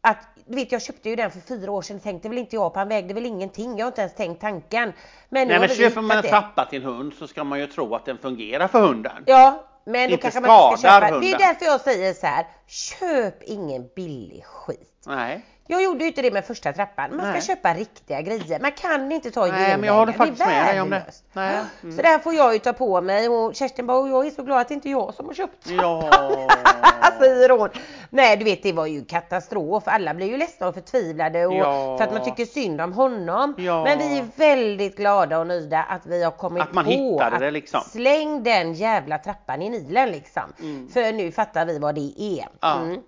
Att, 0.00 0.18
du 0.46 0.54
vet, 0.56 0.72
jag 0.72 0.82
köpte 0.82 1.08
ju 1.08 1.16
den 1.16 1.30
för 1.30 1.40
fyra 1.40 1.70
år 1.72 1.82
sedan, 1.82 2.00
tänkte 2.00 2.28
väl 2.28 2.38
inte 2.38 2.56
jag 2.56 2.72
på, 2.72 2.78
han 2.78 2.88
vägde 2.88 3.14
väl 3.14 3.26
ingenting. 3.26 3.78
Jag 3.78 3.86
har 3.86 3.90
inte 3.90 4.00
ens 4.00 4.14
tänkt 4.14 4.40
tanken. 4.40 4.92
Men 5.28 5.48
Nej 5.48 5.58
men 5.60 5.68
köper 5.68 6.00
man 6.00 6.16
en 6.16 6.22
det. 6.22 6.28
trappa 6.28 6.64
till 6.64 6.78
en 6.82 6.84
hund 6.88 7.12
så 7.18 7.26
ska 7.26 7.44
man 7.44 7.58
ju 7.60 7.66
tro 7.66 7.94
att 7.94 8.04
den 8.04 8.18
fungerar 8.18 8.68
för 8.68 8.80
hunden. 8.80 9.22
Ja, 9.26 9.64
men 9.84 10.10
då 10.10 10.16
kanske 10.16 10.40
man 10.40 10.70
inte 10.70 10.78
ska 10.80 10.88
köpa. 10.88 11.00
Det 11.00 11.06
är 11.06 11.12
hunden. 11.12 11.38
därför 11.38 11.64
jag 11.64 11.80
säger 11.80 12.14
så 12.14 12.26
här, 12.26 12.46
köp 12.66 13.42
ingen 13.42 13.88
billig 13.96 14.44
skit. 14.44 14.97
Nej. 15.08 15.44
Jag 15.70 15.82
gjorde 15.82 16.00
ju 16.04 16.06
inte 16.08 16.22
det 16.22 16.30
med 16.30 16.44
första 16.44 16.72
trappan. 16.72 17.16
Man 17.16 17.26
Nej. 17.30 17.40
ska 17.42 17.54
köpa 17.54 17.74
riktiga 17.74 18.20
grejer. 18.22 18.60
Man 18.60 18.72
kan 18.72 19.12
inte 19.12 19.30
ta 19.30 19.46
Nej, 19.46 19.76
men 19.78 19.84
jag 19.86 19.94
håller 19.94 20.12
faktiskt 20.12 20.46
med 20.46 20.66
dig 20.66 20.80
om 20.80 20.90
det. 20.90 21.02
Nej. 21.32 21.56
Mm. 21.82 21.96
Så 21.96 22.02
det 22.02 22.08
här 22.08 22.18
får 22.18 22.34
jag 22.34 22.52
ju 22.52 22.58
ta 22.58 22.72
på 22.72 23.00
mig 23.00 23.28
och 23.28 23.54
Kerstin 23.54 23.86
bara, 23.86 23.98
"Åh, 23.98 24.10
jag 24.10 24.26
är 24.26 24.30
så 24.30 24.42
glad 24.42 24.60
att 24.60 24.68
det 24.68 24.74
inte 24.74 24.88
är 24.88 24.90
jag 24.90 25.14
som 25.14 25.26
har 25.26 25.34
köpt 25.34 25.66
Ja. 25.70 26.10
säger 27.18 27.48
hon. 27.58 27.68
Nej 28.10 28.36
du 28.36 28.44
vet 28.44 28.62
det 28.62 28.72
var 28.72 28.86
ju 28.86 29.04
katastrof. 29.04 29.82
Alla 29.86 30.14
blir 30.14 30.26
ju 30.26 30.36
ledsna 30.36 30.68
och 30.68 30.74
förtvivlade 30.74 31.46
och 31.46 31.54
Ja. 31.54 31.96
för 31.98 32.04
att 32.04 32.12
man 32.12 32.24
tycker 32.24 32.44
synd 32.44 32.80
om 32.80 32.92
honom. 32.92 33.54
Ja. 33.58 33.84
Men 33.84 33.98
vi 33.98 34.18
är 34.18 34.24
väldigt 34.36 34.96
glada 34.96 35.38
och 35.38 35.46
nöjda 35.46 35.82
att 35.82 36.06
vi 36.06 36.24
har 36.24 36.30
kommit 36.30 36.62
Att 36.62 36.72
man 36.72 36.84
på 36.84 36.90
hittade 36.90 37.26
att 37.36 37.40
det 37.40 37.50
liksom. 37.50 37.80
släng 37.80 38.42
den 38.42 38.74
jävla 38.74 39.18
trappan 39.18 39.62
i 39.62 39.70
Nilen 39.70 40.10
liksom. 40.10 40.42
Mm. 40.60 40.88
För 40.88 41.12
nu 41.12 41.32
fattar 41.32 41.66
vi 41.66 41.78
vad 41.78 41.94
det 41.94 42.14
är. 42.22 42.48
Ja. 42.60 42.80
Mm. 42.80 43.00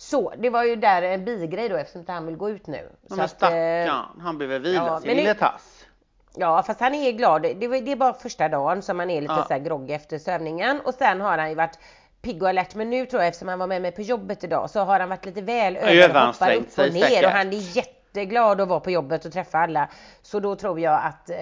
Så 0.00 0.32
det 0.38 0.50
var 0.50 0.64
ju 0.64 0.76
där 0.76 1.02
en 1.02 1.24
bigrej 1.24 1.68
då 1.68 1.76
eftersom 1.76 2.00
inte 2.00 2.12
han 2.12 2.26
vill 2.26 2.36
gå 2.36 2.50
ut 2.50 2.66
nu. 2.66 2.88
Så 3.08 3.16
men 3.16 3.24
att, 3.24 3.42
eh, 3.42 3.48
stackarn, 3.48 4.20
han 4.20 4.38
behöver 4.38 4.58
vila 4.58 4.86
ja, 4.86 5.00
sin 5.00 5.16
lille 5.16 5.34
tass. 5.34 5.84
Ja 6.34 6.62
fast 6.62 6.80
han 6.80 6.94
är 6.94 7.12
glad. 7.12 7.42
Det, 7.42 7.54
det 7.54 7.92
är 7.92 7.96
bara 7.96 8.12
första 8.12 8.48
dagen 8.48 8.82
som 8.82 8.98
han 8.98 9.10
är 9.10 9.20
lite 9.20 9.32
Ja. 9.32 9.44
så 9.48 9.52
här 9.52 9.60
groggy 9.60 9.92
efter 9.92 10.18
sövningen 10.18 10.80
och 10.80 10.94
sen 10.94 11.20
har 11.20 11.38
han 11.38 11.48
ju 11.48 11.54
varit 11.54 11.78
pigg 12.22 12.42
och 12.42 12.48
alert 12.48 12.74
men 12.74 12.90
nu 12.90 13.06
tror 13.06 13.22
jag 13.22 13.28
eftersom 13.28 13.48
han 13.48 13.58
var 13.58 13.66
med 13.66 13.82
mig 13.82 13.92
på 13.92 14.02
jobbet 14.02 14.44
idag 14.44 14.70
så 14.70 14.80
har 14.80 15.00
han 15.00 15.08
varit 15.08 15.26
lite 15.26 15.42
väl 15.42 15.76
över 15.76 15.86
och 15.86 15.92
hoppar 15.92 16.10
Överansträngt 16.10 16.78
upp 16.78 16.86
och 16.86 16.92
ner 16.94 17.00
säkert. 17.02 17.24
och 17.24 17.30
han 17.30 17.48
är 17.48 17.76
jätteglad 17.76 18.60
att 18.60 18.68
vara 18.68 18.80
på 18.80 18.90
jobbet 18.90 19.24
och 19.24 19.32
träffa 19.32 19.58
alla. 19.58 19.88
Så 20.22 20.40
då 20.40 20.56
tror 20.56 20.80
jag 20.80 21.00
att 21.04 21.30
eh, 21.30 21.36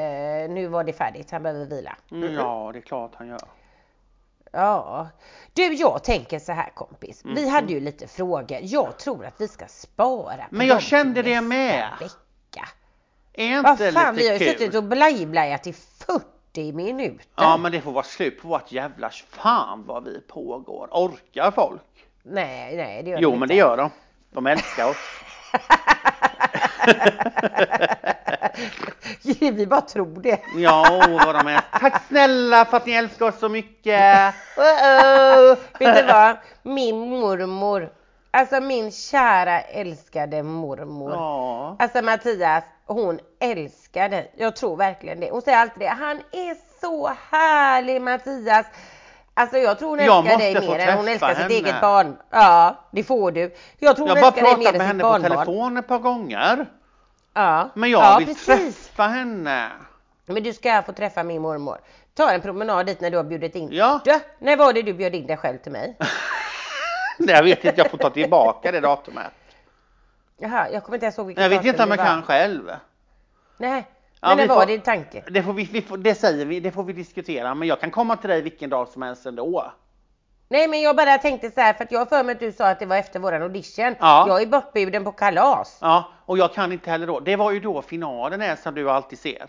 nu 0.51 0.67
var 0.67 0.85
det 0.85 0.93
färdigt, 0.93 1.31
han 1.31 1.43
behöver 1.43 1.65
vila. 1.65 1.97
Mm, 2.11 2.35
ja, 2.35 2.71
det 2.73 2.79
är 2.79 2.83
klart 2.83 3.13
han 3.15 3.29
gör. 3.29 3.41
Ja. 4.53 5.09
Du 5.53 5.75
jag 5.75 6.05
tänker 6.05 6.39
så 6.39 6.53
här 6.53 6.71
kompis, 6.75 7.25
Mm. 7.25 7.35
vi 7.37 7.49
hade 7.49 7.73
ju 7.73 7.81
lite 7.81 8.07
frågor. 8.09 8.59
Jag 8.63 8.99
tror 8.99 9.27
att 9.27 9.41
vi 9.41 9.49
ska 9.49 9.67
spara 9.67 10.45
Men 10.51 10.67
jag 10.67 10.83
kände 10.83 11.23
det 11.23 11.41
med. 11.41 11.89
Vecka. 12.01 12.69
Är 13.33 13.63
Vad 13.63 13.73
inte 13.73 13.93
fan, 13.93 14.15
vi 14.15 14.27
har 14.29 14.33
lite 14.33 14.45
ju 14.45 14.51
kul? 14.51 14.59
suttit 14.61 14.75
och 14.75 14.85
blajblajat 14.85 15.67
i 15.67 15.73
40 15.73 16.73
minuter. 16.73 17.27
Ja, 17.37 17.57
men 17.57 17.73
det 17.73 17.81
får 17.81 17.93
vara 17.93 18.05
slut 18.05 18.43
på 18.43 18.49
vårt 18.49 18.73
jävla 18.73 19.11
fan 19.11 19.85
vad 19.87 20.05
vi 20.05 20.21
pågår. 20.21 20.89
Orkar 20.93 21.51
folk? 21.51 21.81
Nej, 22.23 22.77
nej 22.77 23.03
det 23.03 23.11
gör 23.11 23.19
Jo, 23.21 23.31
de 23.31 23.39
men 23.39 23.47
inte. 23.47 23.55
det 23.55 23.59
gör 23.59 23.77
de. 23.77 23.91
De 24.33 24.47
älskar 24.47 24.91
oss. 24.91 24.97
vi 29.53 29.67
bara 29.67 29.81
tror 29.81 30.23
det. 30.23 30.41
Ja, 30.57 30.85
vad 31.25 31.35
de 31.35 31.47
är. 31.47 31.61
Tack 31.81 32.03
snälla 32.09 32.65
för 32.65 32.77
att 32.77 32.87
ni 32.87 32.93
älskar 32.93 33.27
oss 33.27 33.39
så 33.39 33.49
mycket. 33.49 34.35
Uh-oh. 34.57 35.57
Vet 35.79 35.97
du 35.97 36.03
vad? 36.13 36.37
Min 36.63 37.09
mormor, 37.11 37.91
alltså 38.31 38.61
min 38.61 38.93
kära 38.93 39.61
älskade 39.61 40.43
mormor. 40.43 41.13
Ja. 41.13 41.77
Alltså 41.79 42.03
Mattias, 42.03 42.65
hon 42.87 43.19
älskar 43.41 44.09
dig. 44.09 44.33
Jag 44.37 44.57
tror 44.57 44.77
verkligen 44.77 45.21
det. 45.21 45.31
Hon 45.31 45.43
säger 45.43 45.59
alltid 45.59 45.79
det. 45.81 45.87
Han 45.89 46.17
är 46.33 46.81
så 46.81 47.13
härlig 47.31 48.03
Mattias. 48.03 48.67
Alltså 49.35 49.57
jag 49.59 49.79
tror 49.79 49.89
hon 49.89 49.99
Jag 49.99 50.27
älskar 50.27 50.39
dig 50.39 50.69
mer 50.69 50.79
än 50.79 50.97
hon 50.97 51.09
älskar 51.09 51.29
sitt 51.29 51.39
henne. 51.39 51.55
eget 51.55 51.81
barn. 51.81 52.17
Ja, 52.31 52.77
det 52.93 53.03
får 53.05 53.31
du. 53.33 53.55
Jag 53.79 53.97
tror 53.97 54.09
Jag 54.09 54.15
hon 54.15 54.25
har 54.25 54.31
bara 54.33 54.49
älskar 54.49 54.57
dig 54.57 54.57
mer 54.59 54.73
pratat 54.73 54.75
än 54.75 54.79
med 54.79 54.87
sitt 54.87 54.87
henne 54.89 55.03
på 55.03 55.09
barnbarn. 55.09 55.45
telefon 55.47 55.77
ett 55.77 55.89
par 55.89 55.99
gånger. 55.99 56.67
Ja, 57.39 57.69
Men 57.75 57.91
jag 57.91 58.03
ja, 58.03 58.17
vill 58.19 58.27
precis. 58.27 58.47
träffa 58.87 59.03
henne. 59.03 59.69
Men 60.27 60.43
du 60.43 60.53
ska 60.53 60.83
få 60.83 60.93
träffa 60.93 61.23
min 61.23 61.43
mormor. 61.43 61.79
Ta 62.15 62.31
en 62.31 62.41
promenad 62.41 62.87
dit 62.87 63.01
när 63.01 63.11
du 63.11 63.17
har 63.17 63.25
bjudit 63.25 63.55
in. 63.55 63.69
Ja. 63.73 64.01
Du, 64.05 64.21
när 64.39 64.57
var 64.57 64.73
det 64.73 64.83
du 64.83 64.93
bjöd 64.95 65.15
in 65.15 65.27
dig 65.27 65.37
själv 65.37 65.59
till 65.59 65.73
mig? 65.73 65.97
Nej, 67.19 67.35
jag 67.35 67.43
vet 67.43 67.65
inte, 67.65 67.81
jag 67.81 67.91
får 67.91 67.99
ta 67.99 68.11
tillbaka 68.11 68.73
det 68.73 68.81
datumet. 68.81 69.33
Jaha, 70.39 70.69
jag 70.73 70.85
kommer 70.85 70.97
inte 70.97 71.07
ens 71.07 71.19
ihåg 71.19 71.27
vilket 71.27 71.43
Jag 71.43 71.51
vet 71.51 71.65
inte 71.65 71.83
om 71.83 71.89
jag 71.91 71.99
kan 71.99 72.23
själv. 72.23 72.71
Nej, 73.57 73.87
Ja, 74.21 74.29
men 74.29 74.37
vi 74.37 74.43
när 74.47 74.55
var 74.55 74.61
får- 74.61 74.67
det 74.67 74.79
tanke? 74.79 75.25
Det, 75.31 75.43
får 75.43 75.53
vi, 75.53 75.65
vi 75.65 75.83
får, 75.83 75.97
det 75.97 76.15
säger 76.15 76.47
vi, 76.47 76.61
det 76.61 76.71
får 76.71 76.85
vi 76.85 76.93
diskutera. 76.93 77.55
Men 77.55 77.69
jag 77.69 77.81
kan 77.81 77.91
komma 77.91 78.17
till 78.17 78.31
dig 78.31 78.43
vilken 78.43 78.71
dag 78.71 78.89
som 78.89 79.03
helst 79.03 79.27
ändå. 79.27 79.73
Nej 80.49 80.69
men 80.69 80.81
jag 80.83 80.97
bara 80.97 81.19
tänkte 81.19 81.51
så 81.51 81.61
här 81.61 81.73
för 81.73 81.85
att 81.85 81.93
jag 81.93 81.99
har 81.99 82.07
för 82.07 82.25
mig 82.25 82.33
att 82.33 82.41
du 82.41 82.53
sa 82.53 82.69
att 82.69 82.79
det 82.79 82.87
var 82.87 82.97
efter 82.97 83.21
våran 83.21 83.43
audition. 83.43 83.95
Ja. 84.01 84.25
Jag 84.29 84.43
är 84.43 84.47
bortbjuden 84.47 85.05
på 85.05 85.13
kalas. 85.13 85.79
Ja, 85.81 86.13
och 86.27 86.39
jag 86.39 86.55
kan 86.55 86.73
inte 86.73 86.91
heller 86.91 87.07
då. 87.07 87.21
Det 87.21 87.37
var 87.37 87.51
ju 87.51 87.61
då 87.61 87.83
finalen 87.83 88.43
är 88.43 88.57
som 88.57 88.75
du 88.75 88.91
alltid 88.91 89.19
ser. 89.19 89.47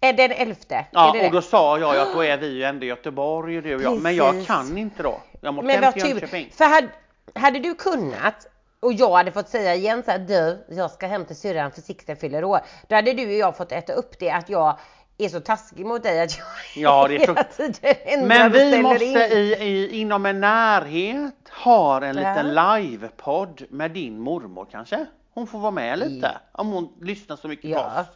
Är 0.00 0.12
den 0.12 0.30
elfte? 0.30 0.86
Ja, 0.90 1.08
är 1.08 1.20
det 1.20 1.26
och 1.26 1.32
då 1.32 1.40
det? 1.40 1.46
sa 1.46 1.78
jag 1.78 1.96
att 1.96 2.12
då 2.12 2.24
är 2.24 2.36
vi 2.36 2.46
ju 2.46 2.62
ändå 2.64 2.84
i 2.84 2.88
Göteborg 2.88 3.60
du 3.60 3.76
och 3.76 3.82
jag. 3.82 4.00
Men 4.02 4.16
jag 4.16 4.30
Precis. 4.30 4.46
kan 4.46 4.78
inte 4.78 5.02
då. 5.02 5.20
Jag 5.40 5.54
måste 5.54 5.66
Men 5.66 5.82
hem 5.82 5.92
till. 5.92 6.08
Jönköping. 6.08 6.50
För 6.52 6.64
hade, 6.64 6.88
hade 7.34 7.58
du 7.58 7.74
kunnat 7.74 8.46
och 8.80 8.92
jag 8.92 9.10
hade 9.10 9.32
fått 9.32 9.48
säga 9.48 9.74
igen 9.74 10.02
så 10.02 10.10
här, 10.10 10.18
du, 10.18 10.64
jag 10.68 10.90
ska 10.90 11.06
hem 11.06 11.24
till 11.24 11.36
syrran 11.36 11.70
för 11.70 11.80
Sixten 11.80 12.16
fyller 12.16 12.44
år. 12.44 12.60
Då 12.88 12.94
hade 12.94 13.12
du 13.12 13.26
och 13.26 13.32
jag 13.32 13.56
fått 13.56 13.72
äta 13.72 13.92
upp 13.92 14.18
det 14.18 14.30
att 14.30 14.48
jag 14.48 14.78
är 15.18 15.28
så 15.28 15.40
taskig 15.40 15.86
mot 15.86 16.02
dig 16.02 16.20
att 16.22 16.38
jag 16.38 16.46
Ja, 16.82 17.08
det 17.08 17.14
är 17.14 17.18
hela 17.18 17.42
tiden 17.44 17.74
ändrar 18.04 18.28
Men 18.28 18.52
vi 18.52 18.82
måste 18.82 19.04
in. 19.04 19.16
i, 19.18 19.56
i, 19.60 20.00
inom 20.00 20.26
en 20.26 20.40
närhet 20.40 21.34
ha 21.64 22.04
en 22.04 22.16
liten 22.16 22.54
Ja. 22.54 22.76
livepodd 22.76 23.62
med 23.70 23.90
din 23.90 24.18
mormor 24.20 24.66
kanske? 24.70 25.06
Hon 25.34 25.46
får 25.46 25.58
vara 25.58 25.70
med 25.70 25.98
lite 25.98 26.30
om 26.52 26.68
hon 26.72 26.92
lyssnar 27.00 27.36
så 27.36 27.48
mycket 27.48 27.62
på 27.62 27.68
Ja. 27.78 28.00
oss. 28.00 28.06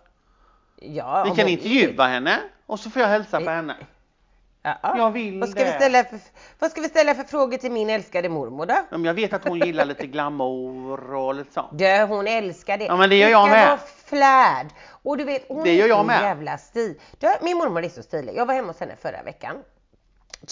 Ja, 0.80 1.24
Vi 1.24 1.36
kan 1.40 1.48
intervjua 1.48 2.06
henne 2.06 2.38
och 2.66 2.80
så 2.80 2.90
får 2.90 3.02
jag 3.02 3.08
hälsa 3.08 3.40
på 3.40 3.50
henne. 3.50 3.76
Ja. 4.62 4.76
Jag 4.96 5.10
vill 5.10 5.40
vad 5.40 5.48
ska, 5.48 5.60
vi 5.64 5.70
det. 5.70 5.76
ställa 5.76 6.04
för, 6.04 6.18
vad 6.58 6.70
ska 6.70 6.80
vi 6.80 6.88
ställa 6.88 7.14
för 7.14 7.24
frågor 7.24 7.56
till 7.56 7.72
min 7.72 7.90
älskade 7.90 8.28
mormor 8.28 8.66
då? 8.66 8.74
Men 8.90 9.04
jag 9.04 9.14
vet 9.14 9.32
att 9.32 9.48
hon 9.48 9.58
gillar 9.58 9.84
lite 9.84 10.06
glamour 10.06 11.14
och 11.14 11.34
lite 11.34 11.52
sånt. 11.52 11.68
Du, 11.72 12.02
hon 12.02 12.26
älskar 12.26 12.78
det. 12.78 12.84
Ja, 12.84 12.96
men 12.96 13.10
det 13.10 13.16
gör 13.16 13.28
jag 13.28 13.48
med. 13.48 13.66
vara 13.68 13.78
flärd. 14.04 14.66
Och 15.02 15.16
du 15.16 15.24
vet, 15.24 15.44
hon 15.48 15.64
Det 15.64 15.70
är 15.70 15.74
gör 15.74 15.86
jag 15.88 15.98
så 15.98 16.04
med. 16.04 16.20
jävla 16.22 16.58
stil. 16.58 17.00
Du, 17.18 17.28
min 17.42 17.56
mormor 17.56 17.84
är 17.84 17.88
så 17.88 18.02
stilig. 18.02 18.36
Jag 18.36 18.46
var 18.46 18.54
hemma 18.54 18.68
hos 18.68 18.80
henne 18.80 18.96
förra 19.02 19.22
veckan. 19.22 19.56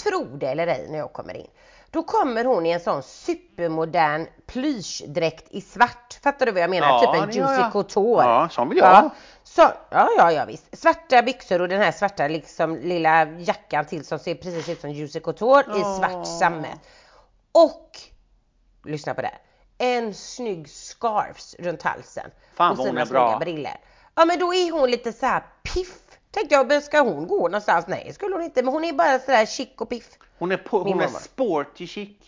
Tro 0.04 0.24
det 0.24 0.46
eller 0.46 0.66
ej 0.66 0.86
när 0.90 0.98
jag 0.98 1.12
kommer 1.12 1.36
in. 1.36 1.46
Då 1.90 2.02
kommer 2.02 2.44
hon 2.44 2.66
i 2.66 2.70
en 2.70 2.80
sån 2.80 3.02
supermodern 3.02 4.26
plyschdräkt 4.46 5.44
i 5.50 5.60
svart. 5.60 6.18
Fattar 6.22 6.46
du 6.46 6.52
vad 6.52 6.62
jag 6.62 6.70
menar? 6.70 6.88
Ja, 6.88 7.12
typ 7.12 7.22
en 7.22 7.30
Juicy. 7.30 7.70
Couture. 7.72 8.24
Ja, 8.24 8.48
sån 8.50 8.68
vill 8.68 8.78
jag 8.78 8.86
Ja. 8.88 9.10
Så, 9.56 9.62
ja, 9.90 10.08
ja, 10.16 10.32
ja 10.32 10.44
visst. 10.44 10.78
Svarta 10.78 11.22
byxor 11.22 11.60
och 11.60 11.68
den 11.68 11.80
här 11.80 11.92
svarta 11.92 12.28
liksom 12.28 12.76
lilla 12.76 13.24
jackan 13.24 13.84
till 13.86 14.04
som 14.04 14.18
ser 14.18 14.34
precis 14.34 14.68
ut 14.68 14.80
som 14.80 14.90
Juicy 14.90 15.20
Couture 15.20 15.76
i 15.76 15.80
Ja. 15.80 15.96
svart 15.98 16.26
sammet. 16.26 16.80
Och, 17.52 17.98
lyssna 18.84 19.14
på 19.14 19.22
det 19.22 19.32
en 19.78 20.14
snygg 20.14 20.70
scarfs 20.70 21.56
runt 21.58 21.82
halsen. 21.82 22.30
Fan, 22.54 22.70
och 22.70 22.78
vad 22.78 22.86
hon 22.86 22.98
är 22.98 23.06
bra. 23.06 23.42
Ja 24.14 24.24
men 24.24 24.38
då 24.38 24.54
är 24.54 24.72
hon 24.72 24.90
lite 24.90 25.12
så 25.12 25.26
här 25.26 25.42
piff. 25.62 26.02
Tänkte 26.30 26.54
jag, 26.54 26.66
men 26.66 26.82
ska 26.82 27.00
hon 27.00 27.26
gå 27.26 27.48
någonstans? 27.48 27.86
Nej, 27.88 28.12
skulle 28.12 28.34
hon 28.34 28.44
inte. 28.44 28.62
Men 28.62 28.72
hon 28.74 28.84
är 28.84 28.92
bara 28.92 29.18
sådär 29.18 29.46
chic 29.46 29.68
och 29.78 29.88
piff. 29.88 30.08
Hon 30.38 30.52
är, 30.52 30.56
på, 30.56 30.78
hon 30.82 31.00
är 31.00 31.08
sporty 31.08 31.86
chic. 31.86 32.18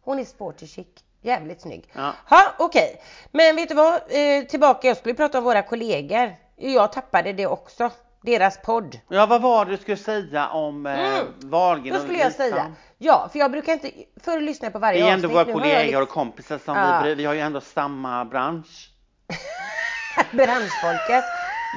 Hon 0.00 0.18
är 0.18 0.24
sporty 0.24 0.66
chic. 0.66 0.86
Jävligt 1.22 1.60
snygg. 1.60 1.88
Ja. 1.92 2.12
Ha, 2.28 2.42
okej. 2.58 3.00
Men 3.32 3.56
vet 3.56 3.68
du 3.68 3.74
vad? 3.74 3.94
Eh, 3.94 4.44
tillbaka, 4.48 4.88
jag 4.88 4.96
skulle 4.96 5.14
prata 5.14 5.38
om 5.38 5.44
våra 5.44 5.62
kollegor. 5.62 6.34
Jag 6.56 6.92
tappade 6.92 7.32
det 7.32 7.46
också. 7.46 7.90
Deras 8.22 8.62
podd. 8.62 8.98
Ja, 9.08 9.26
vad 9.26 9.42
var 9.42 9.64
det 9.64 9.70
du 9.70 9.76
skulle 9.76 9.96
säga 9.96 10.48
om 10.48 10.86
eh, 10.86 10.98
Mm. 11.00 11.26
Wahlgren 11.38 11.94
Då 11.94 11.98
och 12.00 12.04
skulle 12.04 12.18
jag 12.18 12.32
säga, 12.32 12.72
ja 12.98 13.28
för 13.32 13.38
jag 13.38 13.50
brukar 13.50 13.72
inte, 13.72 13.90
förr 14.24 14.40
lyssna 14.40 14.70
på 14.70 14.78
Det 14.78 14.82
varje 14.82 15.04
är 15.06 15.12
ändå 15.12 15.28
avsnitt. 15.28 15.32
våra 15.36 15.46
jag 15.48 15.52
kollegor 15.76 15.96
och 15.96 16.02
liksom- 16.02 16.06
kompisar 16.24 16.58
som 16.58 16.76
Ja. 16.76 17.00
vi, 17.04 17.14
vi 17.14 17.24
har 17.24 17.34
ju 17.34 17.40
ändå 17.40 17.60
samma 17.60 18.24
bransch. 18.24 18.90
branschfolket. 20.32 21.24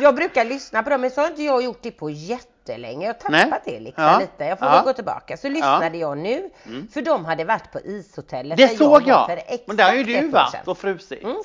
Jag 0.02 0.16
brukar 0.16 0.46
lyssna 0.46 0.84
på 0.84 0.90
dem 0.90 1.02
men 1.02 1.12
så 1.12 1.22
har 1.22 1.28
inte 1.28 1.44
jag 1.44 1.64
gjort 1.64 1.80
det 1.82 1.92
på 1.92 2.10
jättelänge. 2.68 3.06
Jag 3.08 3.16
har 3.24 3.32
Nej. 3.32 3.60
det 3.66 3.80
liksom 3.80 4.04
Ja. 4.04 4.20
lite. 4.20 4.46
Jag 4.46 4.60
får 4.60 4.68
Ja. 4.68 4.82
gå 4.86 4.94
tillbaka. 4.94 5.38
Så 5.38 5.50
lyssnade 5.50 5.98
jag 5.98 6.18
nu. 6.18 6.50
Mm. 6.66 6.88
För 6.88 7.02
de 7.02 7.26
hade 7.26 7.44
varit 7.46 7.72
på 7.72 7.80
ishotellet. 7.80 8.58
Det 8.58 8.68
såg 8.68 9.08
jag! 9.08 9.32
Exakt 9.32 9.68
Men 9.68 9.76
där 9.78 9.84
har 9.90 9.94
ju 9.94 10.04
du 10.04 10.28
varit 10.28 10.68
och 10.68 10.78
frusit. 10.78 11.24
Mm. 11.24 11.38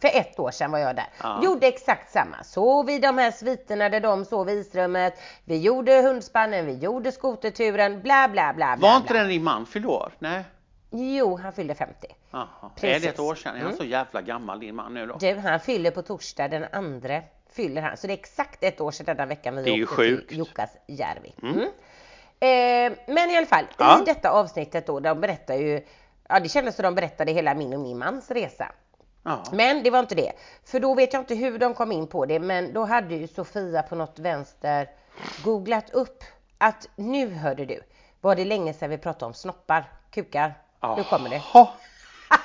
För 0.00 0.08
ett 0.14 0.38
år 0.38 0.50
sedan 0.50 0.70
var 0.70 0.78
jag 0.78 0.96
där. 0.96 1.06
Ja. 1.22 1.40
Gjorde 1.44 1.66
exakt 1.66 2.12
samma. 2.12 2.44
Sov 2.44 2.90
i 2.90 2.98
de 2.98 3.18
här 3.18 3.30
sviterna 3.30 3.88
där 3.88 4.00
de 4.00 4.24
sov 4.24 4.48
i 4.50 4.52
isrummet. 4.52 5.14
Vi 5.44 5.58
gjorde 5.58 6.02
hundspannen, 6.02 6.66
vi 6.66 6.74
gjorde 6.74 7.12
skoterturen, 7.12 8.02
bla 8.02 8.28
bla 8.28 8.52
bla. 8.56 8.76
bla 8.76 8.88
Var 8.88 8.96
inte 8.96 9.08
bla. 9.08 9.18
den 9.20 9.28
din 9.28 9.44
man 9.44 9.66
fyllde 9.66 9.88
år? 9.88 10.12
Nej? 10.18 10.44
Jo, 10.90 11.36
han 11.42 11.52
fyllde 11.52 11.74
50. 11.74 12.06
Jaha. 12.30 12.46
Är 12.62 12.80
Precis. 12.80 13.02
det 13.02 13.08
ett 13.08 13.18
år 13.18 13.34
sedan? 13.34 13.54
Är 13.54 13.58
han 13.58 13.66
Mm. 13.66 13.76
så 13.78 13.84
jävla 13.84 14.20
gammal 14.22 14.60
din 14.60 14.74
man 14.74 14.94
nu 14.94 15.06
då? 15.06 15.16
Du, 15.20 15.34
han 15.38 15.60
fyller 15.60 15.90
på 15.90 16.02
torsdag 16.02 16.48
den 16.48 16.64
andra 16.72 17.22
fyller 17.58 17.82
han. 17.82 17.96
Så 17.96 18.06
det 18.06 18.12
är 18.12 18.18
exakt 18.18 18.64
ett 18.64 18.80
år 18.80 18.90
sedan 18.90 19.06
denna 19.06 19.26
veckan 19.26 19.56
vi 19.56 19.62
Det 19.62 19.70
är 19.70 19.74
ju 19.76 19.82
åkte 19.84 19.94
sjukt. 19.96 20.28
till 20.28 20.38
Jukkasjärvi. 20.38 21.34
Mm. 21.42 21.54
Mm. 21.54 21.68
Eh, 22.40 22.98
men 23.06 23.30
i 23.30 23.36
alla 23.36 23.46
fall, 23.46 23.64
Ja. 23.78 24.02
i 24.02 24.04
detta 24.04 24.30
avsnittet 24.30 24.86
då, 24.86 25.00
de 25.00 25.20
berättar 25.20 25.54
ju, 25.54 25.84
ja 26.28 26.40
det 26.40 26.48
kändes 26.48 26.76
som 26.76 26.82
de 26.82 26.94
berättade 26.94 27.32
hela 27.32 27.54
min 27.54 27.74
och 27.74 27.80
min 27.80 27.98
mans 27.98 28.30
resa. 28.30 28.72
Ja. 29.22 29.42
Men 29.52 29.82
det 29.82 29.90
var 29.90 29.98
inte 30.00 30.14
det. 30.14 30.32
För 30.64 30.80
då 30.80 30.94
vet 30.94 31.12
jag 31.12 31.22
inte 31.22 31.34
hur 31.34 31.58
de 31.58 31.74
kom 31.74 31.92
in 31.92 32.06
på 32.06 32.26
det, 32.26 32.38
men 32.40 32.72
då 32.72 32.84
hade 32.84 33.14
ju 33.14 33.26
Sofia 33.28 33.82
på 33.82 33.94
något 33.96 34.18
vänster 34.18 34.88
googlat 35.44 35.90
upp 35.90 36.24
att 36.58 36.88
nu 36.96 37.30
hörde 37.30 37.64
du, 37.64 37.80
var 38.20 38.36
det 38.36 38.44
länge 38.44 38.72
sedan 38.72 38.90
vi 38.90 38.98
pratade 38.98 39.26
om 39.26 39.34
snoppar, 39.34 39.84
kukar. 40.10 40.54
Nu 40.96 41.04
kommer 41.04 41.30
det. 41.30 41.42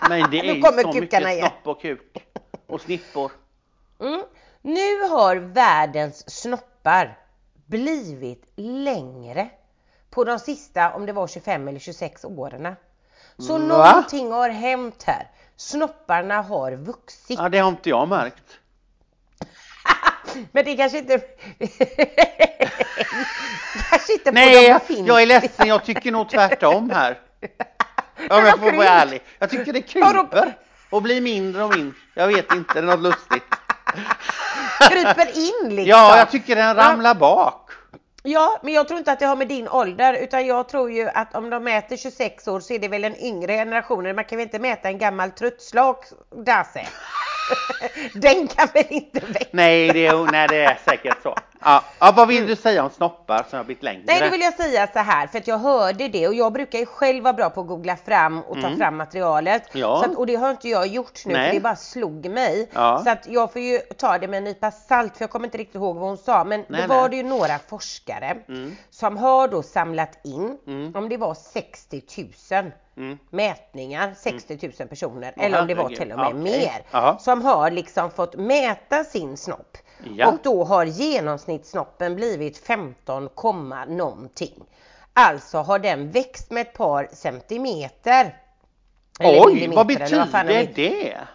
Men 0.10 0.32
det 0.32 0.40
är 0.40 0.44
ju 0.56 0.62
så 0.62 0.94
mycket 0.94 1.22
igen. 1.22 1.40
snopp 1.40 1.68
och 1.76 1.82
kuk. 1.82 2.28
Och 2.68 2.82
snippor. 2.82 3.32
Mm. 4.00 4.24
Nu 4.66 5.02
har 5.02 5.36
världens 5.36 6.30
snoppar 6.42 7.18
blivit 7.66 8.54
längre 8.56 9.50
på 10.10 10.24
de 10.24 10.40
sista, 10.40 10.94
om 10.94 11.06
det 11.06 11.14
var 11.14 11.28
25 11.28 11.68
eller 11.68 11.80
26 11.80 12.26
åren. 12.26 12.76
Så 13.38 13.58
Va? 13.58 13.58
någonting 13.58 14.32
har 14.32 14.50
hänt 14.50 15.04
här. 15.04 15.28
Snopparna 15.56 16.42
har 16.42 16.72
vuxit. 16.72 17.40
Ja, 17.40 17.50
det 17.50 17.58
har 17.58 17.70
inte 17.70 17.90
jag 17.90 18.08
märkt. 18.08 18.60
Men 20.52 20.66
det 20.66 20.78
kanske 20.78 20.98
inte... 20.98 21.18
kanske 23.90 24.14
inte 24.14 24.26
på 24.26 24.32
Nej, 24.32 24.68
de 24.68 24.74
befintliga. 24.74 25.08
jag 25.08 25.22
är 25.22 25.26
ledsen. 25.26 25.68
Jag 25.68 25.86
tycker 25.86 26.12
nog 26.12 26.30
tvärtom 26.30 26.90
här. 26.90 27.20
jag 28.30 28.42
har 28.42 28.58
får 28.58 28.78
vara 28.78 28.88
ärlig. 28.88 29.22
Jag 29.40 29.50
tycker 29.50 29.74
det 29.74 29.82
kryper 29.82 30.54
och 30.90 31.02
blir 31.02 31.22
mindre 31.22 31.64
och 31.64 31.76
mindre. 31.78 32.00
Jag 32.14 32.28
vet 32.28 32.52
inte, 32.54 32.74
det 32.74 32.80
är 32.80 32.84
något 32.84 33.02
lustigt. 33.02 33.44
Kryper 34.90 35.28
in 35.38 35.76
liksom. 35.76 35.90
Ja, 35.90 36.18
jag 36.18 36.32
tycker 36.32 36.56
den 36.56 36.76
ramlar 36.76 37.16
bak. 37.16 37.70
Ja, 38.24 38.60
men 38.64 38.74
jag 38.74 38.88
tror 38.88 38.98
inte 38.98 39.12
att 39.12 39.20
det 39.20 39.26
har 39.26 39.36
med 39.36 39.48
din 39.48 39.68
ålder 39.68 40.14
utan 40.14 40.46
jag 40.46 40.70
tror 40.70 40.92
ju 40.92 41.10
att 41.10 41.36
om 41.36 41.50
de 41.50 41.64
mäter 41.64 41.98
26 41.98 42.48
år 42.48 42.60
så 42.60 42.74
är 42.74 42.80
det 42.80 42.88
väl 42.88 43.04
en 43.04 43.18
yngre 43.18 43.54
generation. 43.54 44.16
Man 44.16 44.26
kan 44.26 44.38
väl 44.38 44.44
inte 44.46 44.60
mäta 44.60 44.88
en 44.88 44.98
gammal 44.98 45.32
truttslak 45.32 46.06
Dasse? 46.46 46.88
Den 48.14 48.48
kan 48.48 48.68
väl 48.74 48.86
inte 48.90 49.20
växa? 49.20 49.50
Nej, 49.52 49.90
det 49.94 50.08
är, 50.08 50.32
nej, 50.32 50.48
det 50.48 50.64
är 50.66 50.80
säkert 50.86 51.24
så. 51.24 51.36
Ja. 51.66 51.84
ja, 52.00 52.14
vad 52.16 52.28
vill 52.28 52.48
du 52.48 52.56
säga 52.56 52.84
om 52.84 52.90
snoppar 52.90 53.46
som 53.50 53.58
har 53.58 53.64
blivit 53.64 53.84
längre? 53.84 54.04
Nej, 54.06 54.22
då 54.22 54.30
vill 54.30 54.42
jag 54.42 54.54
säga 54.54 54.88
så 54.94 55.00
här 55.00 55.28
för 55.28 55.38
att 55.38 55.48
jag 55.48 55.58
hörde 55.58 56.08
det 56.08 56.28
och 56.28 56.34
jag 56.34 56.54
brukar 56.54 56.80
ju 56.80 56.86
själv 56.86 57.24
vara 57.24 57.34
bra 57.34 57.50
på 57.50 57.62
att 57.62 57.68
googla 57.68 57.96
fram 57.96 58.40
och 58.44 58.62
ta 58.62 58.76
fram 58.78 58.98
materialet. 58.98 59.76
Mm. 59.76 59.82
Ja. 59.90 60.04
Så 60.06 60.12
att, 60.12 60.18
och 60.18 60.26
det 60.28 60.36
har 60.36 60.52
inte 60.52 60.70
jag 60.70 60.88
gjort 60.88 61.26
nu 61.26 61.34
Nej. 61.34 61.48
för 61.48 61.54
det 61.56 61.60
bara 61.62 61.76
slog 61.76 62.26
mig. 62.30 62.70
Ja. 62.74 63.02
Så 63.04 63.10
att 63.10 63.28
jag 63.28 63.54
får 63.54 63.62
ju 63.62 63.80
ta 63.80 64.18
det 64.18 64.28
med 64.28 64.38
en 64.38 64.44
nypa 64.44 64.72
salt 64.72 65.18
för 65.18 65.24
jag 65.24 65.30
kommer 65.30 65.46
inte 65.48 65.58
riktigt 65.58 65.76
ihåg 65.76 65.96
vad 65.96 66.08
hon 66.08 66.18
sa. 66.18 66.44
Men 66.44 66.66
Nej, 66.68 66.82
då 66.82 66.88
var 66.88 67.02
nej. 67.02 67.10
det 67.10 67.16
ju 67.16 67.24
några 67.24 67.60
forskare 67.60 68.38
Mm. 68.48 68.76
som 68.90 69.18
har 69.18 69.48
då 69.48 69.64
samlat 69.64 70.20
in, 70.26 70.58
Mm. 70.68 70.96
om 70.96 71.10
det 71.10 71.18
var 71.18 71.34
60 71.34 72.02
000 72.52 72.72
Mm. 72.98 73.18
mätningar, 73.30 74.14
60 74.18 74.72
000 74.80 74.88
personer 74.88 75.34
Åh, 75.38 75.46
eller 75.46 75.62
om 75.62 75.68
det 75.68 75.76
var 75.76 75.90
till 75.90 76.12
och 76.12 76.18
med 76.18 76.28
okej. 76.28 76.40
mer. 76.40 76.82
Jaha. 76.92 77.20
Som 77.20 77.42
har 77.42 77.72
liksom 77.72 78.12
fått 78.12 78.36
mäta 78.36 79.04
sin 79.04 79.38
snopp. 79.38 79.78
Ja. 80.16 80.28
Och 80.28 80.40
då 80.44 80.64
har 80.64 80.86
genomsnittssnoppen 80.86 82.16
blivit 82.16 82.58
15, 82.58 83.30
komma 83.36 83.86
någonting. 83.86 84.64
Alltså 85.14 85.58
har 85.58 85.80
den 85.80 86.12
växt 86.12 86.52
med 86.52 86.62
ett 86.62 86.74
par 86.74 87.10
centimeter. 87.12 88.38
Eller 89.20 89.46
Oj, 89.46 89.68
vad 89.76 89.88
betyder 89.88 90.74
det? 90.76 91.28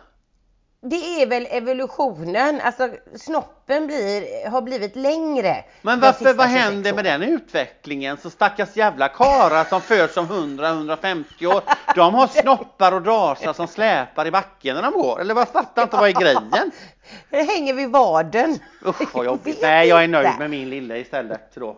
Det 0.80 1.22
är 1.22 1.26
väl 1.26 1.46
evolutionen, 1.50 2.60
alltså 2.60 2.88
snoppen 3.16 3.86
blir, 3.86 4.48
har 4.50 4.62
blivit 4.62 4.96
längre. 4.96 5.64
Men 5.82 6.00
varför, 6.00 6.24
vad 6.34 6.46
26 6.46 6.64
händer 6.64 6.94
med 6.94 7.04
den 7.04 7.22
utvecklingen? 7.22 8.16
Så 8.16 8.30
stackars 8.30 8.76
jävla 8.76 9.08
karar 9.08 9.64
som 9.64 9.80
föds 9.80 10.14
som 10.14 10.26
100-150 10.26 11.46
år, 11.46 11.62
de 11.94 12.14
har 12.14 12.26
snoppar 12.26 12.92
och 12.92 13.02
drasar 13.02 13.52
som 13.52 13.66
släpar 13.66 14.26
i 14.26 14.30
backen 14.30 14.74
när 14.74 14.82
de 14.82 14.92
går. 14.92 15.20
Eller 15.20 15.34
vad 15.34 15.48
fattar 15.48 15.82
inte 15.82 15.96
vad 15.96 16.08
är 16.08 16.20
grejen? 16.20 16.50
Det 17.30 17.42
hänger 17.42 17.74
vid 17.74 17.90
vaden. 17.90 18.58
Usch 18.86 19.14
vad 19.14 19.24
jobbigt. 19.24 19.58
Nej, 19.62 19.88
jag 19.88 20.04
är 20.04 20.08
nöjd 20.08 20.38
med 20.38 20.50
min 20.50 20.70
lilla 20.70 20.96
istället 20.96 21.54
då. 21.54 21.76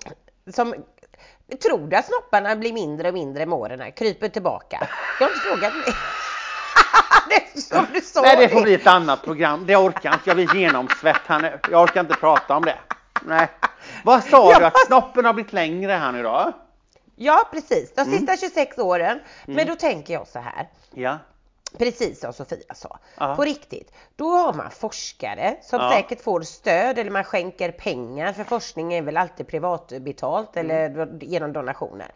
Som, 0.55 0.75
tror 1.63 1.89
du 1.89 1.97
att 1.97 2.07
snopparna 2.07 2.57
blir 2.57 2.73
mindre 2.73 3.09
och 3.09 3.15
mindre 3.15 3.47
med 3.47 3.59
åren? 3.59 3.93
Kryper 3.93 4.29
tillbaka? 4.29 4.89
Jag 5.21 5.27
har 5.27 5.35
inte 5.35 5.49
frågat 5.49 5.75
mig. 5.75 5.95
det 7.29 7.43
du 7.95 8.01
sa 8.01 8.23
Nej, 8.23 8.37
det 8.37 8.49
får 8.49 8.63
bli 8.63 8.75
ett 8.75 8.87
annat 8.87 9.23
program. 9.25 9.67
Det 9.67 9.77
orkar 9.77 10.13
inte. 10.13 10.23
Jag 10.31 10.37
blir 10.37 10.55
genomsvett 10.57 11.21
här 11.27 11.39
nu. 11.39 11.59
Jag 11.71 11.83
orkar 11.83 12.01
inte 12.01 12.15
prata 12.15 12.57
om 12.57 12.65
det. 12.65 12.79
Nej. 13.23 13.49
Vad 14.05 14.25
sa 14.25 14.55
du 14.59 14.61
Ja. 14.63 14.67
att 14.67 14.87
snoppen 14.87 15.25
har 15.25 15.33
blivit 15.33 15.53
längre 15.53 15.93
här 15.93 16.13
nu 16.13 16.23
då? 16.23 16.53
Ja 17.17 17.49
precis, 17.53 17.95
de 17.95 18.01
Mm. 18.03 18.19
sista 18.19 18.37
26 18.37 18.79
åren. 18.79 19.21
Men 19.47 19.67
då 19.67 19.75
tänker 19.75 20.15
jag 20.15 20.29
så 20.29 20.39
här. 20.39 20.69
Ja. 20.95 21.19
Precis 21.79 22.21
som 22.21 22.33
Sofia 22.33 22.75
sa. 22.75 22.99
Ja. 23.19 23.35
På 23.37 23.43
riktigt. 23.45 23.93
Då 24.17 24.31
har 24.31 24.53
man 24.53 24.71
forskare 24.71 25.57
som 25.63 25.81
Ja. 25.81 25.91
säkert 25.93 26.23
får 26.25 26.41
stöd 26.41 26.99
eller 26.99 27.11
man 27.11 27.25
skänker 27.25 27.73
pengar 27.73 28.33
för 28.33 28.45
forskning 28.45 28.95
är 28.95 29.03
väl 29.03 29.17
alltid 29.17 29.47
privatbetalt 29.49 30.57
eller 30.57 30.87
Mm. 30.87 31.09
do- 31.09 31.25
genom 31.25 31.53
donationer. 31.53 32.09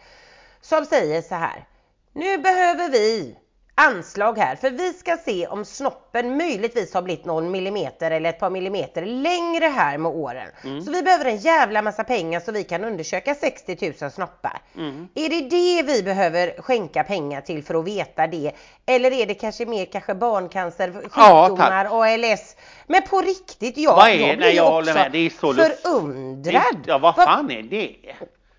Som 0.61 0.85
säger 0.87 1.23
så 1.23 1.35
här. 1.35 1.65
Nu 2.13 2.39
behöver 2.39 2.89
vi 2.91 3.37
anslag 3.77 4.39
här 4.39 4.57
för 4.57 4.71
vi 4.71 4.93
ska 4.93 5.17
se 5.17 5.47
om 5.47 5.65
snoppen 5.65 6.37
möjligtvis 6.37 6.95
har 6.95 7.03
blivit 7.03 7.25
någon 7.25 7.51
millimeter 7.51 8.11
eller 8.11 8.31
ett 8.31 8.39
par 8.41 8.51
millimeter 8.51 9.07
längre 9.07 9.65
här 9.65 9.99
med 9.99 10.13
åren. 10.13 10.49
Mm. 10.65 10.83
Så 10.83 10.91
vi 10.91 11.03
behöver 11.03 11.25
en 11.25 11.37
jävla 11.37 11.83
massa 11.83 12.05
pengar 12.05 12.41
så 12.41 12.53
vi 12.53 12.65
kan 12.65 12.85
undersöka 12.85 13.35
60 13.35 13.95
000 14.01 14.11
snoppar. 14.11 14.61
Mm. 14.77 15.09
Är 15.15 15.29
det 15.29 15.41
det 15.49 15.83
vi 15.93 16.03
behöver 16.03 16.63
skänka 16.63 17.05
pengar 17.05 17.41
till 17.41 17.65
för 17.65 17.75
att 17.75 17.85
veta 17.85 18.27
det? 18.27 18.53
Eller 18.87 19.11
är 19.13 19.27
det 19.27 19.35
kanske 19.35 19.67
mer 19.67 19.85
kanske 19.87 20.15
barncancer, 20.15 20.93
Ja, 21.17 21.49
sjukdomar, 21.49 22.03
ALS? 22.03 22.57
Men 22.87 23.03
på 23.03 23.21
riktigt, 23.21 23.77
jag, 23.79 23.97
Vad 23.97 24.09
är- 24.09 24.15
jag 24.29 24.37
blir 24.39 24.51
jag 24.57 24.79
också 24.79 24.95
med. 24.95 25.13
Det 25.13 25.19
är 25.19 25.31
så 25.31 25.55
förundrad. 25.55 26.63
Ja, 26.87 26.99
vad 26.99 27.17
Vad- 27.17 27.27
fan 27.27 27.51
är 27.51 27.63
det? 27.63 27.97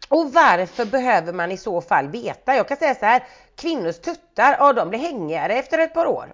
och 0.09 0.33
varför 0.33 0.85
behöver 0.85 1.33
man 1.33 1.51
i 1.51 1.57
så 1.57 1.81
fall 1.81 2.07
veta? 2.07 2.55
Jag 2.55 2.67
kan 2.67 2.77
säga 2.77 2.95
så 2.95 3.05
här, 3.05 3.23
kvinnors 3.57 3.99
tuttar, 3.99 4.55
ja 4.59 4.73
de 4.73 4.89
blir 4.89 4.99
hängigare 4.99 5.53
efter 5.53 5.77
ett 5.79 5.93
par 5.93 6.05
år. 6.05 6.33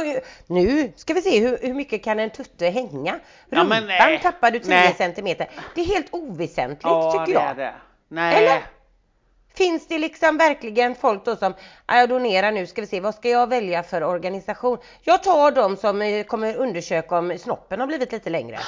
nu 0.46 0.92
ska 0.96 1.14
vi 1.14 1.22
se 1.22 1.40
hur, 1.40 1.58
hur 1.62 1.74
mycket 1.74 2.04
kan 2.04 2.18
en 2.20 2.30
tutte 2.30 2.66
hänga? 2.66 3.18
Ja, 3.48 3.58
Rumpan 3.62 3.86
nej. 3.86 4.20
tappar 4.22 4.50
du 4.50 4.58
10 4.58 4.68
Nej. 4.68 4.94
centimeter. 4.98 5.50
Det 5.74 5.80
är 5.80 5.84
helt 5.84 6.06
oväsentligt 6.10 6.82
Ja, 6.84 7.12
tycker 7.12 7.26
det 7.26 7.32
jag. 7.32 7.50
är 7.50 7.54
det. 7.54 7.74
Nej. 8.08 8.34
Eller? 8.44 8.62
Finns 9.54 9.88
det 9.88 9.98
liksom 9.98 10.38
verkligen 10.38 10.94
folk 10.94 11.24
då 11.24 11.36
som, 11.36 11.54
"Ja, 11.86 11.96
jag 11.96 12.08
donerar 12.08 12.52
nu, 12.52 12.66
ska 12.66 12.80
vi 12.80 12.86
se, 12.86 13.00
vad 13.00 13.14
ska 13.14 13.28
jag 13.28 13.48
välja 13.48 13.82
för 13.82 14.02
organisation? 14.04 14.78
Jag 15.02 15.22
tar 15.22 15.50
de 15.50 15.76
som 15.76 16.02
eh, 16.02 16.24
kommer 16.24 16.56
undersöka 16.56 17.18
om 17.18 17.38
snoppen 17.38 17.80
har 17.80 17.86
blivit 17.86 18.12
lite 18.12 18.30
längre. 18.30 18.58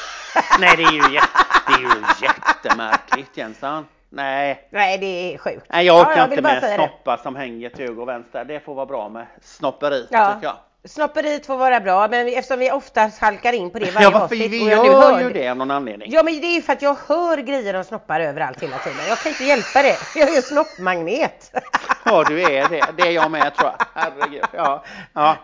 Nej, 0.60 0.76
det 0.76 0.82
är 0.82 0.92
ju, 0.92 1.14
jätte, 1.14 1.28
det 1.68 1.72
är 1.74 1.78
ju 1.80 1.88
jättemärkligt 2.22 3.36
Jensan. 3.36 3.86
Nej. 4.10 4.68
Nej, 4.70 4.98
det 4.98 5.34
är 5.34 5.38
sjukt. 5.38 5.66
Nej, 5.68 5.86
jag 5.86 5.96
Ja, 5.96 6.00
orkar 6.02 6.16
jag 6.16 6.30
inte 6.30 6.42
med 6.42 6.74
snoppar 6.74 7.16
som 7.16 7.36
hänger 7.36 7.70
till 7.70 7.86
höger 7.86 8.00
och 8.02 8.08
vänster. 8.08 8.44
Det 8.44 8.60
får 8.60 8.74
vara 8.74 8.86
bra 8.86 9.08
med 9.08 9.26
snopperi, 9.42 10.06
Ja. 10.10 10.34
tycker 10.34 10.46
jag. 10.46 10.56
Snopperiet 10.84 11.46
får 11.46 11.56
vara 11.56 11.80
bra, 11.80 12.08
men 12.08 12.28
eftersom 12.28 12.58
vi 12.58 12.70
ofta 12.70 13.10
halkar 13.20 13.52
in 13.52 13.70
på 13.70 13.78
det 13.78 13.90
varje 13.90 14.10
Ja, 14.10 14.22
avsnitt 14.22 14.50
vi 14.50 14.70
gör 14.70 14.84
hör 14.84 15.20
ju 15.20 15.32
det 15.32 15.48
av 15.48 15.56
någon 15.56 15.70
anledning. 15.70 16.10
Ja, 16.12 16.22
men 16.22 16.40
det 16.40 16.46
är 16.46 16.54
ju 16.54 16.62
för 16.62 16.72
att 16.72 16.82
jag 16.82 16.96
hör 17.08 17.36
grejer 17.38 17.74
om 17.74 17.84
snoppar 17.84 18.20
överallt 18.20 18.62
hela 18.62 18.78
tiden. 18.78 18.98
Jag 19.08 19.18
kan 19.18 19.32
inte 19.32 19.44
hjälpa 19.44 19.82
det. 19.82 19.96
Jag 20.14 20.28
är 20.28 20.34
ju 20.34 20.42
snoppmagnet. 20.42 21.56
Ja, 22.04 22.24
du 22.28 22.42
är 22.42 22.68
det. 22.68 22.84
Det 22.96 23.02
är 23.02 23.10
jag 23.10 23.30
med 23.30 23.54
tror 23.54 23.70
jag. 23.78 23.86
Herregud. 24.02 24.44
Ja, 24.52 24.84
ja. 25.12 25.36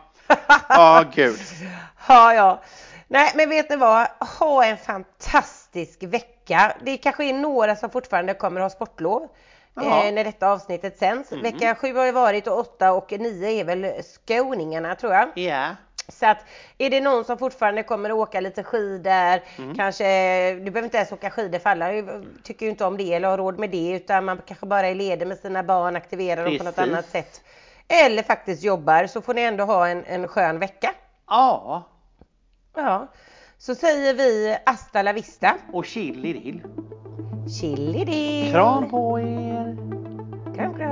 Ja, 0.69 1.05
gud. 1.15 1.39
Ja, 2.09 2.35
ja. 2.35 2.61
Nej, 3.09 3.33
men 3.35 3.49
vet 3.49 3.71
ni 3.71 3.77
vad? 3.77 4.07
Ha 4.41 4.65
en 4.65 4.77
fantastisk 4.77 6.03
vecka. 6.03 6.32
Det 6.81 6.97
kanske 6.97 7.25
är 7.25 7.33
några 7.33 7.77
som 7.77 7.91
fortfarande 7.91 8.35
kommer 8.35 8.61
ha 8.61 8.71
sportlov. 8.71 9.29
Mm. 9.77 9.89
Eh, 10.09 10.13
när 10.15 10.25
detta 10.25 10.49
avsnittet 10.49 10.99
sänds. 10.99 11.33
Vecka 11.33 11.75
sju 11.75 11.95
har 11.95 12.05
ju 12.07 12.13
varit 12.13 12.47
och 12.47 12.59
åtta 12.59 12.93
och 12.93 13.13
nio 13.13 13.49
är 13.51 13.65
väl 13.65 14.03
skåningarna 14.03 14.95
tror 14.95 15.13
jag. 15.15 15.29
Ja. 15.39 15.69
Så 16.09 16.27
att 16.27 16.39
är 16.79 16.91
det 16.91 17.01
någon 17.01 17.25
som 17.25 17.39
fortfarande 17.39 17.83
kommer 17.83 18.11
att 18.11 18.17
åka 18.17 18.41
lite 18.41 18.63
skidor, 18.63 19.41
Mm. 19.59 19.75
kanske, 19.77 20.05
du 20.55 20.71
behöver 20.71 20.83
inte 20.83 20.97
ens 20.97 21.13
åka 21.13 21.31
skidor 21.31 21.59
för 21.59 21.71
alla 21.71 21.87
tycker 22.43 22.67
ju 22.67 22.71
inte 22.71 22.85
om 22.85 22.97
det 22.97 23.15
eller 23.15 23.29
har 23.29 23.39
råd 23.39 23.59
med 23.59 23.71
det 23.71 23.91
utan 23.91 24.25
man 24.25 24.41
kanske 24.47 24.67
bara 24.67 24.87
är 24.89 24.95
ledig 24.95 25.27
med 25.27 25.39
sina 25.39 25.63
barn, 25.63 25.97
aktiverar 25.97 26.45
dem 26.45 26.59
på 26.59 26.65
något 26.65 26.79
annat 26.79 27.09
sätt. 27.09 27.41
Eller 27.89 28.23
faktiskt 28.23 28.63
jobbar 28.63 29.07
så 29.07 29.21
får 29.21 29.35
ni 29.35 29.43
ändå 29.43 29.65
ha 29.65 29.89
en, 29.89 30.05
en 30.05 30.29
skön 30.29 30.59
vecka. 30.59 30.95
Ja. 31.29 31.83
Ja, 32.75 33.07
så 33.63 33.75
säger 33.75 34.15
vi 34.15 34.57
hasta 34.67 35.03
la 35.03 35.13
vista. 35.13 35.55
Och 35.73 35.85
chili 35.85 36.33
dill. 36.33 36.63
Chili 37.61 38.05
dill. 38.05 38.53
Kram 38.53 38.91
på 38.91 39.21
er. 39.21 39.77
Kram, 40.55 40.75
kram. 40.75 40.92